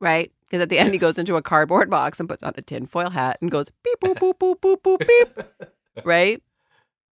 right? 0.00 0.32
Because 0.46 0.62
at 0.62 0.68
the 0.68 0.78
end 0.78 0.92
he 0.92 0.98
goes 0.98 1.18
into 1.18 1.36
a 1.36 1.42
cardboard 1.42 1.88
box 1.88 2.18
and 2.18 2.28
puts 2.28 2.42
on 2.42 2.54
a 2.56 2.62
tinfoil 2.62 3.10
hat 3.10 3.38
and 3.40 3.50
goes 3.50 3.66
beep 3.84 4.00
boop 4.00 4.18
boop 4.18 4.38
boop 4.38 4.60
boop 4.60 4.82
boop 4.82 5.06
beep, 5.06 6.04
right? 6.04 6.42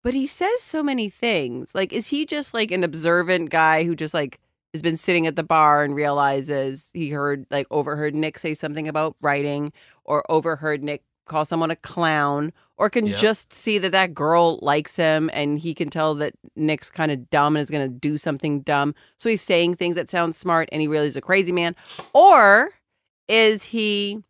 But 0.03 0.13
he 0.13 0.25
says 0.25 0.61
so 0.61 0.81
many 0.81 1.09
things. 1.09 1.75
Like, 1.75 1.93
is 1.93 2.07
he 2.07 2.25
just 2.25 2.53
like 2.53 2.71
an 2.71 2.83
observant 2.83 3.49
guy 3.49 3.83
who 3.83 3.95
just 3.95 4.13
like 4.13 4.39
has 4.74 4.82
been 4.82 4.97
sitting 4.97 5.26
at 5.28 5.36
the 5.36 5.43
bar 5.43 5.84
and 5.84 5.95
realizes 5.95 6.89
he 6.93 7.09
heard 7.09 7.45
like 7.49 7.67
overheard 7.72 8.13
Nick 8.15 8.38
say 8.38 8.53
something 8.53 8.88
about 8.88 9.15
writing 9.22 9.70
or 10.03 10.24
overheard 10.32 10.84
Nick 10.84 11.03
call 11.26 11.45
someone 11.45 11.70
a 11.72 11.76
clown 11.76 12.51
or 12.78 12.89
can 12.89 13.05
Yeah. 13.05 13.15
just 13.17 13.53
see 13.53 13.78
that 13.80 13.91
that 13.91 14.13
girl 14.13 14.57
likes 14.61 14.95
him 14.95 15.30
and 15.34 15.59
he 15.59 15.74
can 15.74 15.89
tell 15.89 16.15
that 16.15 16.34
Nick's 16.55 16.89
kind 16.89 17.11
of 17.11 17.30
dumb 17.30 17.55
and 17.55 17.61
is 17.61 17.70
going 17.70 17.88
to 17.88 17.93
do 17.93 18.17
something 18.17 18.61
dumb. 18.61 18.95
So 19.17 19.30
he's 19.30 19.41
saying 19.41 19.76
things 19.76 19.95
that 19.95 20.09
sound 20.09 20.34
smart 20.36 20.70
and 20.72 20.82
he 20.82 20.88
really 20.88 21.07
is 21.07 21.15
a 21.15 21.22
crazy 21.22 21.51
man. 21.51 21.76
Or 22.13 22.70
is 23.28 23.65
he 23.65 24.24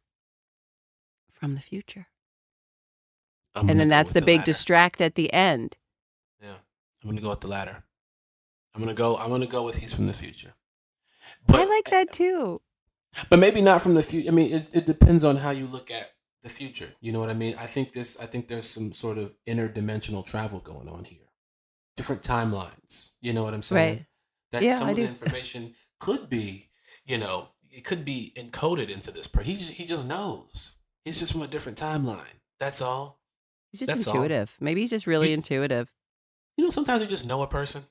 from 1.31 1.55
the 1.55 1.61
future? 1.61 2.07
I'm 3.55 3.69
and 3.69 3.79
then 3.79 3.87
that's 3.89 4.09
with 4.13 4.23
the 4.23 4.25
big 4.25 4.39
latter. 4.39 4.45
distract 4.51 5.01
at 5.01 5.15
the 5.15 5.31
end. 5.33 5.77
Yeah, 6.41 6.55
I'm 7.03 7.09
gonna 7.09 7.21
go 7.21 7.29
with 7.29 7.41
the 7.41 7.47
latter. 7.47 7.83
I'm 8.73 8.81
gonna 8.81 8.93
go. 8.93 9.17
I'm 9.17 9.29
gonna 9.29 9.47
go 9.47 9.63
with 9.63 9.77
he's 9.77 9.93
from 9.93 10.07
the 10.07 10.13
future. 10.13 10.53
I 11.51 11.65
like 11.65 11.85
that 11.89 12.11
too. 12.13 12.61
But 13.29 13.39
maybe 13.39 13.61
not 13.61 13.81
from 13.81 13.95
the 13.95 14.01
future. 14.03 14.29
I 14.29 14.31
mean, 14.31 14.53
it, 14.53 14.67
it 14.73 14.85
depends 14.85 15.23
on 15.23 15.37
how 15.37 15.51
you 15.51 15.65
look 15.65 15.89
at 15.89 16.11
the 16.43 16.49
future. 16.49 16.93
You 17.01 17.11
know 17.11 17.19
what 17.19 17.29
I 17.29 17.33
mean? 17.33 17.55
I 17.59 17.65
think 17.65 17.93
this. 17.93 18.19
I 18.19 18.25
think 18.25 18.47
there's 18.47 18.69
some 18.69 18.91
sort 18.91 19.17
of 19.17 19.33
interdimensional 19.47 20.25
travel 20.25 20.59
going 20.59 20.87
on 20.87 21.05
here. 21.05 21.27
Different 21.97 22.21
timelines. 22.21 23.13
You 23.21 23.33
know 23.33 23.43
what 23.43 23.53
I'm 23.53 23.61
saying? 23.61 23.97
Right. 23.97 24.05
That 24.51 24.61
Yeah, 24.63 24.73
some 24.73 24.87
I 24.87 24.91
of 24.91 24.97
the 24.97 25.03
information 25.05 25.73
could 25.99 26.29
be, 26.29 26.69
you 27.05 27.17
know, 27.17 27.49
it 27.71 27.83
could 27.83 28.05
be 28.05 28.33
encoded 28.37 28.89
into 28.89 29.11
this 29.11 29.27
person. 29.27 29.51
He 29.51 29.57
just, 29.57 29.73
he 29.73 29.85
just 29.85 30.07
knows. 30.07 30.77
He's 31.05 31.19
just 31.19 31.33
from 31.33 31.41
a 31.41 31.47
different 31.47 31.77
timeline. 31.77 32.39
That's 32.59 32.81
all. 32.81 33.19
He's 33.71 33.79
just 33.79 33.87
That's 33.87 34.07
all. 34.07 34.15
intuitive. 34.15 34.55
Maybe 34.59 34.81
he's 34.81 34.89
just 34.89 35.07
really 35.07 35.33
intuitive. 35.33 35.91
You 36.57 36.63
know, 36.63 36.69
sometimes 36.71 37.01
you 37.01 37.07
just 37.07 37.27
know 37.27 37.41
a 37.41 37.47
person. 37.47 37.83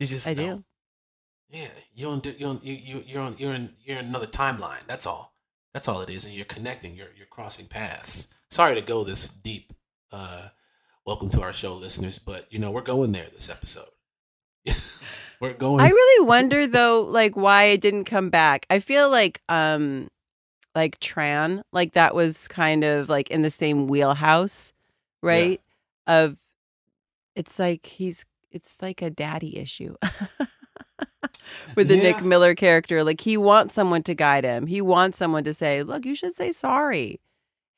You 0.00 0.06
just 0.06 0.26
I 0.26 0.32
know. 0.32 0.56
do. 0.56 0.64
Yeah, 1.50 1.68
you 1.94 2.06
don't 2.06 2.22
di- 2.22 2.36
you're 2.38 2.48
on, 2.48 2.60
you, 2.62 2.74
you, 2.74 3.04
you're 3.06 3.22
on, 3.22 3.34
you're 3.38 3.52
in, 3.52 3.70
you're 3.84 3.98
in 3.98 4.06
another 4.06 4.26
timeline. 4.26 4.86
That's 4.86 5.06
all. 5.06 5.34
That's 5.74 5.88
all 5.88 6.00
it 6.00 6.08
is, 6.08 6.24
and 6.24 6.32
you're 6.32 6.46
connecting. 6.46 6.94
You're, 6.94 7.10
you're 7.16 7.26
crossing 7.26 7.66
paths. 7.66 8.28
Sorry 8.48 8.74
to 8.74 8.80
go 8.80 9.04
this 9.04 9.28
deep. 9.28 9.72
Uh, 10.10 10.48
welcome 11.04 11.28
to 11.28 11.42
our 11.42 11.52
show, 11.52 11.74
listeners. 11.74 12.18
But 12.18 12.50
you 12.50 12.58
know, 12.58 12.70
we're 12.70 12.82
going 12.82 13.12
there 13.12 13.26
this 13.26 13.50
episode. 13.50 13.90
we're 15.40 15.54
going. 15.54 15.80
I 15.84 15.90
really 15.90 16.26
wonder 16.26 16.66
though, 16.66 17.02
like 17.02 17.36
why 17.36 17.64
it 17.64 17.82
didn't 17.82 18.04
come 18.04 18.30
back. 18.30 18.64
I 18.70 18.78
feel 18.78 19.10
like 19.10 19.42
um 19.50 20.08
like 20.74 20.98
Tran, 20.98 21.62
like 21.72 21.92
that 21.92 22.14
was 22.14 22.48
kind 22.48 22.84
of 22.84 23.10
like 23.10 23.30
in 23.30 23.42
the 23.42 23.50
same 23.50 23.86
wheelhouse, 23.86 24.72
right? 25.22 25.60
Of 26.06 26.38
it's 27.36 27.58
like 27.58 27.86
he's 27.86 28.24
it's 28.50 28.80
like 28.82 29.02
a 29.02 29.10
daddy 29.10 29.56
issue. 29.56 29.94
With 31.76 31.88
the 31.88 31.96
Nick 31.96 32.22
Miller 32.22 32.54
character, 32.54 33.02
like 33.04 33.20
he 33.20 33.36
wants 33.36 33.74
someone 33.74 34.02
to 34.04 34.14
guide 34.14 34.44
him. 34.44 34.66
He 34.66 34.80
wants 34.80 35.18
someone 35.18 35.44
to 35.44 35.54
say, 35.54 35.82
"Look, 35.82 36.04
you 36.04 36.14
should 36.14 36.34
say 36.34 36.52
sorry." 36.52 37.20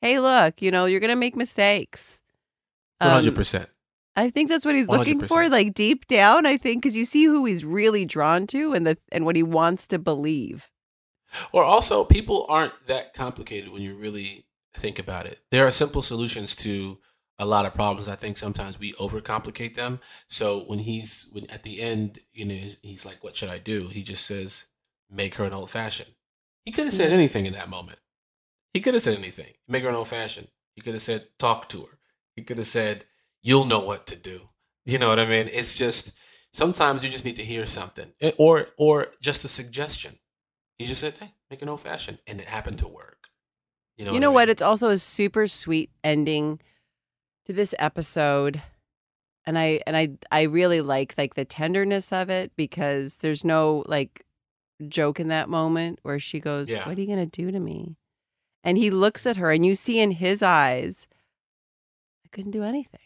Hey, 0.01 0.19
look, 0.19 0.61
you 0.61 0.69
know, 0.71 0.85
you're 0.85 0.99
going 0.99 1.09
to 1.09 1.15
make 1.15 1.35
mistakes. 1.35 2.21
Um, 2.99 3.11
hundred 3.11 3.35
percent. 3.35 3.69
I 4.15 4.29
think 4.29 4.49
that's 4.49 4.65
what 4.65 4.75
he's 4.75 4.87
looking 4.87 5.21
for, 5.21 5.49
like 5.49 5.73
deep 5.73 6.07
down. 6.07 6.45
I 6.45 6.57
think 6.57 6.83
because 6.83 6.95
you 6.95 7.05
see 7.05 7.25
who 7.25 7.45
he's 7.45 7.65
really 7.65 8.05
drawn 8.05 8.45
to 8.47 8.73
and 8.73 8.85
the 8.85 8.97
and 9.11 9.25
what 9.25 9.35
he 9.35 9.43
wants 9.43 9.87
to 9.87 9.99
believe. 9.99 10.69
Or 11.51 11.63
also, 11.63 12.03
people 12.03 12.45
aren't 12.47 12.85
that 12.87 13.13
complicated 13.13 13.71
when 13.71 13.81
you 13.81 13.95
really 13.95 14.45
think 14.73 14.99
about 14.99 15.25
it. 15.25 15.39
There 15.49 15.65
are 15.65 15.71
simple 15.71 16.01
solutions 16.01 16.55
to 16.57 16.99
a 17.43 17.45
lot 17.45 17.65
of 17.65 17.73
problems. 17.73 18.07
I 18.07 18.15
think 18.15 18.37
sometimes 18.37 18.79
we 18.79 18.93
overcomplicate 18.93 19.75
them. 19.75 19.99
So 20.27 20.61
when 20.61 20.79
he's 20.79 21.29
when 21.31 21.49
at 21.51 21.63
the 21.63 21.81
end, 21.81 22.19
you 22.31 22.45
know, 22.45 22.55
he's, 22.55 22.77
he's 22.81 23.05
like, 23.05 23.23
"What 23.23 23.35
should 23.35 23.49
I 23.49 23.59
do?" 23.59 23.89
He 23.89 24.01
just 24.01 24.25
says, 24.25 24.67
"Make 25.11 25.35
her 25.35 25.43
an 25.43 25.53
old 25.53 25.69
fashioned." 25.69 26.11
He 26.65 26.71
could 26.71 26.85
have 26.85 26.93
said 26.93 27.11
anything 27.11 27.45
in 27.45 27.53
that 27.53 27.69
moment. 27.69 27.99
He 28.73 28.79
could 28.79 28.93
have 28.93 29.03
said 29.03 29.17
anything. 29.17 29.53
Make 29.67 29.83
her 29.83 29.89
an 29.89 29.95
old 29.95 30.07
fashioned. 30.07 30.47
He 30.75 30.81
could 30.81 30.93
have 30.93 31.01
said, 31.01 31.27
"Talk 31.37 31.69
to 31.69 31.81
her." 31.81 31.99
He 32.35 32.43
could 32.43 32.57
have 32.57 32.67
said, 32.67 33.05
"You'll 33.41 33.65
know 33.65 33.83
what 33.83 34.07
to 34.07 34.15
do." 34.15 34.49
You 34.85 34.99
know 34.99 35.07
what 35.07 35.19
I 35.19 35.25
mean? 35.25 35.47
It's 35.47 35.77
just 35.77 36.11
sometimes 36.53 37.05
you 37.05 37.09
just 37.09 37.23
need 37.23 37.37
to 37.37 37.43
hear 37.43 37.65
something, 37.65 38.11
Eh, 38.19 38.31
or 38.37 38.67
or 38.77 39.07
just 39.21 39.45
a 39.45 39.47
suggestion. 39.47 40.19
He 40.77 40.85
just 40.85 40.99
said, 40.99 41.17
"Hey, 41.17 41.35
make 41.49 41.61
an 41.61 41.69
old 41.69 41.79
fashioned," 41.79 42.19
and 42.27 42.41
it 42.41 42.47
happened 42.47 42.79
to 42.79 42.87
work. 42.87 43.29
You 43.95 44.03
know. 44.03 44.11
you 44.11 44.15
what 44.15 44.21
know 44.21 44.31
I 44.31 44.33
what? 44.33 44.49
It's 44.49 44.61
also 44.61 44.89
a 44.89 44.97
super 44.97 45.47
sweet 45.47 45.89
ending 46.03 46.59
to 47.45 47.53
this 47.53 47.73
episode. 47.79 48.61
And 49.45 49.57
I 49.57 49.81
and 49.85 49.97
I 49.97 50.09
I 50.31 50.43
really 50.43 50.81
like 50.81 51.15
like 51.17 51.35
the 51.35 51.45
tenderness 51.45 52.11
of 52.11 52.29
it 52.29 52.51
because 52.55 53.17
there's 53.17 53.43
no 53.43 53.83
like 53.87 54.25
joke 54.87 55.19
in 55.19 55.27
that 55.29 55.49
moment 55.49 55.99
where 56.03 56.19
she 56.19 56.39
goes, 56.39 56.69
Yeah. 56.69 56.87
"What 56.87 56.97
are 56.97 57.01
you 57.01 57.07
going 57.07 57.29
to 57.29 57.43
do 57.43 57.51
to 57.51 57.59
me?" 57.59 57.97
And 58.63 58.77
he 58.77 58.89
looks 58.89 59.25
at 59.25 59.37
her 59.37 59.51
and 59.51 59.65
you 59.65 59.75
see 59.75 59.99
in 59.99 60.11
his 60.11 60.41
eyes 60.41 61.07
I 62.25 62.29
couldn't 62.29 62.51
do 62.51 62.63
anything. 62.63 62.99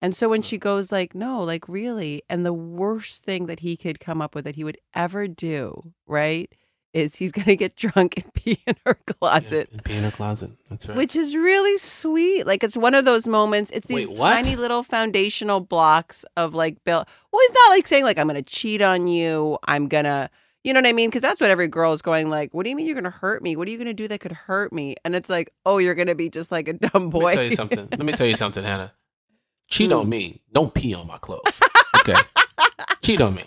And 0.00 0.16
so 0.16 0.28
when 0.28 0.40
mm-hmm. 0.40 0.48
she 0.48 0.58
goes 0.58 0.92
like, 0.92 1.14
"No, 1.14 1.42
like 1.42 1.68
really," 1.68 2.22
and 2.28 2.44
the 2.44 2.52
worst 2.52 3.24
thing 3.24 3.46
that 3.46 3.60
he 3.60 3.76
could 3.76 4.00
come 4.00 4.20
up 4.22 4.34
with 4.34 4.44
that 4.44 4.56
he 4.56 4.64
would 4.64 4.78
ever 4.94 5.28
do, 5.28 5.92
right, 6.06 6.52
is 6.94 7.16
he's 7.16 7.32
going 7.32 7.46
to 7.46 7.56
get 7.56 7.74
drunk 7.76 8.16
and 8.16 8.32
pee 8.34 8.58
in 8.66 8.74
her 8.86 8.94
closet. 8.94 9.68
And 9.72 9.82
be 9.82 9.94
in 9.96 10.04
her 10.04 10.10
closet. 10.10 10.50
That's 10.68 10.88
right. 10.88 10.96
Which 10.96 11.16
is 11.16 11.34
really 11.36 11.78
sweet. 11.78 12.46
Like 12.46 12.62
it's 12.62 12.76
one 12.76 12.94
of 12.94 13.04
those 13.04 13.26
moments. 13.26 13.70
It's 13.70 13.86
these 13.86 14.08
Wait, 14.08 14.16
tiny 14.18 14.56
little 14.56 14.82
foundational 14.82 15.60
blocks 15.60 16.24
of 16.36 16.54
like 16.54 16.82
Bill. 16.84 17.04
Well, 17.32 17.40
he's 17.40 17.54
not 17.54 17.70
like 17.70 17.86
saying 17.86 18.04
like 18.04 18.18
I'm 18.18 18.26
gonna 18.26 18.42
cheat 18.42 18.82
on 18.82 19.06
you. 19.06 19.58
I'm 19.64 19.88
gonna, 19.88 20.30
you 20.64 20.72
know 20.72 20.80
what 20.80 20.86
I 20.88 20.92
mean? 20.92 21.08
Because 21.08 21.22
that's 21.22 21.40
what 21.40 21.50
every 21.50 21.68
girl 21.68 21.92
is 21.92 22.02
going 22.02 22.28
like. 22.30 22.52
What 22.54 22.64
do 22.64 22.70
you 22.70 22.76
mean 22.76 22.86
you're 22.86 22.94
gonna 22.94 23.10
hurt 23.10 23.42
me? 23.42 23.56
What 23.56 23.66
are 23.68 23.70
you 23.70 23.78
gonna 23.78 23.94
do 23.94 24.06
that 24.08 24.20
could 24.20 24.32
hurt 24.32 24.72
me? 24.72 24.96
And 25.04 25.14
it's 25.16 25.30
like, 25.30 25.52
oh, 25.66 25.78
you're 25.78 25.94
gonna 25.94 26.14
be 26.14 26.28
just 26.30 26.52
like 26.52 26.68
a 26.68 26.74
dumb 26.74 27.10
boy. 27.10 27.20
Let 27.20 27.30
me 27.30 27.34
tell 27.36 27.44
you 27.44 27.50
something. 27.56 27.88
Let 27.90 28.02
me 28.04 28.12
tell 28.12 28.26
you 28.26 28.36
something, 28.36 28.62
Hannah. 28.62 28.92
Cheat 29.68 29.90
Hmm. 29.90 29.96
on 29.98 30.08
me. 30.10 30.42
Don't 30.52 30.74
pee 30.74 30.92
on 30.94 31.06
my 31.06 31.16
clothes. 31.18 31.60
Okay. 32.00 32.14
Cheat 33.02 33.20
on 33.22 33.34
me. 33.34 33.44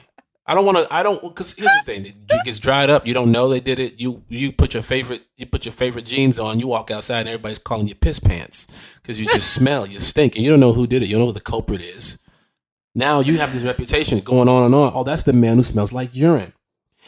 I 0.47 0.53
don't 0.53 0.65
want 0.65 0.77
to. 0.77 0.93
I 0.93 1.01
don't. 1.01 1.21
Because 1.21 1.53
here's 1.53 1.71
the 1.71 1.83
thing: 1.85 2.05
it 2.05 2.45
gets 2.45 2.59
dried 2.59 2.89
up. 2.89 3.07
You 3.07 3.13
don't 3.13 3.31
know 3.31 3.49
they 3.49 3.59
did 3.59 3.79
it. 3.79 3.99
You 3.99 4.23
you 4.29 4.51
put 4.51 4.73
your 4.75 4.83
favorite 4.83 5.23
you 5.37 5.47
put 5.47 5.65
your 5.65 5.71
favorite 5.73 6.05
jeans 6.05 6.39
on. 6.39 6.59
You 6.59 6.67
walk 6.67 6.91
outside 6.91 7.21
and 7.21 7.29
everybody's 7.29 7.57
calling 7.57 7.87
you 7.87 7.95
piss 7.95 8.19
pants 8.19 8.67
because 9.01 9.19
you 9.19 9.25
just 9.25 9.53
smell. 9.59 9.87
You 9.87 9.99
stink, 9.99 10.35
and 10.35 10.45
you 10.45 10.51
don't 10.51 10.59
know 10.59 10.73
who 10.73 10.85
did 10.85 11.01
it. 11.01 11.07
You 11.07 11.13
don't 11.13 11.21
know 11.21 11.27
who 11.27 11.33
the 11.33 11.41
culprit 11.41 11.81
is. 11.81 12.19
Now 12.93 13.21
you 13.21 13.39
have 13.39 13.53
this 13.53 13.65
reputation 13.65 14.19
going 14.19 14.47
on 14.47 14.63
and 14.63 14.75
on. 14.75 14.91
Oh, 14.93 15.03
that's 15.03 15.23
the 15.23 15.33
man 15.33 15.57
who 15.57 15.63
smells 15.63 15.91
like 15.91 16.15
urine, 16.15 16.53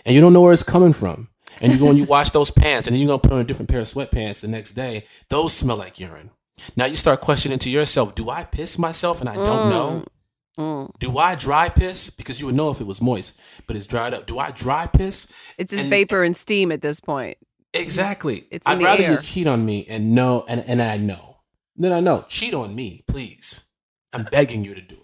and 0.04 0.16
you 0.16 0.22
don't 0.22 0.34
know 0.34 0.42
where 0.42 0.54
it's 0.54 0.64
coming 0.64 0.94
from. 0.94 1.30
And 1.62 1.72
you 1.72 1.80
go 1.80 1.90
and 1.90 1.98
you 1.98 2.06
wash 2.06 2.32
those 2.32 2.52
pants, 2.52 2.88
and 2.88 2.94
then 2.94 3.02
you're 3.02 3.08
gonna 3.08 3.20
put 3.20 3.32
on 3.32 3.40
a 3.40 3.44
different 3.44 3.70
pair 3.70 3.80
of 3.80 3.86
sweatpants 3.86 4.42
the 4.42 4.48
next 4.48 4.72
day. 4.72 5.06
Those 5.30 5.54
smell 5.54 5.78
like 5.78 6.00
urine. 6.00 6.32
Now 6.76 6.86
you 6.86 6.96
start 6.96 7.22
questioning 7.22 7.60
to 7.60 7.70
yourself: 7.70 8.16
Do 8.16 8.30
I 8.30 8.44
piss 8.44 8.80
myself 8.80 9.22
and 9.22 9.30
I 9.30 9.36
don't 9.36 9.70
know? 9.70 10.02
Mm. 10.02 10.08
Mm. 10.58 10.91
Do 10.99 11.18
I 11.18 11.36
dry 11.36 11.70
piss? 11.70 12.10
Because 12.10 12.39
you 12.39 12.47
would 12.47 12.55
know 12.55 12.72
if 12.72 12.82
it 12.82 12.88
was 12.88 13.01
moist, 13.01 13.62
but 13.68 13.76
it's 13.76 13.86
dried 13.86 14.14
up. 14.14 14.26
Do 14.26 14.39
I 14.39 14.51
dry 14.51 14.88
piss? 14.88 15.53
It's 15.58 15.72
just 15.72 15.82
And- 15.84 15.89
vapor 15.89 16.24
and 16.24 16.36
steam 16.36 16.72
at 16.72 16.82
this 16.82 16.99
point. 16.99 17.38
Exactly. 17.74 18.45
It's 18.49 18.66
I'd 18.66 18.82
rather 18.82 19.03
air. 19.03 19.12
you 19.12 19.18
cheat 19.20 19.45
on 19.45 19.64
me 19.66 19.86
and 19.88 20.16
know, 20.16 20.45
and, 20.47 20.64
and 20.68 20.82
I 20.82 20.97
know. 20.97 21.41
Then 21.76 21.91
I 21.93 21.99
know. 21.99 22.24
Cheat 22.28 22.53
on 22.55 22.74
me, 22.74 23.03
please. 23.08 23.66
I'm 24.14 24.24
begging 24.32 24.64
you 24.64 24.74
to 24.74 24.82
do 24.82 24.95
it. 24.95 25.01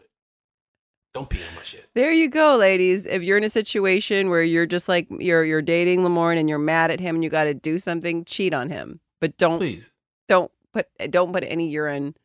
Don't 1.14 1.30
pee 1.30 1.38
on 1.48 1.56
my 1.56 1.62
shit. 1.62 1.88
There 1.94 2.12
you 2.12 2.28
go, 2.30 2.56
ladies. 2.58 3.06
If 3.06 3.22
you're 3.22 3.38
in 3.38 3.44
a 3.44 3.50
situation 3.50 4.32
where 4.32 4.42
you're 4.42 4.66
just 4.66 4.88
like 4.90 5.06
you're 5.12 5.44
you're 5.46 5.62
dating 5.62 6.00
Lamorne 6.00 6.38
and 6.40 6.50
you're 6.50 6.58
mad 6.58 6.90
at 6.90 7.00
him 7.00 7.16
and 7.16 7.24
you 7.24 7.30
got 7.30 7.44
to 7.44 7.54
do 7.54 7.78
something, 7.78 8.26
cheat 8.26 8.52
on 8.56 8.70
him, 8.70 9.00
but 9.22 9.38
don't 9.38 9.60
Please. 9.60 9.92
don't 10.28 10.50
put 10.74 10.88
don't 11.12 11.32
put 11.32 11.44
any 11.46 11.70
urine 11.70 12.16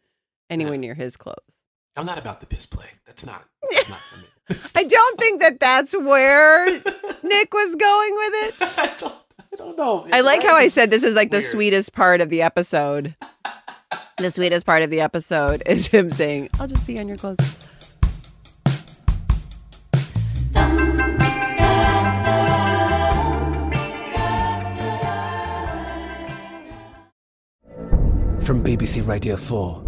anywhere 0.48 0.78
near 0.78 0.94
his 0.94 1.18
clothes. 1.18 1.57
I'm 1.98 2.06
not 2.06 2.16
about 2.16 2.38
the 2.38 2.46
piss 2.46 2.64
play. 2.64 2.86
That's 3.06 3.26
not. 3.26 3.44
That's 3.72 3.88
not 3.88 3.98
for 3.98 4.20
me. 4.20 4.28
I 4.76 4.84
don't 4.84 5.18
think 5.18 5.40
that 5.40 5.58
that's 5.58 5.94
where 5.94 6.64
Nick 7.24 7.52
was 7.52 7.74
going 7.74 8.14
with 8.14 8.32
it. 8.34 8.78
I 8.78 8.94
don't. 8.96 9.14
I 9.40 9.56
don't 9.56 9.76
know. 9.76 10.06
I 10.12 10.20
like 10.20 10.44
how 10.44 10.54
I 10.54 10.68
said 10.68 10.90
this 10.90 11.02
is 11.02 11.14
like 11.14 11.32
the 11.32 11.42
sweetest 11.42 11.92
part 11.92 12.20
of 12.20 12.30
the 12.30 12.40
episode. 12.40 13.16
The 14.16 14.30
sweetest 14.30 14.64
part 14.64 14.82
of 14.82 14.90
the 14.90 15.00
episode 15.00 15.64
is 15.66 15.88
him 15.88 16.10
saying, 16.12 16.50
"I'll 16.60 16.68
just 16.68 16.86
be 16.86 17.00
on 17.00 17.08
your 17.08 17.16
clothes." 17.16 17.66
From 28.40 28.62
BBC 28.64 29.06
Radio 29.06 29.36
4, 29.36 29.87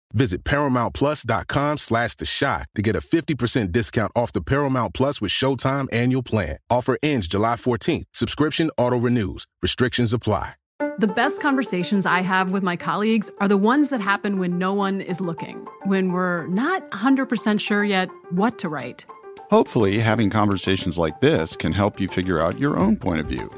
Visit 0.13 0.43
ParamountPlus.com 0.43 1.77
slash 1.77 2.15
The 2.15 2.25
Chi 2.39 2.65
to 2.75 2.81
get 2.81 2.95
a 2.95 2.99
50% 2.99 3.71
discount 3.71 4.11
off 4.15 4.31
the 4.31 4.41
Paramount 4.41 4.93
Plus 4.93 5.21
with 5.21 5.31
Showtime 5.31 5.87
annual 5.91 6.23
plan. 6.23 6.57
Offer 6.69 6.97
ends 7.03 7.27
July 7.27 7.55
14th. 7.55 8.03
Subscription 8.13 8.69
auto-renews. 8.77 9.45
Restrictions 9.61 10.13
apply. 10.13 10.53
The 10.97 11.07
best 11.07 11.41
conversations 11.41 12.07
I 12.07 12.21
have 12.21 12.51
with 12.51 12.63
my 12.63 12.75
colleagues 12.75 13.31
are 13.39 13.47
the 13.47 13.57
ones 13.57 13.89
that 13.89 14.01
happen 14.01 14.39
when 14.39 14.57
no 14.57 14.73
one 14.73 14.99
is 14.99 15.21
looking, 15.21 15.67
when 15.85 16.11
we're 16.11 16.47
not 16.47 16.89
100% 16.89 17.59
sure 17.59 17.83
yet 17.83 18.09
what 18.31 18.57
to 18.59 18.69
write. 18.69 19.05
Hopefully, 19.51 19.99
having 19.99 20.29
conversations 20.29 20.97
like 20.97 21.19
this 21.19 21.55
can 21.55 21.71
help 21.71 21.99
you 21.99 22.07
figure 22.07 22.39
out 22.39 22.57
your 22.57 22.77
own 22.77 22.95
point 22.95 23.19
of 23.19 23.27
view. 23.27 23.49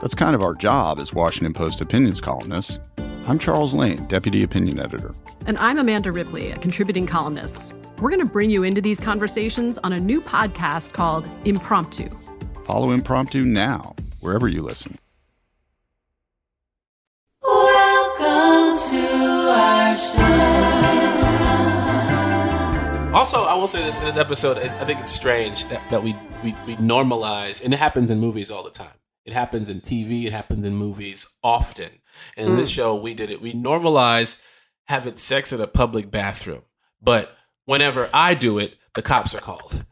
That's 0.00 0.14
kind 0.14 0.34
of 0.34 0.42
our 0.42 0.54
job 0.54 0.98
as 1.00 1.12
Washington 1.12 1.54
Post 1.54 1.80
opinions 1.80 2.20
columnists. 2.20 2.78
I'm 3.26 3.38
Charles 3.38 3.74
Lane, 3.74 4.06
Deputy 4.06 4.42
Opinion 4.42 4.80
Editor. 4.80 5.14
And 5.46 5.56
I'm 5.58 5.78
Amanda 5.78 6.10
Ripley, 6.10 6.50
a 6.50 6.56
contributing 6.58 7.06
columnist. 7.06 7.74
We're 8.00 8.08
going 8.10 8.26
to 8.26 8.32
bring 8.32 8.50
you 8.50 8.62
into 8.64 8.80
these 8.80 8.98
conversations 8.98 9.78
on 9.78 9.92
a 9.92 10.00
new 10.00 10.20
podcast 10.22 10.94
called 10.94 11.28
Impromptu. 11.44 12.08
Follow 12.64 12.90
Impromptu 12.90 13.44
now, 13.44 13.94
wherever 14.20 14.48
you 14.48 14.62
listen. 14.62 14.96
Welcome 17.42 18.78
to 18.90 19.06
our 19.50 19.96
show. 19.96 20.16
Also, 23.16 23.38
I 23.42 23.54
will 23.54 23.68
say 23.68 23.84
this 23.84 23.98
in 23.98 24.04
this 24.04 24.16
episode, 24.16 24.56
I 24.56 24.62
I 24.62 24.84
think 24.86 24.98
it's 25.00 25.12
strange 25.12 25.66
that, 25.66 25.88
that 25.90 26.02
we, 26.02 26.16
we, 26.42 26.56
we 26.66 26.76
normalize, 26.76 27.62
and 27.62 27.74
it 27.74 27.78
happens 27.78 28.10
in 28.10 28.18
movies 28.18 28.50
all 28.50 28.62
the 28.62 28.70
time. 28.70 28.94
It 29.26 29.34
happens 29.34 29.68
in 29.68 29.82
TV, 29.82 30.24
it 30.24 30.32
happens 30.32 30.64
in 30.64 30.74
movies 30.74 31.28
often. 31.44 31.90
And 32.36 32.48
in 32.50 32.56
this 32.56 32.70
Mm. 32.70 32.74
show, 32.74 32.94
we 32.96 33.14
did 33.14 33.30
it. 33.30 33.40
We 33.40 33.52
normalize 33.52 34.40
having 34.88 35.16
sex 35.16 35.52
in 35.52 35.60
a 35.60 35.66
public 35.66 36.10
bathroom. 36.10 36.62
But 37.02 37.36
whenever 37.64 38.08
I 38.12 38.34
do 38.34 38.58
it, 38.58 38.76
the 38.94 39.02
cops 39.02 39.34
are 39.34 39.40
called. 39.40 39.84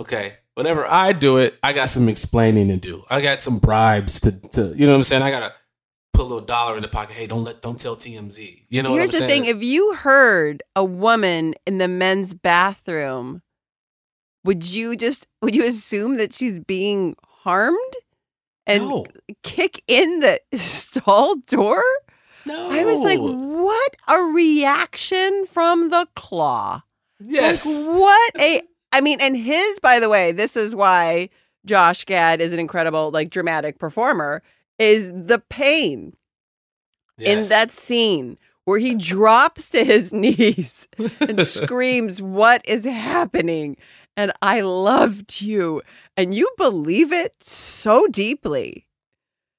Okay. 0.00 0.34
Whenever 0.54 0.86
I 0.86 1.12
do 1.12 1.38
it, 1.38 1.58
I 1.62 1.72
got 1.72 1.88
some 1.88 2.08
explaining 2.08 2.68
to 2.68 2.76
do. 2.76 3.04
I 3.08 3.20
got 3.22 3.40
some 3.40 3.58
bribes 3.58 4.20
to, 4.20 4.32
to 4.50 4.74
you 4.76 4.84
know 4.86 4.92
what 4.92 4.96
I'm 4.98 5.04
saying? 5.04 5.22
I 5.22 5.30
gotta 5.30 5.54
put 6.12 6.22
a 6.22 6.28
little 6.28 6.40
dollar 6.44 6.76
in 6.76 6.82
the 6.82 6.88
pocket. 6.88 7.14
Hey, 7.16 7.26
don't 7.26 7.42
let 7.44 7.62
don't 7.62 7.80
tell 7.80 7.96
TMZ. 7.96 8.66
You 8.68 8.82
know 8.82 8.92
Here's 8.92 9.08
what 9.12 9.16
I'm 9.16 9.20
the 9.22 9.28
saying? 9.28 9.42
thing: 9.44 9.56
if 9.56 9.62
you 9.62 9.94
heard 9.94 10.62
a 10.76 10.84
woman 10.84 11.54
in 11.66 11.78
the 11.78 11.88
men's 11.88 12.34
bathroom, 12.34 13.40
would 14.44 14.66
you 14.66 14.94
just 14.96 15.26
would 15.40 15.54
you 15.54 15.64
assume 15.64 16.16
that 16.18 16.34
she's 16.34 16.58
being 16.58 17.16
harmed 17.26 17.94
and 18.66 19.06
kick 19.42 19.82
in 19.86 20.20
the 20.20 20.40
stall 20.54 21.36
door? 21.46 21.82
No, 22.46 22.70
I 22.70 22.84
was 22.84 22.98
like, 22.98 23.18
what 23.20 23.96
a 24.08 24.20
reaction 24.20 25.46
from 25.46 25.90
the 25.90 26.08
claw. 26.14 26.82
Yes. 27.20 27.86
Like, 27.86 27.96
what 28.00 28.32
a 28.40 28.62
I 28.92 29.00
mean, 29.00 29.20
and 29.20 29.36
his, 29.36 29.78
by 29.78 30.00
the 30.00 30.08
way, 30.10 30.32
this 30.32 30.56
is 30.56 30.74
why 30.74 31.30
Josh 31.64 32.04
Gad 32.04 32.40
is 32.40 32.52
an 32.52 32.58
incredible, 32.58 33.10
like 33.10 33.30
dramatic 33.30 33.78
performer, 33.78 34.42
is 34.78 35.10
the 35.14 35.38
pain 35.48 36.14
in 37.18 37.48
that 37.48 37.70
scene 37.70 38.36
where 38.64 38.78
he 38.78 38.94
drops 38.94 39.70
to 39.70 39.84
his 39.84 40.12
knees 40.12 40.88
and 41.20 41.40
screams, 41.46 42.20
What 42.20 42.62
is 42.66 42.84
happening? 42.84 43.76
And 44.16 44.32
I 44.42 44.60
loved 44.60 45.40
you. 45.40 45.82
And 46.16 46.34
you 46.34 46.50
believe 46.58 47.12
it 47.12 47.42
so 47.42 48.06
deeply. 48.06 48.86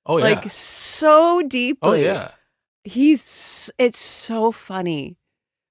Oh 0.05 0.17
yeah. 0.17 0.23
Like 0.23 0.49
so 0.49 1.39
oh, 1.39 1.47
deeply. 1.47 1.89
oh 1.89 2.13
yeah. 2.13 2.31
He's 2.83 3.71
it's 3.77 3.99
so 3.99 4.51
funny. 4.51 5.17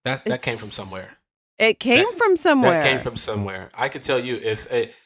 That 0.04 0.24
that 0.24 0.42
came 0.42 0.56
from 0.56 0.68
somewhere. 0.68 1.18
It 1.58 1.78
came 1.78 2.12
from 2.14 2.36
somewhere. 2.36 2.80
That 2.80 2.88
came 2.88 2.98
from 2.98 3.16
somewhere. 3.16 3.68
I 3.74 3.88
could 3.88 4.02
tell 4.02 4.18
you 4.18 4.36
if 4.36 4.70
it, 4.72 4.96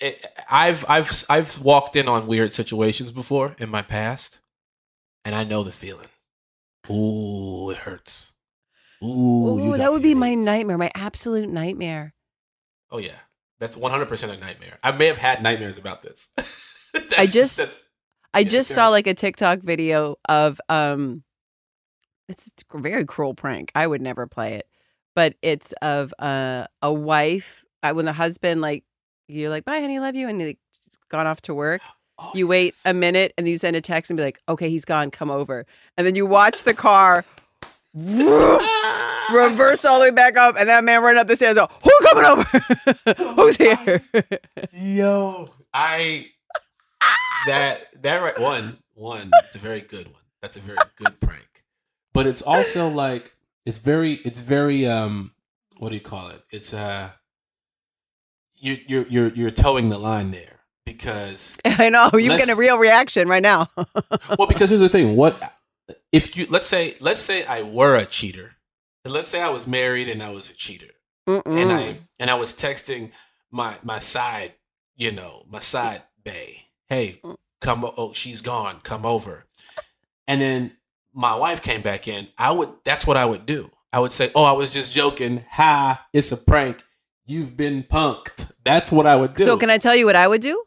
it, 0.00 0.26
I've 0.50 0.84
I've 0.88 1.24
I've 1.30 1.58
walked 1.62 1.96
in 1.96 2.08
on 2.08 2.26
weird 2.26 2.52
situations 2.52 3.12
before 3.12 3.54
in 3.58 3.70
my 3.70 3.82
past, 3.82 4.40
and 5.24 5.34
I 5.34 5.44
know 5.44 5.62
the 5.62 5.72
feeling. 5.72 6.08
Ooh, 6.90 7.70
it 7.70 7.78
hurts. 7.78 8.34
Ooh, 9.02 9.58
Ooh, 9.58 9.74
that 9.74 9.90
would 9.90 10.02
be 10.02 10.14
my 10.14 10.34
nightmare, 10.34 10.78
my 10.78 10.90
absolute 10.94 11.48
nightmare. 11.48 12.14
Oh 12.96 12.98
yeah, 12.98 13.18
that's 13.58 13.76
one 13.76 13.90
hundred 13.92 14.08
percent 14.08 14.32
a 14.32 14.38
nightmare. 14.38 14.78
I 14.82 14.90
may 14.90 15.06
have 15.06 15.18
had 15.18 15.42
nightmares 15.42 15.76
about 15.76 16.00
this. 16.00 16.30
I 17.18 17.26
just 17.26 17.84
I 18.32 18.38
yeah, 18.38 18.48
just 18.48 18.70
saw 18.70 18.88
like 18.88 19.06
a 19.06 19.12
TikTok 19.12 19.58
video 19.58 20.16
of 20.30 20.58
um 20.70 21.22
it's 22.26 22.50
a 22.72 22.78
very 22.78 23.04
cruel 23.04 23.34
prank. 23.34 23.70
I 23.74 23.86
would 23.86 24.00
never 24.00 24.26
play 24.26 24.54
it. 24.54 24.66
But 25.14 25.34
it's 25.42 25.72
of 25.82 26.14
uh, 26.18 26.68
a 26.80 26.90
wife 26.90 27.66
uh, 27.82 27.92
when 27.92 28.06
the 28.06 28.14
husband 28.14 28.62
like 28.62 28.82
you're 29.28 29.50
like, 29.50 29.66
"Bye, 29.66 29.80
honey, 29.80 29.98
love 30.00 30.14
you," 30.14 30.26
and 30.26 30.40
he's 30.40 30.56
gone 31.10 31.26
off 31.26 31.42
to 31.42 31.54
work. 31.54 31.82
Oh, 32.18 32.30
you 32.34 32.46
wait 32.46 32.74
a 32.86 32.94
minute 32.94 33.34
and 33.36 33.46
you 33.46 33.58
send 33.58 33.76
a 33.76 33.82
text 33.82 34.10
and 34.10 34.16
be 34.16 34.22
like, 34.22 34.40
"Okay, 34.48 34.70
he's 34.70 34.86
gone. 34.86 35.10
Come 35.10 35.30
over." 35.30 35.66
And 35.98 36.06
then 36.06 36.14
you 36.14 36.24
watch 36.24 36.64
the 36.64 36.72
car 36.72 37.26
reverse 37.96 39.84
all 39.84 39.98
the 39.98 40.06
way 40.06 40.10
back 40.10 40.36
up, 40.36 40.56
and 40.58 40.68
that 40.68 40.84
man 40.84 41.02
running 41.02 41.18
up 41.18 41.26
the 41.26 41.36
stairs. 41.36 41.54
Go, 41.54 41.68
Who 41.82 41.90
coming 42.02 42.24
over? 42.24 42.42
Who's 43.42 43.56
here? 43.56 44.02
Yo, 44.72 45.48
I 45.72 46.26
that 47.46 48.02
that 48.02 48.18
right 48.18 48.38
one 48.38 48.78
one. 48.94 49.30
It's 49.44 49.56
a 49.56 49.58
very 49.58 49.80
good 49.80 50.06
one. 50.06 50.22
That's 50.42 50.56
a 50.56 50.60
very 50.60 50.78
good 50.96 51.18
prank. 51.20 51.64
But 52.12 52.26
it's 52.26 52.42
also 52.42 52.88
like 52.88 53.34
it's 53.64 53.78
very 53.78 54.14
it's 54.24 54.40
very 54.40 54.86
um 54.86 55.32
what 55.78 55.90
do 55.90 55.94
you 55.94 56.00
call 56.00 56.28
it? 56.28 56.42
It's 56.50 56.74
uh 56.74 57.10
you 58.58 58.76
you're 58.86 59.06
you're 59.08 59.28
you're 59.28 59.50
towing 59.50 59.88
the 59.88 59.98
line 59.98 60.30
there 60.30 60.60
because 60.84 61.56
I 61.64 61.88
know 61.88 62.10
you 62.14 62.28
get 62.30 62.48
a 62.48 62.56
real 62.56 62.78
reaction 62.78 63.28
right 63.28 63.42
now. 63.42 63.68
well 63.76 64.48
because 64.48 64.70
here's 64.70 64.80
the 64.80 64.88
thing 64.88 65.16
what 65.16 65.55
if 66.12 66.36
you 66.36 66.46
let's 66.50 66.66
say 66.66 66.94
let's 67.00 67.20
say 67.20 67.44
I 67.44 67.62
were 67.62 67.94
a 67.96 68.04
cheater 68.04 68.56
let's 69.04 69.28
say 69.28 69.40
I 69.40 69.50
was 69.50 69.66
married 69.66 70.08
and 70.08 70.22
I 70.22 70.30
was 70.30 70.50
a 70.50 70.54
cheater 70.54 70.92
and 71.26 71.72
I 71.72 71.98
and 72.20 72.30
I 72.30 72.34
was 72.34 72.52
texting 72.52 73.12
my 73.50 73.76
my 73.82 73.98
side, 73.98 74.54
you 74.96 75.12
know, 75.12 75.44
my 75.48 75.58
side 75.58 76.02
bay. 76.24 76.62
Hey, 76.88 77.20
mm. 77.24 77.36
come 77.60 77.84
oh, 77.96 78.12
she's 78.12 78.40
gone. 78.40 78.80
Come 78.82 79.04
over. 79.04 79.46
And 80.28 80.40
then 80.40 80.72
my 81.12 81.34
wife 81.34 81.62
came 81.62 81.82
back 81.82 82.08
in. 82.08 82.28
I 82.38 82.52
would 82.52 82.70
that's 82.84 83.06
what 83.06 83.16
I 83.16 83.24
would 83.24 83.46
do. 83.46 83.70
I 83.92 84.00
would 84.00 84.12
say, 84.12 84.30
"Oh, 84.34 84.44
I 84.44 84.52
was 84.52 84.72
just 84.72 84.92
joking. 84.92 85.44
Ha, 85.52 86.06
it's 86.12 86.32
a 86.32 86.36
prank. 86.36 86.82
You've 87.26 87.56
been 87.56 87.82
punked." 87.82 88.52
That's 88.64 88.92
what 88.92 89.06
I 89.06 89.16
would 89.16 89.34
do. 89.34 89.44
So 89.44 89.56
can 89.56 89.70
I 89.70 89.78
tell 89.78 89.96
you 89.96 90.06
what 90.06 90.16
I 90.16 90.28
would 90.28 90.42
do? 90.42 90.62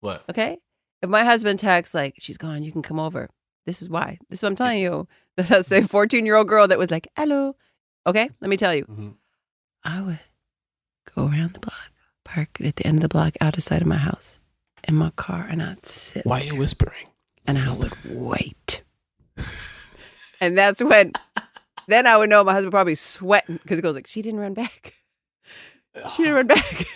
What? 0.00 0.24
Okay. 0.30 0.58
If 1.02 1.10
my 1.10 1.24
husband 1.24 1.58
texts 1.58 1.94
like 1.94 2.14
she's 2.18 2.38
gone, 2.38 2.62
you 2.62 2.72
can 2.72 2.82
come 2.82 3.00
over. 3.00 3.28
This 3.66 3.80
is 3.82 3.88
why. 3.88 4.18
This 4.28 4.38
is 4.40 4.42
what 4.42 4.50
I'm 4.50 4.56
telling 4.56 4.78
you. 4.78 5.06
That's 5.36 5.70
a 5.72 5.82
14 5.82 6.26
year 6.26 6.36
old 6.36 6.48
girl 6.48 6.66
that 6.68 6.78
was 6.78 6.90
like, 6.90 7.08
hello. 7.16 7.56
Okay, 8.06 8.28
let 8.40 8.48
me 8.48 8.56
tell 8.56 8.74
you. 8.74 8.84
Mm-hmm. 8.84 9.08
I 9.84 10.00
would 10.00 10.20
go 11.14 11.26
around 11.26 11.54
the 11.54 11.60
block, 11.60 11.90
park 12.24 12.60
at 12.60 12.76
the 12.76 12.86
end 12.86 12.98
of 12.98 13.02
the 13.02 13.08
block, 13.08 13.34
out 13.40 13.56
of 13.56 13.62
sight 13.62 13.80
of 13.82 13.86
my 13.88 13.96
house, 13.96 14.38
in 14.86 14.94
my 14.94 15.10
car, 15.10 15.46
and 15.48 15.62
I'd 15.62 15.86
sit. 15.86 16.24
Why 16.26 16.40
are 16.40 16.44
you 16.44 16.56
whispering? 16.56 17.06
And 17.46 17.58
I 17.58 17.72
would 17.74 17.92
wait. 18.14 18.82
and 20.40 20.56
that's 20.58 20.80
when, 20.82 21.12
then 21.88 22.06
I 22.06 22.16
would 22.16 22.30
know 22.30 22.44
my 22.44 22.52
husband 22.52 22.72
probably 22.72 22.94
sweating 22.94 23.56
because 23.62 23.78
he 23.78 23.82
goes 23.82 23.94
like, 23.94 24.06
she 24.06 24.22
didn't 24.22 24.40
run 24.40 24.54
back. 24.54 24.94
She 26.16 26.22
didn't 26.22 26.36
run 26.36 26.46
back. 26.58 26.86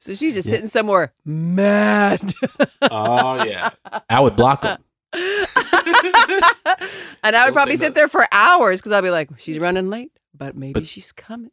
So 0.00 0.12
she's 0.14 0.34
just 0.34 0.48
Yeah. 0.48 0.54
sitting 0.54 0.66
somewhere 0.66 1.12
mad. 1.24 2.34
Oh 2.82 3.44
yeah, 3.44 3.70
I 4.08 4.18
would 4.18 4.34
block 4.34 4.62
them. 4.62 4.82
and 7.22 7.36
I 7.36 7.44
would 7.44 7.46
Don't 7.46 7.52
probably 7.54 7.76
sit 7.76 7.94
there 7.94 8.08
for 8.08 8.26
hours 8.32 8.80
because 8.80 8.92
I'll 8.92 9.02
be 9.02 9.10
like, 9.10 9.30
she's 9.38 9.58
running 9.58 9.90
late, 9.90 10.12
but 10.34 10.56
maybe 10.56 10.84
she's 10.84 11.12
coming. 11.12 11.50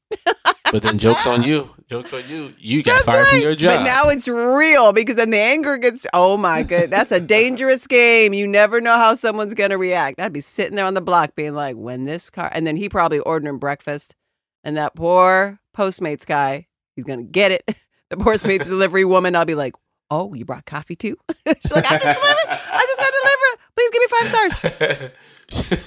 But 0.72 0.82
then 0.82 0.98
jokes 0.98 1.26
on 1.26 1.44
you. 1.44 1.70
Jokes 1.90 2.14
on 2.14 2.24
you. 2.28 2.54
You 2.58 2.84
got 2.84 3.04
fired 3.04 3.28
from 3.28 3.40
your 3.40 3.56
job. 3.56 3.80
But 3.80 3.84
now 3.84 4.10
it's 4.10 4.28
real 4.28 4.92
because 4.92 5.16
then 5.16 5.30
the 5.30 5.40
anger 5.40 5.78
gets, 5.78 6.06
oh 6.14 6.36
my 6.36 6.64
god, 6.64 6.90
That's 6.90 7.12
a 7.12 7.22
dangerous 7.22 7.88
game. 7.88 8.34
You 8.34 8.48
never 8.48 8.82
know 8.82 8.98
how 8.98 9.14
someone's 9.16 9.54
going 9.54 9.70
to 9.70 9.78
react. 9.78 10.20
I'd 10.20 10.34
be 10.34 10.42
sitting 10.42 10.76
there 10.76 10.86
on 10.86 10.94
the 10.94 11.02
block 11.02 11.36
being 11.36 11.54
like, 11.54 11.76
when 11.78 12.06
this 12.06 12.30
car, 12.30 12.50
and 12.52 12.68
then 12.68 12.76
he 12.76 12.90
probably 12.90 13.20
ordering 13.20 13.60
breakfast. 13.60 14.16
And 14.64 14.76
that 14.76 14.96
poor 14.96 15.60
Postmates 15.76 16.26
guy, 16.26 16.68
he's 16.96 17.06
going 17.06 17.20
to 17.20 17.26
get 17.26 17.52
it. 17.52 17.64
The 18.10 18.16
Postmates 18.16 18.64
delivery 18.64 19.04
woman, 19.04 19.36
I'll 19.36 19.44
be 19.44 19.54
like, 19.54 19.74
oh, 20.10 20.34
you 20.34 20.46
brought 20.46 20.66
coffee 20.66 20.96
too? 20.96 21.18
She's 21.46 21.72
like, 21.74 21.84
I 21.86 21.98
just 21.98 22.04
delivered. 22.04 22.48
I 22.48 22.86
just 22.88 23.00
got 23.00 23.14
delivered. 23.22 23.60
Please 23.78 23.92
give 23.92 24.02
me 24.02 24.08
five 24.08 24.28
stars. 24.28 25.12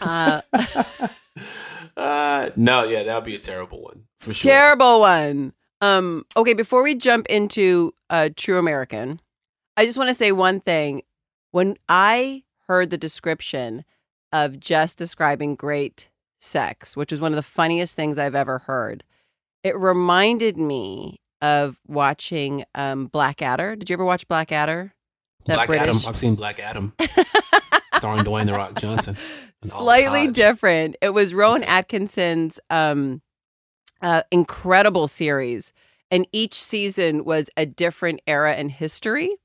Uh, 0.00 0.40
uh, 1.98 2.48
no, 2.56 2.82
yeah, 2.84 3.02
that 3.02 3.14
would 3.14 3.24
be 3.24 3.34
a 3.34 3.38
terrible 3.38 3.82
one 3.82 4.04
for 4.18 4.32
sure. 4.32 4.50
Terrible 4.50 5.00
one. 5.00 5.52
Um, 5.82 6.24
okay, 6.34 6.54
before 6.54 6.82
we 6.82 6.94
jump 6.94 7.26
into 7.26 7.92
uh, 8.08 8.30
True 8.34 8.58
American, 8.58 9.20
I 9.76 9.84
just 9.84 9.98
want 9.98 10.08
to 10.08 10.14
say 10.14 10.32
one 10.32 10.60
thing. 10.60 11.02
When 11.50 11.76
I 11.90 12.44
heard 12.68 12.88
the 12.88 12.96
description 12.96 13.84
of 14.32 14.58
just 14.58 14.96
describing 14.96 15.56
great 15.56 16.08
sex, 16.38 16.96
which 16.96 17.10
was 17.10 17.20
one 17.20 17.32
of 17.32 17.36
the 17.36 17.42
funniest 17.42 17.94
things 17.94 18.18
I've 18.18 18.34
ever 18.34 18.60
heard, 18.60 19.04
it 19.62 19.76
reminded 19.78 20.56
me 20.56 21.20
of 21.42 21.80
watching 21.86 22.64
um, 22.74 23.08
Blackadder. 23.08 23.76
Did 23.76 23.90
you 23.90 23.94
ever 23.94 24.06
watch 24.06 24.26
Blackadder? 24.26 24.94
Black 25.44 25.70
Adam. 25.70 25.96
I've 26.06 26.16
seen 26.16 26.34
Black 26.34 26.58
Adam, 26.60 26.92
starring 28.00 28.24
Dwayne 28.24 28.46
the 28.46 28.54
Rock 28.54 28.76
Johnson. 28.76 29.14
slightly 29.62 30.28
different. 30.28 30.96
It 31.02 31.10
was 31.10 31.34
Rowan 31.34 31.62
Atkinson's 31.64 32.58
um, 32.70 33.20
uh, 34.00 34.22
incredible 34.30 35.06
series, 35.06 35.74
and 36.10 36.26
each 36.32 36.54
season 36.54 37.26
was 37.26 37.50
a 37.58 37.66
different 37.66 38.22
era 38.26 38.56
in 38.56 38.70
history. 38.70 39.36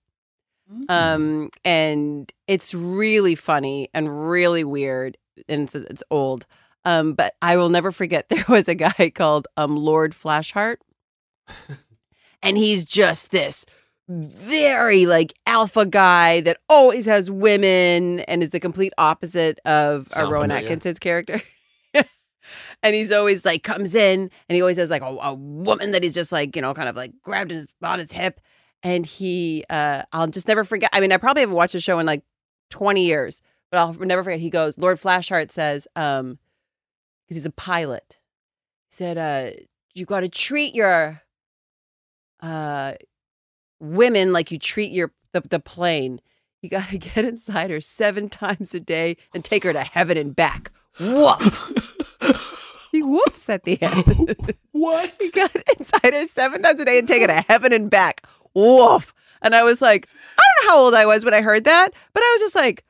Um, 0.90 1.50
and 1.64 2.32
it's 2.48 2.74
really 2.74 3.36
funny 3.36 3.90
and 3.94 4.30
really 4.30 4.64
weird, 4.64 5.18
and 5.50 5.64
it's, 5.64 5.76
it's 5.76 6.04
old. 6.10 6.48
Um, 6.86 7.14
but 7.14 7.36
I 7.42 7.58
will 7.58 7.70
never 7.70 7.92
forget 7.92 8.30
there 8.30 8.46
was 8.48 8.70
a 8.70 8.76
guy 8.76 9.12
called 9.14 9.48
um 9.58 9.76
Lord 9.76 10.14
Flashheart, 10.14 10.78
and 12.42 12.58
he's 12.58 12.86
just 12.86 13.32
this 13.32 13.66
very 14.08 15.06
like 15.06 15.34
alpha 15.48 15.86
guy 15.86 16.42
that 16.42 16.58
always 16.70 17.06
has 17.06 17.32
women 17.32 18.20
and 18.22 18.44
is 18.44 18.52
the 18.52 18.60
complete 18.60 18.94
opposite 18.98 19.60
of 19.66 20.08
uh, 20.08 20.10
Sound 20.10 20.32
Rowan 20.32 20.50
familiar? 20.50 20.66
Atkinson's 20.66 21.00
character. 21.00 21.42
and 22.84 22.96
he's 22.96 23.12
always 23.12 23.46
like 23.46 23.64
comes 23.64 23.96
in 23.96 24.30
and 24.48 24.56
he 24.56 24.62
always 24.62 24.78
has 24.78 24.90
like 24.90 25.02
a, 25.02 25.06
a 25.06 25.34
woman 25.34 25.92
that 25.92 26.04
he's 26.04 26.14
just 26.14 26.32
like 26.32 26.56
you 26.56 26.62
know 26.62 26.74
kind 26.74 26.90
of 26.90 26.96
like 26.96 27.14
grabbed 27.24 27.52
his 27.52 27.68
on 27.82 28.00
his 28.00 28.12
hip 28.12 28.40
and 28.84 29.06
he 29.06 29.66
uh 29.70 30.04
I'll 30.14 30.28
just 30.28 30.48
never 30.48 30.64
forget. 30.64 30.90
I 30.94 31.00
mean, 31.00 31.12
I 31.12 31.18
probably 31.18 31.42
haven't 31.42 31.56
watched 31.56 31.74
the 31.74 31.80
show 31.80 31.98
in 32.00 32.06
like 32.06 32.24
20 32.70 33.04
years, 33.04 33.42
but 33.72 33.80
I'll 33.80 33.94
never 33.94 34.24
forget. 34.24 34.40
He 34.40 34.50
goes, 34.52 34.78
Lord 34.78 35.00
Flashheart 35.00 35.52
says, 35.52 35.88
um, 35.96 36.38
because 37.26 37.38
he's 37.38 37.46
a 37.46 37.52
pilot. 37.52 38.18
He 38.90 38.96
said, 38.96 39.18
uh, 39.18 39.52
you 39.96 40.06
got 40.06 40.20
to 40.20 40.30
treat 40.30 40.76
your 40.76 41.24
uh 42.42 42.94
women 43.80 44.34
like 44.34 44.52
you 44.52 44.60
treat 44.60 44.92
your 44.92 45.12
the, 45.34 45.42
the 45.42 45.60
plane. 45.60 46.22
You 46.62 46.70
got 46.70 46.90
to 46.90 46.98
get 46.98 47.26
inside 47.26 47.70
her 47.70 47.82
seven 47.82 48.30
times 48.30 48.74
a 48.74 48.80
day 48.80 49.18
and 49.34 49.44
take 49.44 49.64
her 49.64 49.74
to 49.74 49.84
heaven 49.84 50.18
and 50.18 50.36
back. 50.36 50.72
Woof. 51.00 51.72
he 52.92 53.04
whoofs 53.04 53.50
at 53.50 53.64
the 53.64 53.82
end. 53.82 54.56
what? 54.72 55.14
He 55.20 55.32
got 55.32 55.56
inside 55.78 56.14
her 56.14 56.26
seven 56.26 56.64
times 56.64 56.80
a 56.80 56.86
day 56.86 57.00
and 57.00 57.08
take 57.08 57.22
her 57.22 57.28
to 57.28 57.46
heaven 57.48 57.74
and 57.74 57.90
back. 57.90 58.26
Woof. 58.54 59.14
And 59.42 59.54
I 59.54 59.64
was 59.64 59.82
like, 59.82 60.08
I 60.38 60.42
don't 60.42 60.66
know 60.66 60.72
how 60.72 60.80
old 60.80 60.96
I 60.96 61.06
was 61.06 61.26
when 61.26 61.34
I 61.34 61.42
heard 61.42 61.66
that, 61.66 61.90
but 62.14 62.24
I 62.24 62.32
was 62.34 62.42
just 62.42 62.56
like, 62.56 62.84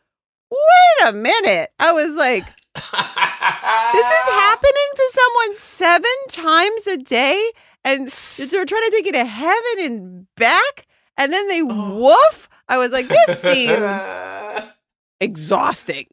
wait 0.52 1.10
a 1.10 1.14
minute. 1.14 1.72
I 1.80 1.92
was 1.92 2.16
like, 2.16 2.44
this 2.76 4.06
is 4.06 4.28
happening 4.28 4.90
to 4.96 5.10
someone 5.10 5.56
seven 5.56 6.12
times 6.30 6.88
a 6.88 6.98
day, 6.98 7.52
and 7.84 8.08
they're 8.08 8.66
trying 8.66 8.84
to 8.84 8.92
take 8.92 9.06
you 9.06 9.12
to 9.14 9.26
heaven 9.26 9.80
and 9.80 10.28
back, 10.36 10.88
and 11.18 11.32
then 11.32 11.48
they 11.48 11.62
woof. 11.62 12.50
I 12.68 12.78
was 12.78 12.92
like, 12.92 13.08
this 13.08 13.40
seems 13.42 14.72
exhausting. 15.20 16.08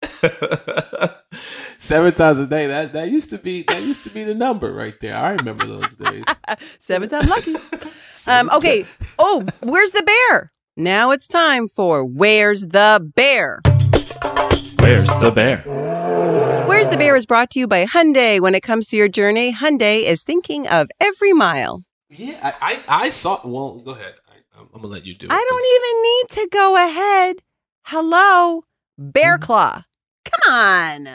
Seven 1.32 2.12
times 2.12 2.38
a 2.38 2.46
day. 2.46 2.68
That 2.68 2.92
that 2.92 3.10
used 3.10 3.30
to 3.30 3.38
be 3.38 3.62
that 3.64 3.82
used 3.82 4.04
to 4.04 4.10
be 4.10 4.22
the 4.24 4.34
number 4.34 4.72
right 4.72 4.94
there. 5.00 5.16
I 5.16 5.32
remember 5.32 5.66
those 5.66 5.96
days. 5.96 6.24
Seven 6.78 7.08
times 7.08 7.28
lucky. 7.28 7.54
um, 8.30 8.48
okay. 8.56 8.84
Oh, 9.18 9.44
where's 9.60 9.90
the 9.90 10.02
bear? 10.02 10.52
Now 10.76 11.10
it's 11.10 11.26
time 11.26 11.66
for 11.66 12.04
Where's 12.04 12.68
the 12.68 13.10
Bear? 13.16 13.60
Where's 14.78 15.08
the 15.18 15.32
bear? 15.34 15.64
Where's 16.78 16.86
the 16.86 16.96
Bear 16.96 17.16
is 17.16 17.26
brought 17.26 17.50
to 17.50 17.58
you 17.58 17.66
by 17.66 17.86
Hyundai. 17.86 18.38
When 18.40 18.54
it 18.54 18.62
comes 18.62 18.86
to 18.86 18.96
your 18.96 19.08
journey, 19.08 19.52
Hyundai 19.52 20.04
is 20.04 20.22
thinking 20.22 20.68
of 20.68 20.86
every 21.00 21.32
mile. 21.32 21.82
Yeah, 22.08 22.38
I 22.40 22.84
I, 22.88 23.06
I 23.06 23.08
saw. 23.08 23.40
Well, 23.44 23.82
go 23.84 23.94
ahead. 23.94 24.14
I, 24.30 24.60
I'm 24.60 24.68
gonna 24.70 24.86
let 24.86 25.04
you 25.04 25.12
do 25.16 25.26
it. 25.26 25.32
I 25.32 25.44
don't 25.48 25.66
even 25.74 26.02
need 26.02 26.44
to 26.44 26.56
go 26.56 26.76
ahead. 26.76 27.36
Hello, 27.86 28.62
Bear 28.96 29.38
hmm? 29.38 29.42
Claw. 29.42 29.82
Come 30.24 30.52
on. 30.54 31.08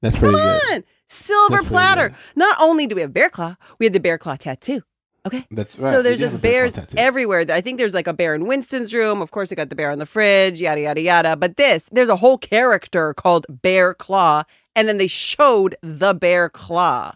That's 0.00 0.16
pretty 0.16 0.34
Come 0.34 0.42
good. 0.42 0.74
on. 0.78 0.84
Silver 1.08 1.48
That's 1.48 1.62
pretty 1.62 1.68
platter. 1.68 2.08
good. 2.08 2.16
Not 2.34 2.56
only 2.60 2.88
do 2.88 2.96
we 2.96 3.02
have 3.02 3.12
Bear 3.12 3.30
Claw, 3.30 3.54
we 3.78 3.86
have 3.86 3.92
the 3.92 4.00
Bear 4.00 4.18
Claw 4.18 4.34
tattoo. 4.34 4.82
Okay. 5.26 5.46
That's 5.52 5.78
right. 5.78 5.92
So 5.92 5.98
We 5.98 6.02
there's 6.02 6.18
do 6.18 6.24
just 6.24 6.36
a 6.36 6.38
bear 6.40 6.52
claw 6.52 6.58
bears 6.62 6.72
tattoo. 6.72 6.98
everywhere. 6.98 7.44
I 7.50 7.60
think 7.60 7.78
there's 7.78 7.94
like 7.94 8.08
a 8.08 8.12
bear 8.12 8.34
in 8.34 8.46
Winston's 8.48 8.92
room. 8.92 9.22
Of 9.22 9.30
course, 9.30 9.48
we 9.48 9.54
got 9.54 9.70
the 9.70 9.76
bear 9.76 9.92
on 9.92 9.98
the 10.00 10.06
fridge, 10.06 10.60
yada, 10.60 10.80
yada, 10.80 11.00
yada. 11.00 11.36
But 11.36 11.56
this, 11.56 11.88
there's 11.92 12.08
a 12.10 12.16
whole 12.16 12.36
character 12.36 13.14
called 13.14 13.46
Bear 13.48 13.94
Claw. 13.94 14.42
And 14.76 14.88
then 14.88 14.98
they 14.98 15.06
showed 15.06 15.76
the 15.82 16.14
Bear 16.14 16.48
Claw. 16.48 17.12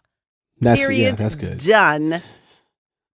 That's 0.60 0.90
yeah, 0.90 1.12
that's 1.12 1.34
good. 1.34 1.58
Done. 1.58 2.20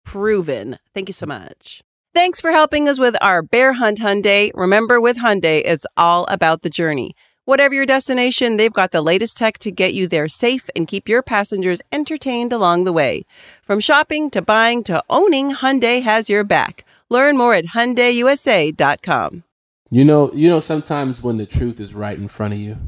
Proven. 0.04 0.78
Thank 0.94 1.08
you 1.08 1.12
so 1.12 1.26
much. 1.26 1.82
Thanks 2.14 2.40
for 2.40 2.50
helping 2.50 2.88
us 2.88 2.98
with 2.98 3.16
our 3.22 3.42
Bear 3.42 3.72
Hunt 3.72 3.98
Hyundai. 3.98 4.50
Remember, 4.54 5.00
with 5.00 5.16
Hyundai, 5.16 5.62
it's 5.64 5.86
all 5.96 6.26
about 6.26 6.62
the 6.62 6.70
journey. 6.70 7.14
Whatever 7.44 7.74
your 7.74 7.86
destination, 7.86 8.56
they've 8.56 8.72
got 8.72 8.92
the 8.92 9.02
latest 9.02 9.36
tech 9.36 9.58
to 9.58 9.72
get 9.72 9.94
you 9.94 10.06
there 10.06 10.28
safe 10.28 10.70
and 10.76 10.86
keep 10.86 11.08
your 11.08 11.22
passengers 11.22 11.80
entertained 11.90 12.52
along 12.52 12.84
the 12.84 12.92
way. 12.92 13.24
From 13.64 13.80
shopping 13.80 14.30
to 14.30 14.42
buying 14.42 14.84
to 14.84 15.02
owning, 15.10 15.52
Hyundai 15.54 16.02
has 16.02 16.30
your 16.30 16.44
back. 16.44 16.84
Learn 17.08 17.36
more 17.36 17.54
at 17.54 17.66
HyundaiUSA.com. 17.66 19.44
You 19.90 20.04
know, 20.04 20.30
you 20.32 20.48
know. 20.48 20.60
Sometimes 20.60 21.22
when 21.22 21.36
the 21.38 21.46
truth 21.46 21.80
is 21.80 21.94
right 21.94 22.16
in 22.16 22.28
front 22.28 22.54
of 22.54 22.60
you, 22.60 22.78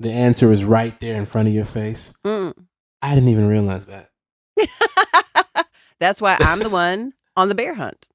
the 0.00 0.12
answer 0.12 0.52
is 0.52 0.64
right 0.64 0.98
there 1.00 1.16
in 1.16 1.24
front 1.24 1.48
of 1.48 1.54
your 1.54 1.64
face. 1.64 2.12
mm. 2.24 2.54
I 3.00 3.14
didn't 3.14 3.28
even 3.28 3.46
realize 3.46 3.86
that. 3.86 4.10
That's 6.00 6.20
why 6.20 6.36
I'm 6.40 6.58
the 6.60 6.68
one 6.70 7.12
on 7.36 7.48
the 7.48 7.54
bear 7.54 7.74
hunt. 7.74 8.06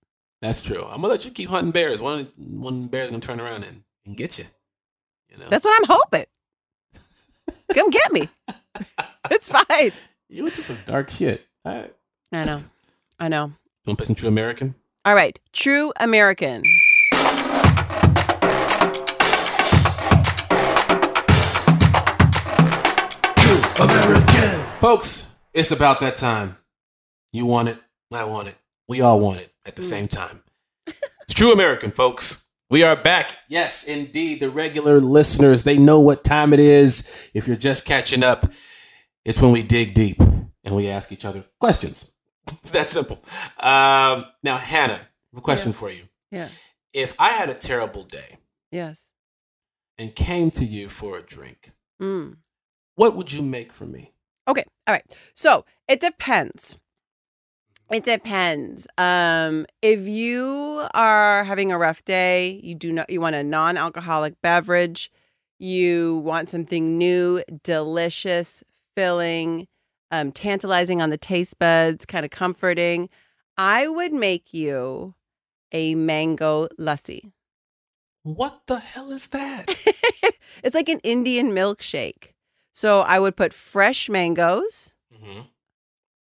That's 0.42 0.62
true. 0.62 0.84
I'm 0.84 0.96
gonna 1.02 1.08
let 1.08 1.24
you 1.26 1.32
keep 1.32 1.50
hunting 1.50 1.72
bears. 1.72 2.02
One 2.02 2.28
one 2.38 2.88
bear's 2.88 3.10
gonna 3.10 3.22
turn 3.22 3.40
around 3.40 3.64
and, 3.64 3.84
and 4.06 4.18
get 4.18 4.38
you. 4.38 4.46
You 5.30 5.38
know. 5.38 5.46
That's 5.50 5.64
what 5.64 5.74
I'm 5.80 5.88
hoping. 5.88 6.26
Come 7.74 7.90
get 7.90 8.12
me. 8.12 8.30
It's 9.32 9.48
fine. 9.50 9.92
You 10.28 10.46
into 10.46 10.62
some 10.62 10.78
dark 10.86 11.10
shit. 11.10 11.46
Right. 11.64 11.94
I 12.34 12.44
know. 12.44 12.60
I 13.20 13.30
know. 13.30 13.46
You 13.46 13.54
want 13.88 13.98
to 14.00 14.04
play 14.04 14.06
some 14.06 14.16
True 14.16 14.28
American? 14.28 14.76
All 15.06 15.16
right. 15.16 15.40
True 15.54 15.94
American. 15.98 16.62
Folks, 24.80 25.36
it's 25.54 25.72
about 25.72 26.00
that 26.00 26.16
time. 26.16 26.56
You 27.34 27.46
want 27.46 27.68
it. 27.68 27.80
I 28.14 28.24
want 28.24 28.48
it. 28.48 28.56
we 28.88 29.02
all 29.02 29.20
want 29.20 29.40
it 29.42 29.52
at 29.66 29.76
the 29.76 29.82
same 29.82 30.08
time. 30.08 30.42
It's 30.88 31.34
true 31.34 31.52
American, 31.52 31.92
folks. 31.92 32.46
We 32.70 32.84
are 32.84 32.96
back. 32.96 33.38
Yes, 33.50 33.84
indeed. 33.84 34.40
The 34.40 34.50
regular 34.50 35.00
listeners, 35.02 35.64
they 35.64 35.78
know 35.78 36.00
what 36.00 36.24
time 36.24 36.54
it 36.54 36.60
is. 36.62 37.30
If 37.34 37.46
you're 37.48 37.58
just 37.58 37.84
catching 37.86 38.24
up, 38.24 38.46
it's 39.26 39.42
when 39.42 39.52
we 39.52 39.64
dig 39.64 39.94
deep 39.94 40.22
and 40.22 40.76
we 40.76 40.88
ask 40.88 41.12
each 41.12 41.26
other 41.26 41.44
questions. 41.60 42.10
It's 42.62 42.72
that 42.72 42.90
simple. 42.90 43.20
Um, 43.60 44.26
now, 44.44 44.58
Hannah, 44.58 45.02
a 45.36 45.42
question 45.42 45.72
Yeah. 45.72 45.78
for 45.78 45.90
you. 45.92 46.04
Yeah. 46.32 46.48
If 46.94 47.16
I 47.20 47.30
had 47.32 47.50
a 47.50 47.54
terrible 47.54 48.04
day 48.04 48.38
Yes. 48.72 49.10
and 49.98 50.16
came 50.16 50.52
to 50.52 50.64
you 50.64 50.88
for 50.88 51.18
a 51.18 51.22
drink, 51.22 51.72
Mm. 52.02 52.38
What 52.96 53.16
would 53.16 53.32
you 53.32 53.42
make 53.42 53.74
for 53.74 53.86
me? 53.86 54.14
Okay. 54.48 54.64
All 54.88 54.94
right. 54.94 55.18
So 55.34 55.66
it 55.88 56.00
depends. 56.00 56.78
It 57.92 58.04
depends. 58.04 58.88
Um, 58.98 59.66
if 59.82 60.08
you 60.08 60.88
are 60.94 61.44
having 61.44 61.72
a 61.72 61.78
rough 61.78 62.04
day, 62.06 62.60
you 62.64 62.76
do 62.76 62.92
not 62.92 63.10
you 63.10 63.22
want 63.22 63.36
a 63.36 63.44
non-alcoholic 63.44 64.42
beverage, 64.42 65.12
you 65.60 66.18
want 66.18 66.50
something 66.50 66.98
new, 66.98 67.44
delicious, 67.64 68.64
filling, 68.96 69.68
um, 70.12 70.32
tantalizing 70.32 71.02
on 71.02 71.10
the 71.10 71.18
taste 71.18 71.60
buds, 71.60 72.06
kind 72.06 72.26
of 72.26 72.32
comforting. 72.32 73.10
I 73.58 73.88
would 73.88 74.14
make 74.14 74.54
you 74.54 75.14
a 75.72 75.96
mango 75.96 76.68
lassi. 76.80 77.32
What 78.24 78.62
the 78.68 78.80
hell 78.80 79.12
is 79.12 79.28
that? 79.28 79.70
It's 80.64 80.76
like 80.76 80.90
an 80.90 81.00
Indian 81.00 81.50
milkshake. 81.50 82.33
So 82.74 83.02
I 83.02 83.20
would 83.20 83.38
put 83.38 83.54
fresh 83.54 84.10
mangoes 84.10 84.96
Mm-hmm. 85.14 85.42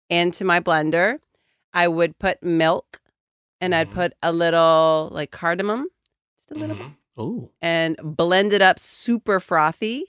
into 0.10 0.44
my 0.44 0.60
blender. 0.60 1.20
I 1.74 1.88
would 1.88 2.18
put 2.20 2.44
milk 2.44 3.00
and 3.62 3.74
I'd 3.74 3.88
mm-hmm. 3.88 4.00
put 4.00 4.14
a 4.22 4.34
little 4.34 5.10
like 5.12 5.32
cardamom, 5.32 5.88
just 6.38 6.52
a 6.52 6.56
little 6.56 6.92
Oh, 7.18 7.52
and 7.62 7.98
blend 8.02 8.54
it 8.54 8.62
up 8.62 8.80
super 8.80 9.40
frothy. 9.40 10.06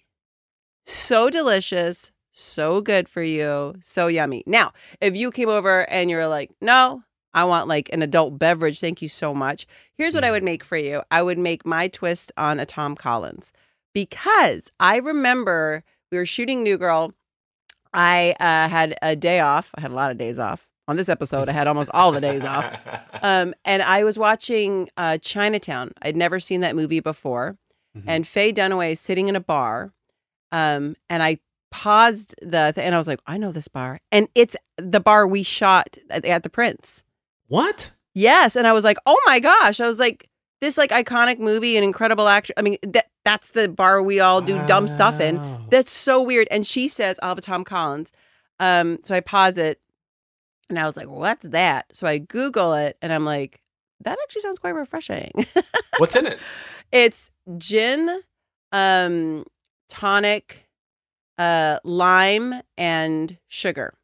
So 0.87 1.29
delicious, 1.29 2.13
so 2.33 2.81
good 2.81 3.09
for 3.09 3.23
you, 3.23 3.75
so 3.83 4.07
yummy. 4.07 4.45
Now, 4.47 4.73
if 5.01 5.17
you 5.17 5.31
came 5.33 5.49
over 5.49 5.89
and 5.91 6.09
you're 6.09 6.29
like, 6.29 6.51
no, 6.61 7.03
I 7.35 7.45
want 7.45 7.69
like 7.69 7.93
an 7.93 8.03
adult 8.03 8.39
beverage, 8.39 8.81
thank 8.81 9.03
you 9.03 9.09
so 9.09 9.35
much. 9.35 9.67
Here's 9.95 10.15
what 10.15 10.25
I 10.25 10.31
would 10.31 10.39
mm-hmm. 10.39 10.47
make 10.47 10.65
for 10.65 10.77
you 10.77 11.03
I 11.11 11.23
would 11.23 11.39
make 11.39 11.67
my 11.67 11.89
twist 11.89 12.33
on 12.37 12.61
a 12.61 12.67
Tom 12.67 12.95
Collins 12.95 13.53
because 13.93 14.71
I 14.79 14.97
remember 14.99 15.83
we 16.11 16.19
were 16.19 16.27
shooting 16.27 16.63
New 16.63 16.79
Girl. 16.79 17.13
I 17.93 18.37
uh, 18.39 18.69
had 18.69 18.97
a 19.03 19.17
day 19.17 19.41
off. 19.41 19.71
I 19.75 19.81
had 19.81 19.91
a 19.91 19.95
lot 19.95 20.11
of 20.11 20.19
days 20.19 20.39
off. 20.39 20.67
On 20.89 20.97
this 20.97 21.09
episode, 21.09 21.49
I 21.49 21.53
had 21.53 21.69
almost 21.69 21.91
all 21.93 22.13
the 22.13 22.21
days 22.21 22.45
off. 22.45 22.81
Um, 23.23 23.53
and 23.67 23.83
I 23.83 24.03
was 24.03 24.19
watching 24.19 24.89
uh, 24.97 25.19
Chinatown. 25.19 25.93
I'd 26.01 26.17
never 26.17 26.41
seen 26.41 26.63
that 26.63 26.75
movie 26.75 27.01
before. 27.01 27.59
And 28.07 28.27
Faye 28.27 28.51
Dunaway 28.51 28.93
is 28.93 29.01
sitting 29.01 29.29
in 29.29 29.37
a 29.37 29.41
bar. 29.41 29.93
Um, 30.53 30.97
and 31.11 31.23
I 31.23 31.39
paused 31.71 32.35
the 32.41 32.73
th- 32.75 32.83
and 32.83 32.95
I 32.95 32.99
was 32.99 33.07
like, 33.07 33.21
I 33.27 33.37
know 33.37 33.53
this 33.53 33.69
bar. 33.69 34.01
And 34.11 34.29
it's 34.35 34.57
the 34.79 35.01
bar 35.01 35.27
we 35.27 35.43
shot 35.43 35.99
at, 36.09 36.25
at 36.25 36.45
the 36.45 36.49
Prince. 36.49 37.05
What? 37.49 37.91
Yes. 38.15 38.57
And 38.57 38.67
I 38.67 38.73
was 38.73 38.85
like, 38.85 38.97
oh 39.05 39.21
my 39.27 39.39
gosh. 39.39 39.81
I 39.81 39.87
was 39.87 39.99
like, 39.99 40.31
this 40.63 40.79
like 40.79 40.93
iconic 40.93 41.39
movie 41.39 41.77
and 41.77 41.85
incredible 41.85 42.27
actor. 42.27 42.55
I 42.57 42.63
mean, 42.63 42.79
that 42.83 43.10
that's 43.25 43.51
the 43.51 43.69
bar 43.69 44.03
we 44.03 44.21
all 44.21 44.41
do 44.41 44.55
dumb 44.67 44.89
stuff 44.89 45.21
in. 45.21 45.41
That's 45.71 45.91
so 45.93 46.23
weird. 46.23 46.49
And 46.51 46.67
she 46.67 46.89
says, 46.89 47.19
I'll 47.23 47.31
have 47.31 47.39
a 47.39 47.43
Tom 47.43 47.65
Collins. 47.65 48.13
Um, 48.59 48.99
so 49.03 49.15
I 49.15 49.21
pause 49.21 49.57
it 49.59 49.81
and 50.69 50.79
I 50.79 50.87
was 50.87 50.97
like, 50.97 51.09
what's 51.09 51.47
that? 51.49 51.87
So 51.95 52.07
I 52.07 52.19
Google 52.19 52.75
it 52.75 52.97
and 53.03 53.13
I'm 53.13 53.25
like, 53.25 53.61
that 54.03 54.19
actually 54.23 54.43
sounds 54.43 54.59
quite 54.59 54.75
refreshing. 54.75 55.31
What's 55.99 56.17
in 56.17 56.27
it? 56.27 56.39
it's 56.91 57.31
gin, 57.59 58.23
um, 58.73 59.45
tonic, 59.91 60.69
uh, 61.37 61.81
lime, 61.85 62.55
and 62.79 63.37
sugar. 63.49 63.95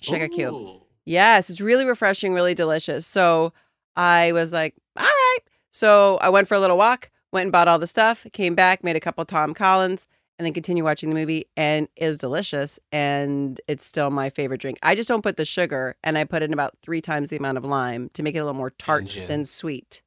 Sugar 0.00 0.28
cube. 0.28 0.82
Yes, 1.04 1.50
it's 1.50 1.60
really 1.60 1.84
refreshing, 1.84 2.34
really 2.34 2.54
delicious. 2.54 3.06
So 3.06 3.52
I 3.96 4.32
was 4.32 4.52
like, 4.52 4.74
all 4.96 5.04
right. 5.04 5.38
So 5.70 6.18
I 6.18 6.28
went 6.28 6.46
for 6.46 6.54
a 6.54 6.60
little 6.60 6.76
walk, 6.76 7.10
went 7.34 7.44
and 7.46 7.52
bought 7.52 7.68
all 7.68 7.78
the 7.78 7.86
stuff, 7.86 8.26
came 8.32 8.54
back, 8.54 8.82
made 8.82 8.96
a 8.96 9.00
couple 9.00 9.24
Tom 9.26 9.52
Collins, 9.52 10.06
and 10.38 10.46
then 10.46 10.52
continue 10.54 10.82
watching 10.82 11.10
the 11.10 11.14
movie. 11.14 11.46
And 11.56 11.88
is 11.96 12.16
delicious. 12.18 12.80
And 12.92 13.60
it's 13.68 13.84
still 13.84 14.08
my 14.10 14.30
favorite 14.30 14.60
drink. 14.60 14.78
I 14.82 14.94
just 14.94 15.08
don't 15.08 15.22
put 15.22 15.36
the 15.36 15.44
sugar, 15.44 15.96
and 16.02 16.16
I 16.16 16.24
put 16.24 16.42
in 16.42 16.52
about 16.54 16.72
three 16.82 17.00
times 17.02 17.28
the 17.28 17.36
amount 17.36 17.58
of 17.58 17.64
lime 17.64 18.08
to 18.14 18.22
make 18.22 18.34
it 18.34 18.38
a 18.38 18.44
little 18.44 18.56
more 18.58 18.70
tart 18.70 19.04
gin. 19.06 19.28
than 19.28 19.44
sweet. 19.44 20.00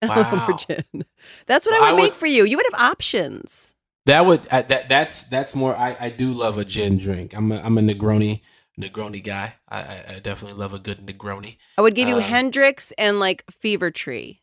A 0.00 0.08
little 0.08 0.24
more 0.24 0.48
Wow. 0.50 0.56
gin. 0.56 1.04
That's 1.46 1.64
what 1.64 1.74
Well, 1.74 1.84
I 1.84 1.88
I 1.88 1.92
would 1.92 1.96
make 2.02 2.10
would- 2.12 2.16
for 2.18 2.26
you. 2.26 2.44
You 2.44 2.56
would 2.56 2.66
have 2.72 2.80
options. 2.82 3.76
That 4.06 4.26
would 4.26 4.48
I, 4.50 4.62
that 4.62 4.88
that's 4.88 5.22
that's 5.24 5.54
more. 5.54 5.76
I, 5.76 5.94
I 6.00 6.08
do 6.10 6.32
love 6.32 6.58
a 6.58 6.64
gin 6.64 6.96
drink. 6.96 7.36
I'm 7.36 7.52
a, 7.52 7.60
I'm 7.62 7.78
a 7.78 7.82
Negroni 7.82 8.40
Negroni 8.80 9.22
guy. 9.22 9.54
I, 9.68 9.78
I, 9.80 10.04
I 10.08 10.18
definitely 10.18 10.58
love 10.58 10.72
a 10.72 10.80
good 10.80 11.06
Negroni. 11.06 11.56
I 11.78 11.82
would 11.82 11.94
give 11.94 12.08
you 12.08 12.16
Um, 12.16 12.22
Hendrick's 12.22 12.90
and 12.98 13.20
like 13.20 13.44
Fever 13.48 13.92
Tree. 13.92 14.41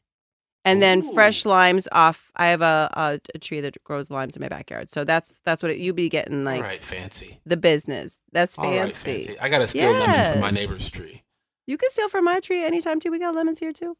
And 0.66 0.82
then 0.82 1.14
fresh 1.14 1.46
limes 1.46 1.88
off. 1.92 2.32
I 2.36 2.48
have 2.48 2.62
a, 2.62 2.90
a 2.94 3.20
a 3.34 3.40
tree 3.40 3.62
that 3.62 3.82
grows 3.84 4.12
limes 4.12 4.36
in 4.36 4.42
my 4.42 4.50
backyard, 4.50 4.92
so 4.92 5.04
that's 5.04 5.40
that's 5.46 5.64
what 5.64 5.72
it, 5.72 5.78
you'd 5.78 5.96
be 5.96 6.10
getting 6.10 6.44
like 6.44 6.58
All 6.58 6.64
right, 6.64 6.84
fancy. 6.84 7.40
the 7.46 7.58
business. 7.58 8.20
That's 8.32 8.58
All 8.58 8.66
right, 8.66 8.96
fancy. 8.96 9.28
fancy. 9.28 9.40
I 9.40 9.50
gotta 9.50 9.68
steal 9.68 9.92
lemon 9.92 10.32
from 10.32 10.42
my 10.42 10.52
neighbor's 10.52 10.90
tree. 10.90 11.24
You 11.66 11.78
can 11.78 11.90
steal 11.90 12.10
from 12.10 12.26
my 12.26 12.40
tree 12.40 12.64
anytime 12.64 13.00
too. 13.00 13.10
We 13.10 13.20
got 13.20 13.36
lemons 13.36 13.60
here 13.60 13.72
too. 13.72 13.96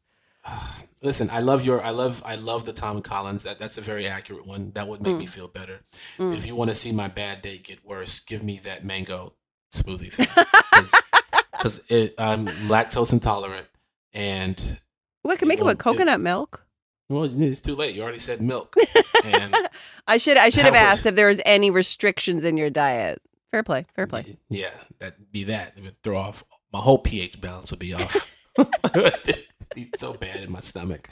Listen, 1.02 1.30
I 1.30 1.40
love 1.40 1.64
your 1.64 1.82
I 1.82 1.90
love 1.90 2.22
I 2.24 2.34
love 2.34 2.64
the 2.64 2.72
Tom 2.72 3.02
Collins. 3.02 3.44
That 3.44 3.58
that's 3.58 3.78
a 3.78 3.82
very 3.82 4.06
accurate 4.06 4.46
one. 4.46 4.72
That 4.74 4.86
would 4.88 5.02
make 5.02 5.16
me 5.16 5.26
feel 5.26 5.48
better. 5.48 5.80
Mm. 6.18 6.36
If 6.36 6.46
you 6.46 6.54
want 6.54 6.70
to 6.70 6.74
see 6.74 6.92
my 6.92 7.08
bad 7.08 7.42
day 7.42 7.58
get 7.58 7.84
worse, 7.84 8.20
give 8.20 8.42
me 8.42 8.58
that 8.64 8.84
mango 8.84 9.34
smoothie 9.72 10.12
thing. 10.12 10.28
Because 11.52 11.82
I'm 12.16 12.46
lactose 12.46 13.12
intolerant, 13.12 13.66
and 14.14 14.80
What 15.30 15.38
can 15.38 15.46
make 15.46 15.60
it 15.60 15.64
with 15.64 15.78
coconut 15.78 16.20
milk? 16.20 16.66
well, 17.08 17.22
it's 17.22 17.60
too 17.60 17.76
late. 17.76 17.94
You 17.94 18.02
already 18.02 18.18
said 18.18 18.40
milk. 18.40 18.74
And 19.24 19.54
I 20.08 20.16
should 20.16 20.36
I 20.36 20.48
should 20.48 20.64
have 20.64 20.74
asked 20.74 21.06
if 21.06 21.14
there 21.14 21.28
was 21.28 21.40
any 21.44 21.70
restrictions 21.70 22.44
in 22.44 22.56
your 22.56 22.68
diet. 22.68 23.22
Fair 23.52 23.62
play, 23.62 23.86
fair 23.94 24.08
play. 24.08 24.24
yeah, 24.48 24.72
that 24.98 25.30
be 25.30 25.44
that. 25.44 25.74
It 25.76 25.84
would 25.84 26.02
throw 26.02 26.18
off 26.18 26.42
my 26.72 26.80
whole 26.80 26.98
pH 26.98 27.40
balance 27.40 27.70
would 27.70 27.78
be 27.78 27.94
off. 27.94 28.36
It'd 28.92 29.44
be 29.72 29.90
so 29.94 30.14
bad 30.14 30.40
in 30.40 30.50
my 30.50 30.58
stomach. 30.58 31.06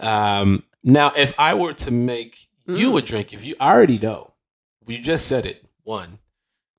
Um, 0.00 0.64
now, 0.84 1.12
if 1.16 1.32
I 1.40 1.54
were 1.54 1.72
to 1.72 1.90
make 1.90 2.36
you 2.66 2.94
a 2.98 3.00
drink, 3.00 3.32
if 3.32 3.42
you 3.42 3.56
I 3.58 3.72
already 3.72 3.96
know, 3.96 4.34
you 4.86 5.00
just 5.00 5.26
said 5.26 5.46
it. 5.46 5.64
One, 5.82 6.18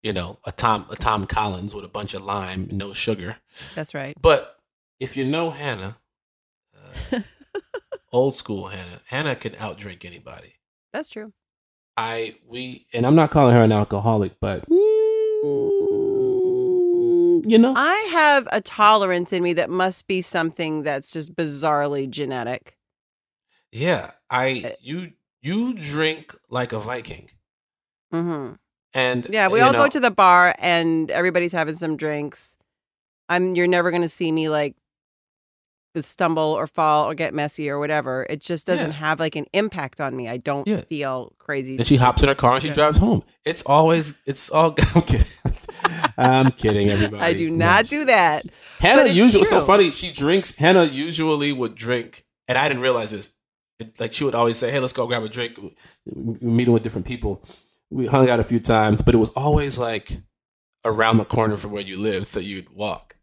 you 0.03 0.13
know, 0.13 0.37
a 0.45 0.51
Tom 0.51 0.85
a 0.91 0.95
Tom 0.95 1.25
Collins 1.25 1.73
with 1.73 1.85
a 1.85 1.89
bunch 1.89 2.13
of 2.13 2.21
lime, 2.21 2.69
no 2.71 2.93
sugar. 2.93 3.37
That's 3.73 3.95
right. 3.95 4.15
But 4.21 4.59
if 4.99 5.17
you 5.17 5.25
know 5.25 5.49
Hannah, 5.49 5.97
old 8.11 8.35
school 8.35 8.67
Hannah, 8.67 9.01
Hannah 9.07 9.35
can 9.35 9.53
outdrink 9.53 10.05
anybody. 10.05 10.55
That's 10.93 11.09
true. 11.09 11.33
I 11.95 12.35
we 12.47 12.85
and 12.93 13.05
I'm 13.05 13.15
not 13.15 13.31
calling 13.31 13.53
her 13.55 13.61
an 13.63 13.71
alcoholic, 13.71 14.39
but 14.39 14.63
you 17.49 17.57
know, 17.57 17.73
I 17.75 18.09
have 18.13 18.47
a 18.51 18.61
tolerance 18.61 19.31
in 19.33 19.41
me 19.43 19.53
that 19.53 19.69
must 19.69 20.07
be 20.07 20.21
something 20.21 20.83
that's 20.83 21.11
just 21.11 21.35
bizarrely 21.35 22.09
genetic. 22.09 22.77
yeah, 23.71 24.11
I 24.29 24.75
you 24.81 25.13
you 25.41 25.73
drink 25.73 26.35
like 26.49 26.73
a 26.73 26.79
Viking, 26.79 27.29
hmm 28.11 28.53
and 28.93 29.27
Yeah, 29.29 29.47
we 29.49 29.61
all 29.61 29.71
know, 29.71 29.79
go 29.85 29.87
to 29.87 29.99
the 29.99 30.11
bar 30.11 30.53
and 30.59 31.09
everybody's 31.11 31.51
having 31.53 31.75
some 31.75 31.97
drinks. 31.97 32.57
I'm 33.29 33.55
you're 33.55 33.67
never 33.67 33.91
gonna 33.91 34.09
see 34.09 34.31
me 34.31 34.49
like 34.49 34.75
stumble 36.05 36.43
or 36.57 36.67
fall 36.67 37.09
or 37.09 37.13
get 37.15 37.33
messy 37.33 37.69
or 37.69 37.79
whatever. 37.79 38.25
It 38.29 38.41
just 38.41 38.65
doesn't 38.67 38.91
Yeah. 38.91 38.97
have 38.97 39.19
like 39.19 39.35
an 39.35 39.45
impact 39.53 39.99
on 40.01 40.15
me. 40.15 40.27
I 40.27 40.37
don't 40.37 40.67
Yeah. 40.67 40.81
feel 40.81 41.33
crazy. 41.37 41.77
And 41.77 41.85
she 41.87 41.95
hops 41.97 42.21
in 42.23 42.29
her 42.29 42.35
car 42.35 42.53
and 42.53 42.61
she 42.61 42.67
Yeah. 42.69 42.73
drives 42.75 42.97
home. 42.97 43.23
It's 43.45 43.63
always 43.63 44.13
it's 44.25 44.49
all. 44.49 44.75
I'm 44.95 45.03
kidding. 45.03 45.27
I'm 46.17 46.51
kidding. 46.51 46.89
Everybody. 46.89 47.21
I 47.23 47.33
do 47.33 47.55
not 47.55 47.85
do 47.85 48.05
that. 48.05 48.45
Hannah 48.79 49.01
But 49.01 49.05
it's 49.07 49.15
usually 49.15 49.43
so 49.45 49.61
funny. 49.61 49.91
She 49.91 50.11
drinks. 50.11 50.57
Hannah 50.57 50.83
usually 50.85 51.51
would 51.53 51.75
drink, 51.75 52.23
and 52.47 52.57
I 52.57 52.67
didn't 52.67 52.81
realize 52.83 53.11
this. 53.11 53.31
It, 53.79 53.99
like 53.99 54.13
she 54.13 54.23
would 54.23 54.33
always 54.35 54.57
say, 54.57 54.71
"Hey, 54.71 54.79
let's 54.79 54.93
go 54.93 55.05
grab 55.07 55.23
a 55.23 55.29
drink." 55.29 55.57
We- 55.57 55.71
we 56.41 56.51
Meeting 56.51 56.73
with 56.73 56.81
different 56.83 57.05
people, 57.05 57.43
we 57.91 58.07
hung 58.07 58.29
out 58.29 58.39
a 58.39 58.43
few 58.43 58.59
times, 58.59 59.01
but 59.01 59.13
it 59.13 59.17
was 59.19 59.29
always 59.31 59.77
like 59.77 60.09
around 60.85 61.17
the 61.17 61.25
corner 61.25 61.57
from 61.57 61.71
where 61.71 61.83
you 61.83 61.97
live, 61.97 62.25
so 62.25 62.39
you'd 62.39 62.69
walk. 62.69 63.15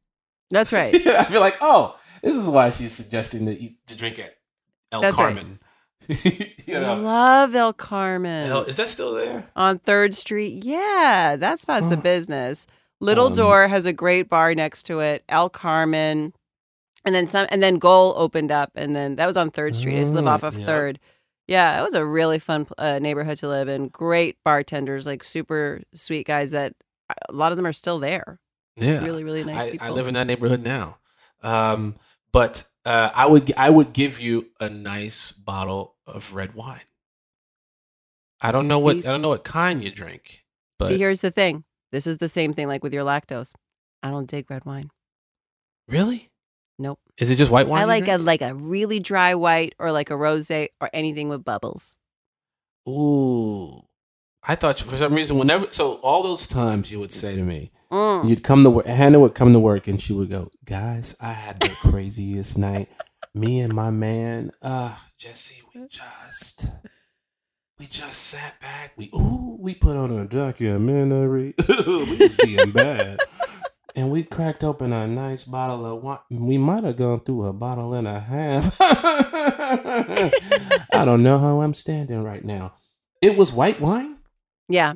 That's 0.51 0.73
right. 0.73 0.95
I 1.09 1.25
feel 1.25 1.41
like, 1.41 1.57
oh, 1.61 1.97
this 2.25 2.37
is 2.37 2.49
why 2.51 2.71
she's 2.71 2.93
suggesting 2.93 3.47
to 3.47 3.53
eat 3.53 3.77
to 3.87 3.97
drink 3.97 4.19
at 4.19 4.35
El 4.93 5.01
That's 5.03 5.17
right. 5.19 5.35
Carmen. 5.37 5.59
you 6.09 6.77
I 6.77 6.81
know, 6.81 6.97
love 7.01 7.55
El 7.55 7.73
Carmen. 7.73 8.51
El- 8.51 8.65
is 8.65 8.77
that 8.77 8.89
still 8.89 9.15
there? 9.15 9.49
on 9.57 9.79
Third 9.79 10.15
Street. 10.15 10.65
Yeah, 10.65 11.37
that 11.39 11.61
spot's 11.61 11.89
the 11.89 11.97
business. 11.97 12.67
Little 13.01 13.27
Um, 13.29 13.35
Door 13.35 13.69
has 13.69 13.87
a 13.87 13.93
great 13.93 14.29
bar 14.29 14.55
next 14.55 14.85
to 14.85 15.01
it. 15.01 15.25
El 15.29 15.49
Carmen. 15.51 16.33
And 17.07 17.15
then 17.15 17.27
some, 17.27 17.47
and 17.51 17.63
then 17.63 17.79
Goal 17.79 18.15
opened 18.17 18.51
up, 18.51 18.71
and 18.75 18.97
then 18.97 19.17
that 19.17 19.27
was 19.27 19.37
on 19.37 19.51
Third 19.51 19.77
Street. 19.77 19.97
I 19.97 19.99
used 20.01 20.13
to 20.13 20.17
live 20.17 20.25
Mm, 20.25 20.29
off 20.35 20.43
of 20.43 20.59
yeah. 20.59 20.65
Third. 20.67 21.01
Yeah, 21.47 21.79
it 21.79 21.83
was 21.83 21.95
a 21.95 22.05
really 22.05 22.39
fun 22.39 22.67
uh, 22.79 22.99
neighborhood 22.99 23.37
to 23.39 23.49
live 23.49 23.69
in. 23.69 23.89
Great 23.89 24.39
bartenders, 24.45 25.05
like 25.07 25.23
super 25.23 25.83
sweet 25.95 26.27
guys. 26.27 26.53
That 26.53 26.73
a 27.29 27.33
lot 27.33 27.53
of 27.53 27.57
them 27.57 27.67
are 27.67 27.73
still 27.75 27.99
there. 27.99 28.41
Yeah, 28.77 29.05
really, 29.05 29.23
really 29.25 29.45
nice 29.45 29.59
I, 29.59 29.71
people. 29.73 29.87
I 29.87 29.91
live 29.91 30.09
in 30.09 30.15
that 30.15 30.27
neighborhood 30.27 30.63
now. 30.65 30.97
Um, 31.43 31.97
but 32.35 32.65
uh, 32.85 33.11
I 33.15 33.27
would 33.27 33.55
I 33.57 33.71
would 33.71 33.93
give 33.95 34.21
you 34.21 34.49
a 34.61 34.69
nice 34.69 35.33
bottle 35.33 35.95
of 36.07 36.35
red 36.35 36.55
wine. 36.55 36.81
I 38.43 38.53
don't 38.53 38.69
know 38.69 38.81
what 38.81 38.97
I 38.99 39.11
don't 39.11 39.23
know 39.23 39.31
what 39.31 39.45
kind 39.45 39.83
you 39.83 39.91
drink, 39.91 40.45
but 40.79 40.89
See, 40.89 40.99
here's 40.99 41.21
the 41.21 41.31
thing. 41.31 41.65
This 41.93 42.07
is 42.07 42.19
the 42.19 42.29
same 42.29 42.53
thing 42.53 42.67
like 42.69 42.83
with 42.83 42.93
your 42.93 43.05
lactose. 43.05 43.55
I 44.03 44.11
don't 44.11 44.29
dig 44.29 44.51
red 44.51 44.67
wine. 44.67 44.91
really, 45.89 46.31
Nope. 46.79 46.99
is 47.17 47.31
it 47.31 47.37
just 47.37 47.53
white 47.53 47.69
wine? 47.69 47.83
I 47.83 47.85
like 47.85 48.09
a 48.09 48.19
like 48.19 48.43
a 48.43 48.53
really 48.53 48.99
dry 49.01 49.35
white 49.35 49.75
or 49.79 49.93
like 49.93 50.11
a 50.11 50.15
rosé 50.15 50.69
or 50.81 50.91
anything 50.93 51.29
with 51.29 51.45
bubbles. 51.45 51.95
Ooh, 52.89 53.83
I 54.47 54.55
thought 54.57 54.79
for 54.79 54.97
some 54.97 55.15
reason 55.15 55.39
whenever 55.39 55.67
so 55.71 55.95
all 56.03 56.23
those 56.23 56.47
times 56.47 56.93
you 56.93 57.01
would 57.01 57.13
say 57.13 57.35
to 57.37 57.43
me, 57.43 57.71
Mm. 57.91 58.29
you'd 58.29 58.43
come 58.43 58.65
to 58.65 58.71
work. 58.71 58.87
Hannah 58.87 59.21
would 59.21 59.35
come 59.35 59.53
to 59.53 59.61
work 59.61 59.87
and 59.87 60.01
she 60.01 60.13
would 60.13 60.29
go, 60.29 60.51
"Guys, 60.65 61.15
I 61.21 61.33
had 61.33 61.61
the 61.61 61.69
craziest 61.69 62.59
night. 62.59 62.89
Me 63.35 63.61
and 63.61 63.73
my 63.73 63.91
man, 63.91 64.51
uh, 64.63 64.95
Jesse, 65.19 65.63
we 65.75 65.87
just." 65.89 66.71
We 67.79 67.87
just 67.87 68.21
sat 68.29 68.61
back. 68.61 68.93
We 68.97 69.11
ooh, 69.15 69.57
we 69.61 69.75
put 69.75 69.97
on 69.97 70.13
a 70.13 70.27
documentary. 70.29 71.55
we 71.69 72.17
was 72.19 72.37
being 72.37 72.71
bad, 72.71 73.19
and 73.97 74.11
we 74.13 74.23
cracked 74.23 74.63
open 74.63 74.93
a 74.93 75.09
nice 75.09 75.45
bottle 75.45 75.85
of 75.85 76.01
wine. 76.03 76.19
We 76.31 76.57
might 76.57 76.85
have 76.85 76.95
gone 76.97 77.19
through 77.21 77.47
a 77.47 77.53
bottle 77.53 77.95
and 77.95 78.07
a 78.07 78.21
half. 78.21 78.77
I 78.81 80.31
don't 81.05 81.25
know 81.25 81.39
how 81.41 81.63
I'm 81.63 81.75
standing 81.75 82.23
right 82.23 82.45
now. 82.45 82.75
It 83.21 83.37
was 83.37 83.53
white 83.53 83.81
wine. 83.81 84.19
Yeah. 84.69 84.95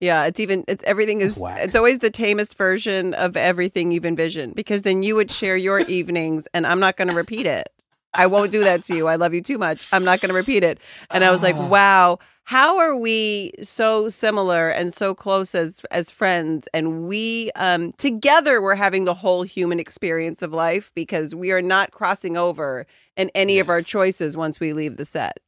Yeah, 0.00 0.24
it's 0.24 0.40
even 0.40 0.64
it's 0.66 0.82
everything 0.84 1.20
is 1.20 1.38
it's 1.38 1.76
always 1.76 1.98
the 1.98 2.10
tamest 2.10 2.56
version 2.56 3.12
of 3.12 3.36
everything 3.36 3.92
you've 3.92 4.06
envisioned 4.06 4.54
because 4.54 4.80
then 4.80 5.02
you 5.02 5.14
would 5.14 5.30
share 5.30 5.58
your 5.58 5.80
evenings 5.88 6.48
and 6.54 6.66
I'm 6.66 6.80
not 6.80 6.96
going 6.96 7.08
to 7.08 7.16
repeat 7.16 7.44
it. 7.44 7.68
I 8.14 8.26
won't 8.26 8.50
do 8.50 8.64
that 8.64 8.82
to 8.84 8.96
you. 8.96 9.06
I 9.06 9.16
love 9.16 9.34
you 9.34 9.42
too 9.42 9.58
much. 9.58 9.92
I'm 9.92 10.04
not 10.04 10.20
going 10.20 10.30
to 10.30 10.34
repeat 10.34 10.64
it. 10.64 10.80
And 11.12 11.22
I 11.22 11.30
was 11.30 11.42
like, 11.42 11.54
"Wow, 11.70 12.18
how 12.44 12.78
are 12.78 12.96
we 12.96 13.52
so 13.62 14.08
similar 14.08 14.70
and 14.70 14.92
so 14.92 15.14
close 15.14 15.54
as 15.54 15.84
as 15.92 16.10
friends 16.10 16.66
and 16.74 17.06
we 17.06 17.52
um 17.54 17.92
together 17.92 18.60
we're 18.60 18.74
having 18.74 19.04
the 19.04 19.14
whole 19.14 19.44
human 19.44 19.78
experience 19.78 20.42
of 20.42 20.52
life 20.52 20.90
because 20.96 21.32
we 21.32 21.52
are 21.52 21.62
not 21.62 21.92
crossing 21.92 22.36
over 22.36 22.86
in 23.16 23.30
any 23.36 23.60
of 23.60 23.68
our 23.68 23.82
choices 23.82 24.36
once 24.36 24.58
we 24.58 24.72
leave 24.72 24.96
the 24.96 25.04
set. 25.04 25.38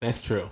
That's 0.00 0.20
true. 0.20 0.50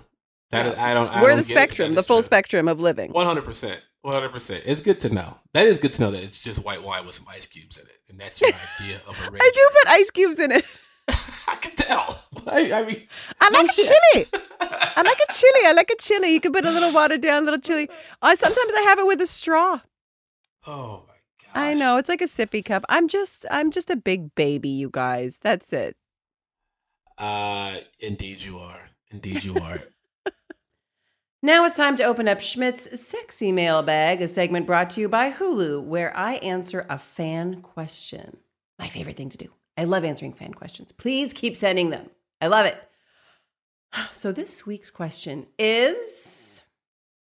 That 0.51 0.65
is, 0.65 0.77
I 0.77 0.93
don't. 0.93 1.07
I 1.15 1.21
we're 1.21 1.29
don't 1.29 1.37
the 1.37 1.43
get 1.43 1.51
it, 1.51 1.55
but 1.55 1.61
spectrum, 1.61 1.93
the 1.93 2.01
full 2.01 2.17
true. 2.17 2.23
spectrum 2.23 2.67
of 2.67 2.79
living. 2.79 3.11
One 3.11 3.25
hundred 3.25 3.45
percent. 3.45 3.81
One 4.01 4.13
hundred 4.13 4.31
percent. 4.31 4.63
It's 4.65 4.81
good 4.81 4.99
to 5.01 5.13
know. 5.13 5.37
That 5.53 5.65
is 5.65 5.77
good 5.77 5.91
to 5.93 6.01
know 6.01 6.11
that 6.11 6.23
it's 6.23 6.43
just 6.43 6.65
white 6.65 6.81
wine 6.83 7.05
with 7.05 7.15
some 7.15 7.27
ice 7.29 7.45
cubes 7.45 7.77
in 7.77 7.85
it, 7.85 7.97
and 8.09 8.19
that's 8.19 8.41
your 8.41 8.49
idea 8.81 8.97
of 9.07 9.19
a 9.19 9.29
red. 9.31 9.41
I 9.41 9.51
do 9.53 9.69
put 9.73 9.87
ice 9.89 10.09
cubes 10.11 10.39
in 10.39 10.51
it. 10.51 10.65
I, 11.09 11.55
can 11.55 11.75
tell. 11.75 12.23
I 12.47 12.83
mean, 12.83 13.07
I 13.41 13.49
like 13.49 13.67
a 13.69 13.73
chili. 13.73 14.25
I 14.61 15.01
like 15.03 15.19
a 15.29 15.33
chili. 15.33 15.65
I 15.65 15.73
like 15.75 15.89
a 15.91 15.95
chili. 16.01 16.33
You 16.33 16.39
can 16.39 16.51
put 16.51 16.65
a 16.65 16.71
little 16.71 16.93
watered 16.93 17.21
down 17.21 17.43
a 17.43 17.45
little 17.45 17.59
chili. 17.59 17.89
I 18.21 18.35
sometimes 18.35 18.73
I 18.75 18.81
have 18.81 18.99
it 18.99 19.07
with 19.07 19.21
a 19.21 19.27
straw. 19.27 19.81
Oh 20.67 21.03
my 21.07 21.13
gosh. 21.43 21.51
I 21.55 21.73
know 21.73 21.97
it's 21.97 22.09
like 22.09 22.21
a 22.21 22.25
sippy 22.25 22.63
cup. 22.63 22.83
I'm 22.89 23.07
just 23.07 23.45
I'm 23.51 23.71
just 23.71 23.89
a 23.89 23.95
big 23.95 24.33
baby, 24.35 24.69
you 24.69 24.89
guys. 24.91 25.39
That's 25.41 25.73
it. 25.73 25.95
Uh, 27.17 27.75
indeed 27.99 28.43
you 28.43 28.59
are. 28.59 28.89
Indeed 29.11 29.43
you 29.43 29.55
are. 29.57 29.81
Now 31.41 31.63
it's 31.65 31.77
time 31.77 31.95
to 31.95 32.03
open 32.03 32.27
up 32.27 32.41
Schmidt's 32.41 32.99
sexy 32.99 33.53
mailbag, 33.53 34.21
a 34.21 34.27
segment 34.27 34.67
brought 34.67 34.89
to 34.91 35.01
you 35.01 35.07
by 35.07 35.31
Hulu, 35.31 35.81
where 35.81 36.15
I 36.15 36.33
answer 36.35 36.85
a 36.89 36.99
fan 36.99 37.61
question. 37.61 38.39
My 38.77 38.89
favorite 38.89 39.15
thing 39.15 39.29
to 39.29 39.37
do. 39.37 39.47
I 39.77 39.85
love 39.85 40.03
answering 40.03 40.33
fan 40.33 40.53
questions. 40.53 40.91
Please 40.91 41.31
keep 41.31 41.55
sending 41.55 41.91
them. 41.91 42.09
I 42.41 42.47
love 42.47 42.65
it. 42.65 42.77
So 44.11 44.33
this 44.33 44.65
week's 44.65 44.91
question 44.91 45.47
is 45.57 46.63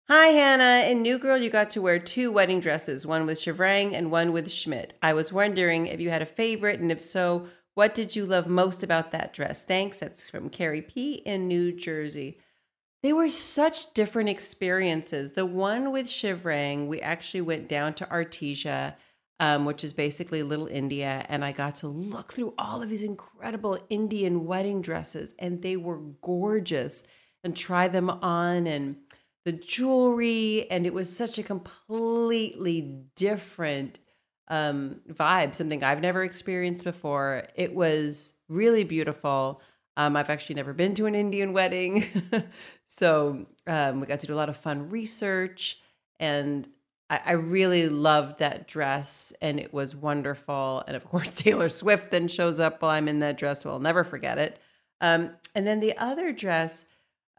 Hi 0.08 0.28
Hannah, 0.28 0.88
in 0.88 1.02
New 1.02 1.18
Girl 1.18 1.36
you 1.36 1.50
got 1.50 1.70
to 1.70 1.82
wear 1.82 1.98
two 1.98 2.30
wedding 2.30 2.60
dresses, 2.60 3.04
one 3.04 3.26
with 3.26 3.38
Shivrang 3.38 3.94
and 3.94 4.12
one 4.12 4.32
with 4.32 4.48
Schmidt. 4.48 4.94
I 5.02 5.12
was 5.12 5.32
wondering 5.32 5.88
if 5.88 6.00
you 6.00 6.10
had 6.10 6.22
a 6.22 6.26
favorite 6.26 6.78
and 6.78 6.92
if 6.92 7.00
so, 7.00 7.48
what 7.74 7.96
did 7.96 8.14
you 8.14 8.26
love 8.26 8.46
most 8.46 8.84
about 8.84 9.10
that 9.10 9.34
dress? 9.34 9.64
Thanks. 9.64 9.96
That's 9.96 10.30
from 10.30 10.50
Carrie 10.50 10.82
P 10.82 11.14
in 11.14 11.48
New 11.48 11.72
Jersey. 11.72 12.38
They 13.04 13.12
were 13.12 13.28
such 13.28 13.92
different 13.92 14.30
experiences. 14.30 15.32
The 15.32 15.44
one 15.44 15.92
with 15.92 16.06
Shivrang, 16.06 16.86
we 16.86 17.02
actually 17.02 17.42
went 17.42 17.68
down 17.68 17.92
to 17.96 18.06
Artesia, 18.06 18.94
um, 19.38 19.66
which 19.66 19.84
is 19.84 19.92
basically 19.92 20.42
Little 20.42 20.68
India, 20.68 21.26
and 21.28 21.44
I 21.44 21.52
got 21.52 21.74
to 21.76 21.86
look 21.86 22.32
through 22.32 22.54
all 22.56 22.82
of 22.82 22.88
these 22.88 23.02
incredible 23.02 23.78
Indian 23.90 24.46
wedding 24.46 24.80
dresses, 24.80 25.34
and 25.38 25.60
they 25.60 25.76
were 25.76 25.98
gorgeous, 26.22 27.04
and 27.42 27.54
try 27.54 27.88
them 27.88 28.08
on, 28.08 28.66
and 28.66 28.96
the 29.44 29.52
jewelry, 29.52 30.66
and 30.70 30.86
it 30.86 30.94
was 30.94 31.14
such 31.14 31.36
a 31.36 31.42
completely 31.42 33.02
different 33.16 33.98
um, 34.48 35.02
vibe, 35.10 35.54
something 35.54 35.84
I've 35.84 36.00
never 36.00 36.24
experienced 36.24 36.84
before. 36.84 37.48
It 37.54 37.74
was 37.74 38.32
really 38.48 38.84
beautiful. 38.84 39.60
Um, 39.96 40.16
I've 40.16 40.30
actually 40.30 40.56
never 40.56 40.72
been 40.72 40.94
to 40.94 41.06
an 41.06 41.14
Indian 41.14 41.52
wedding. 41.52 42.04
so 42.96 43.46
um, 43.66 44.00
we 44.00 44.06
got 44.06 44.20
to 44.20 44.26
do 44.28 44.34
a 44.34 44.36
lot 44.36 44.48
of 44.48 44.56
fun 44.56 44.88
research. 44.88 45.80
And 46.20 46.68
I, 47.10 47.20
I 47.26 47.32
really 47.32 47.88
loved 47.88 48.38
that 48.38 48.68
dress. 48.68 49.32
And 49.42 49.58
it 49.58 49.74
was 49.74 49.96
wonderful. 49.96 50.84
And 50.86 50.96
of 50.96 51.04
course, 51.10 51.34
Taylor 51.34 51.68
Swift 51.68 52.12
then 52.12 52.28
shows 52.28 52.60
up 52.60 52.80
while 52.80 52.92
I'm 52.92 53.08
in 53.08 53.18
that 53.18 53.36
dress. 53.36 53.62
So 53.62 53.70
I'll 53.70 53.80
never 53.80 54.04
forget 54.04 54.38
it. 54.38 54.60
Um, 55.00 55.30
and 55.56 55.66
then 55.66 55.80
the 55.80 55.98
other 55.98 56.30
dress, 56.32 56.86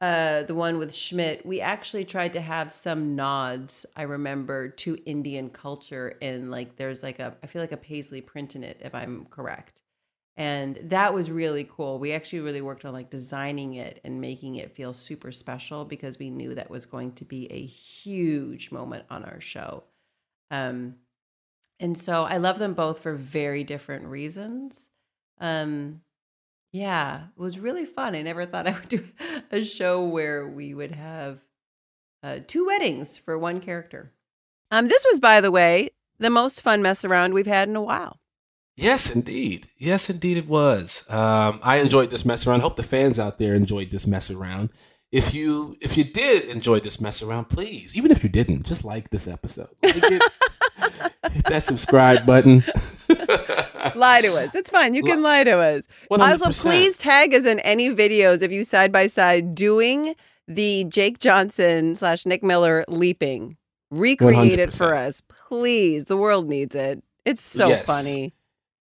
uh, 0.02 0.44
the 0.44 0.54
one 0.54 0.78
with 0.78 0.94
Schmidt, 0.94 1.46
we 1.46 1.62
actually 1.62 2.04
tried 2.04 2.34
to 2.34 2.42
have 2.42 2.74
some 2.74 3.16
nods, 3.16 3.86
I 3.96 4.02
remember, 4.02 4.68
to 4.68 4.98
Indian 5.06 5.50
culture. 5.50 6.18
And 6.22 6.52
like 6.52 6.76
there's 6.76 7.02
like 7.02 7.20
a, 7.20 7.34
I 7.42 7.48
feel 7.48 7.62
like 7.62 7.72
a 7.72 7.78
paisley 7.78 8.20
print 8.20 8.58
in 8.58 8.64
it, 8.66 8.82
if 8.84 8.94
I'm 8.94 9.26
correct 9.30 9.84
and 10.38 10.78
that 10.84 11.14
was 11.14 11.32
really 11.32 11.64
cool. 11.64 11.98
We 11.98 12.12
actually 12.12 12.42
really 12.42 12.62
worked 12.62 12.84
on 12.84 12.94
like 12.94 13.10
designing 13.10 13.76
it 13.76 14.02
and 14.04 14.20
making 14.20 14.56
it 14.56 14.76
feel 14.76 14.94
super 14.94 15.32
special 15.32 15.86
because 15.86 16.20
we 16.20 16.30
knew 16.30 16.56
that 16.56 16.70
was 16.70 16.86
going 16.86 17.14
to 17.14 17.26
be 17.26 17.50
a 17.52 17.66
huge 17.66 18.72
moment 18.72 19.06
on 19.10 19.24
our 19.24 19.40
show. 19.40 19.84
Um 20.52 20.96
and 21.78 21.98
so 21.98 22.24
i 22.24 22.38
love 22.38 22.58
them 22.58 22.74
both 22.74 23.00
for 23.00 23.14
very 23.16 23.64
different 23.64 24.06
reasons. 24.06 24.90
Um 25.40 26.02
yeah 26.74 27.28
it 27.38 27.42
was 27.42 27.58
really 27.58 27.86
fun. 27.86 28.14
I 28.16 28.22
never 28.22 28.46
thought 28.46 28.68
i 28.68 28.74
would 28.74 28.90
do 28.90 29.08
a 29.52 29.64
show 29.64 30.04
where 30.04 30.46
we 30.46 30.74
would 30.74 30.92
have 30.92 31.40
uh, 32.24 32.40
two 32.46 32.66
weddings 32.66 33.18
for 33.18 33.38
one 33.38 33.62
character. 33.62 34.12
Um 34.70 34.90
this 34.90 35.06
was 35.10 35.22
by 35.22 35.40
the 35.40 35.52
way 35.52 35.90
the 36.20 36.30
most 36.30 36.60
fun 36.62 36.82
mess 36.82 37.06
around 37.06 37.34
we've 37.34 37.46
had 37.46 37.70
in 37.70 37.76
a 37.78 37.82
while 37.82 38.20
Yes, 38.78 39.10
indeed. 39.16 39.68
Yes, 39.78 40.10
indeed, 40.10 40.38
it 40.38 40.48
was. 40.48 41.06
Um, 41.10 41.60
I 41.64 41.78
enjoyed 41.78 42.10
this 42.10 42.26
mess 42.26 42.46
around. 42.46 42.60
Hope 42.60 42.76
the 42.76 42.84
fans 42.84 43.20
out 43.20 43.38
there 43.38 43.56
enjoyed 43.56 43.90
this 43.90 44.06
mess 44.06 44.30
around. 44.30 44.70
If 45.12 45.34
you 45.34 45.78
if 45.80 45.98
you 45.98 46.04
did 46.04 46.50
enjoy 46.50 46.80
this 46.82 47.00
mess 47.00 47.24
around, 47.24 47.46
please, 47.46 47.96
even 47.96 48.12
if 48.12 48.22
you 48.24 48.30
didn't, 48.30 48.66
just 48.66 48.84
like 48.84 49.12
this 49.12 49.28
episode. 49.30 49.70
Like 49.82 49.96
it, 49.98 50.22
hit 51.32 51.46
that 51.46 51.64
subscribe 51.64 52.26
button. 52.26 52.66
lie 53.96 54.20
to 54.22 54.28
us. 54.28 54.54
It's 54.56 54.70
fine. 54.70 54.94
You 54.94 55.04
can 55.04 55.22
lie 55.24 55.46
to 55.46 55.58
us. 55.58 55.88
Also, 56.12 56.46
100%. 56.48 56.62
please 56.64 56.98
tag 56.98 57.34
us 57.34 57.46
in 57.46 57.60
any 57.62 57.90
videos 57.96 58.42
of 58.42 58.52
you 58.52 58.66
side 58.66 58.92
by 58.92 59.08
side 59.08 59.56
doing 59.56 60.16
the 60.50 60.84
Jake 60.90 61.20
Johnson 61.20 61.96
slash 61.96 62.26
Nick 62.26 62.44
Miller 62.44 62.84
leaping. 62.90 63.56
Recreate 63.92 64.60
it 64.60 64.74
for 64.74 64.96
us, 64.96 65.22
please. 65.22 66.06
The 66.06 66.18
world 66.18 66.50
needs 66.50 66.76
it. 66.76 67.02
It's 67.24 67.42
so 67.42 67.70
Yes. 67.70 67.86
funny. 67.86 68.34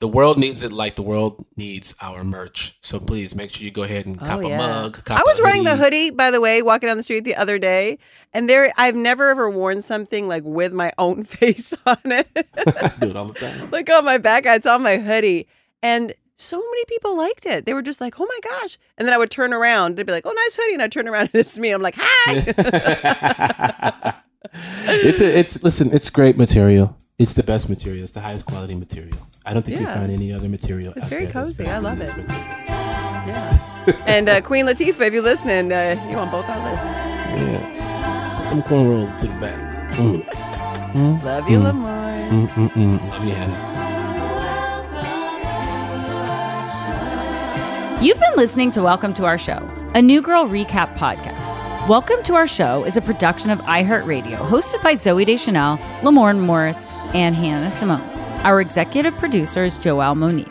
The 0.05 0.09
world 0.09 0.37
needs 0.37 0.63
it 0.63 0.71
like 0.71 0.97
the 0.97 1.03
world 1.03 1.47
needs 1.57 1.95
our 2.03 2.25
merch. 2.25 2.77
So 2.83 3.01
please 3.01 3.35
make 3.35 3.51
sure 3.53 3.65
you 3.65 3.71
go 3.71 3.85
ahead 3.85 4.05
and 4.05 4.21
oh, 4.21 4.25
cop 4.27 4.41
Oh, 4.41 4.43
a 4.43 4.49
yeah. 4.51 4.59
mug. 4.59 5.03
Cop 5.03 5.19
I 5.19 5.23
was 5.23 5.41
a 5.41 5.43
wearing 5.43 5.65
the 5.65 5.77
hoodie, 5.77 6.11
by 6.11 6.31
the 6.31 6.43
way, 6.43 6.61
walking 6.61 6.89
down 6.89 6.99
the 6.99 7.03
street 7.03 7.25
the 7.25 7.37
other 7.37 7.59
day, 7.59 7.99
and 8.35 8.47
there 8.47 8.71
I've 8.77 8.97
never 8.97 9.31
ever 9.31 9.49
worn 9.49 9.81
something 9.81 10.29
like 10.29 10.43
with 10.45 10.75
my 10.75 10.93
own 10.99 11.25
face 11.41 11.73
on 11.87 11.97
it. 12.05 12.29
I 12.55 12.93
do 12.99 13.09
it 13.09 13.17
all 13.17 13.25
the 13.25 13.33
time. 13.33 13.71
like 13.71 13.89
on 13.89 14.05
my 14.05 14.19
back, 14.19 14.45
it's 14.45 14.67
on 14.67 14.83
my 14.83 14.99
hoodie. 14.99 15.49
And 15.83 16.13
so 16.37 16.59
many 16.59 16.85
people 16.85 17.17
liked 17.17 17.47
it. 17.47 17.65
They 17.65 17.73
were 17.73 17.81
just 17.81 18.03
like, 18.03 18.21
oh 18.21 18.27
my 18.27 18.41
gosh. 18.61 18.77
And 18.99 19.09
then 19.09 19.15
I 19.15 19.17
would 19.17 19.31
turn 19.31 19.55
around. 19.55 19.97
They'd 19.97 20.05
be 20.05 20.13
like, 20.13 20.27
oh, 20.27 20.33
nice 20.33 20.55
hoodie. 20.55 20.75
And 20.75 20.83
I'd 20.83 20.93
turn 20.93 21.09
around 21.09 21.31
and 21.33 21.41
it's 21.41 21.57
me. 21.57 21.71
I'm 21.71 21.81
like, 21.81 21.95
hi. 21.97 22.35
It's 24.53 25.23
a, 25.23 25.39
it's 25.39 25.63
listen, 25.63 25.95
it's 25.95 26.11
great 26.11 26.37
material. 26.37 26.95
It's 27.19 27.33
the 27.33 27.43
best 27.43 27.71
material. 27.71 28.03
It's 28.03 28.13
the 28.13 28.21
highest 28.21 28.45
quality 28.45 28.75
material. 28.75 29.17
I 29.47 29.53
don't 29.53 29.65
think 29.65 29.79
you 29.79 29.87
Yeah. 29.87 29.95
find 29.95 30.11
any 30.11 30.33
other 30.33 30.49
material 30.49 30.93
It's 30.97 31.05
out 31.05 31.11
very 31.11 31.25
there 31.25 31.33
cozy. 31.33 31.67
I 31.69 31.79
love 31.79 31.99
this 31.99 32.13
it. 32.13 32.19
material. 32.19 32.47
Yeah. 32.67 34.03
and 34.07 34.29
uh, 34.29 34.41
Queen 34.41 34.65
Latifah, 34.67 35.01
if 35.07 35.13
you're 35.13 35.23
listening, 35.23 35.71
uh, 35.73 35.97
you 36.11 36.17
on 36.17 36.31
both 36.31 36.49
our 36.49 36.71
lists. 36.71 36.87
Yeah. 36.87 38.41
Put 38.43 38.49
them 38.51 38.63
cornrows 38.63 39.19
to 39.21 39.27
the 39.27 39.35
back. 39.41 39.93
Mm. 39.95 40.25
Mm, 40.95 41.23
Love 41.23 41.51
you, 41.51 41.59
mm, 41.59 41.65
Lamar. 41.65 42.13
Mm, 42.29 42.49
mm, 42.49 42.71
mm. 42.73 43.11
Love 43.11 43.25
you, 43.25 43.33
Hannah. 43.35 43.73
You've 48.03 48.21
been 48.21 48.37
listening 48.37 48.71
to 48.73 48.83
Welcome 48.83 49.13
to 49.15 49.25
Our 49.25 49.39
Show, 49.39 49.67
a 49.95 50.03
New 50.03 50.21
Girl 50.23 50.47
recap 50.47 50.95
podcast. 50.97 51.89
Welcome 51.89 52.23
to 52.25 52.35
Our 52.35 52.47
Show 52.47 52.85
is 52.85 52.97
a 52.97 53.01
production 53.03 53.51
of 53.51 53.59
iHeartRadio, 53.61 54.37
hosted 54.49 54.83
by 54.83 54.95
Zooey 54.95 55.27
Deschanel, 55.27 55.79
Lamorne 56.03 56.41
Morris, 56.41 56.79
and 57.15 57.35
Hannah 57.35 57.71
Simone. 57.71 58.11
Our 58.45 58.61
executive 58.61 59.17
producer 59.17 59.65
is 59.65 59.79
Joelle 59.79 60.15
Monique. 60.17 60.49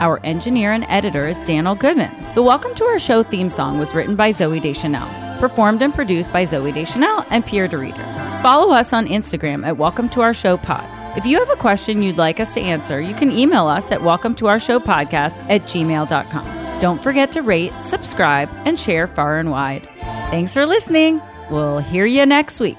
Our 0.00 0.20
engineer 0.24 0.70
and 0.70 0.86
editor 0.88 1.26
is 1.26 1.36
Daniel 1.38 1.74
Goodman. 1.74 2.34
The 2.34 2.42
Welcome 2.42 2.72
to 2.76 2.84
Our 2.84 3.00
Show 3.00 3.24
theme 3.24 3.50
song 3.50 3.78
was 3.78 3.94
written 3.96 4.14
by 4.14 4.30
Zooey 4.30 4.62
Deschanel, 4.62 5.08
performed 5.40 5.82
and 5.82 5.92
produced 5.92 6.32
by 6.32 6.46
Zooey 6.46 6.72
Deschanel 6.72 7.24
and 7.30 7.44
Pierre 7.44 7.66
de 7.66 7.78
Reeder. 7.78 8.04
Follow 8.42 8.72
us 8.72 8.92
on 8.92 9.08
Instagram 9.08 9.66
at 9.66 9.76
Welcome 9.76 10.08
to 10.10 10.20
Our 10.20 10.32
Show 10.32 10.56
Pod. 10.56 10.86
If 11.18 11.26
you 11.26 11.40
have 11.40 11.50
a 11.50 11.56
question 11.56 12.00
you'd 12.00 12.16
like 12.16 12.38
us 12.38 12.54
to 12.54 12.60
answer, 12.60 13.00
you 13.00 13.14
can 13.14 13.32
email 13.32 13.66
us 13.66 13.90
at 13.90 14.02
welcome 14.04 14.36
to 14.36 14.46
our 14.46 14.60
show 14.60 14.78
podcast 14.78 15.36
at 15.50 15.62
gmail.com. 15.64 16.80
Don't 16.80 17.02
forget 17.02 17.32
to 17.32 17.42
rate, 17.42 17.72
subscribe, 17.82 18.48
and 18.64 18.78
share 18.78 19.08
far 19.08 19.38
and 19.38 19.50
wide. 19.50 19.88
Thanks 20.30 20.54
for 20.54 20.64
listening. 20.64 21.20
We'll 21.50 21.80
hear 21.80 22.06
you 22.06 22.24
next 22.24 22.60
week. 22.60 22.78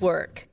work. 0.00 0.49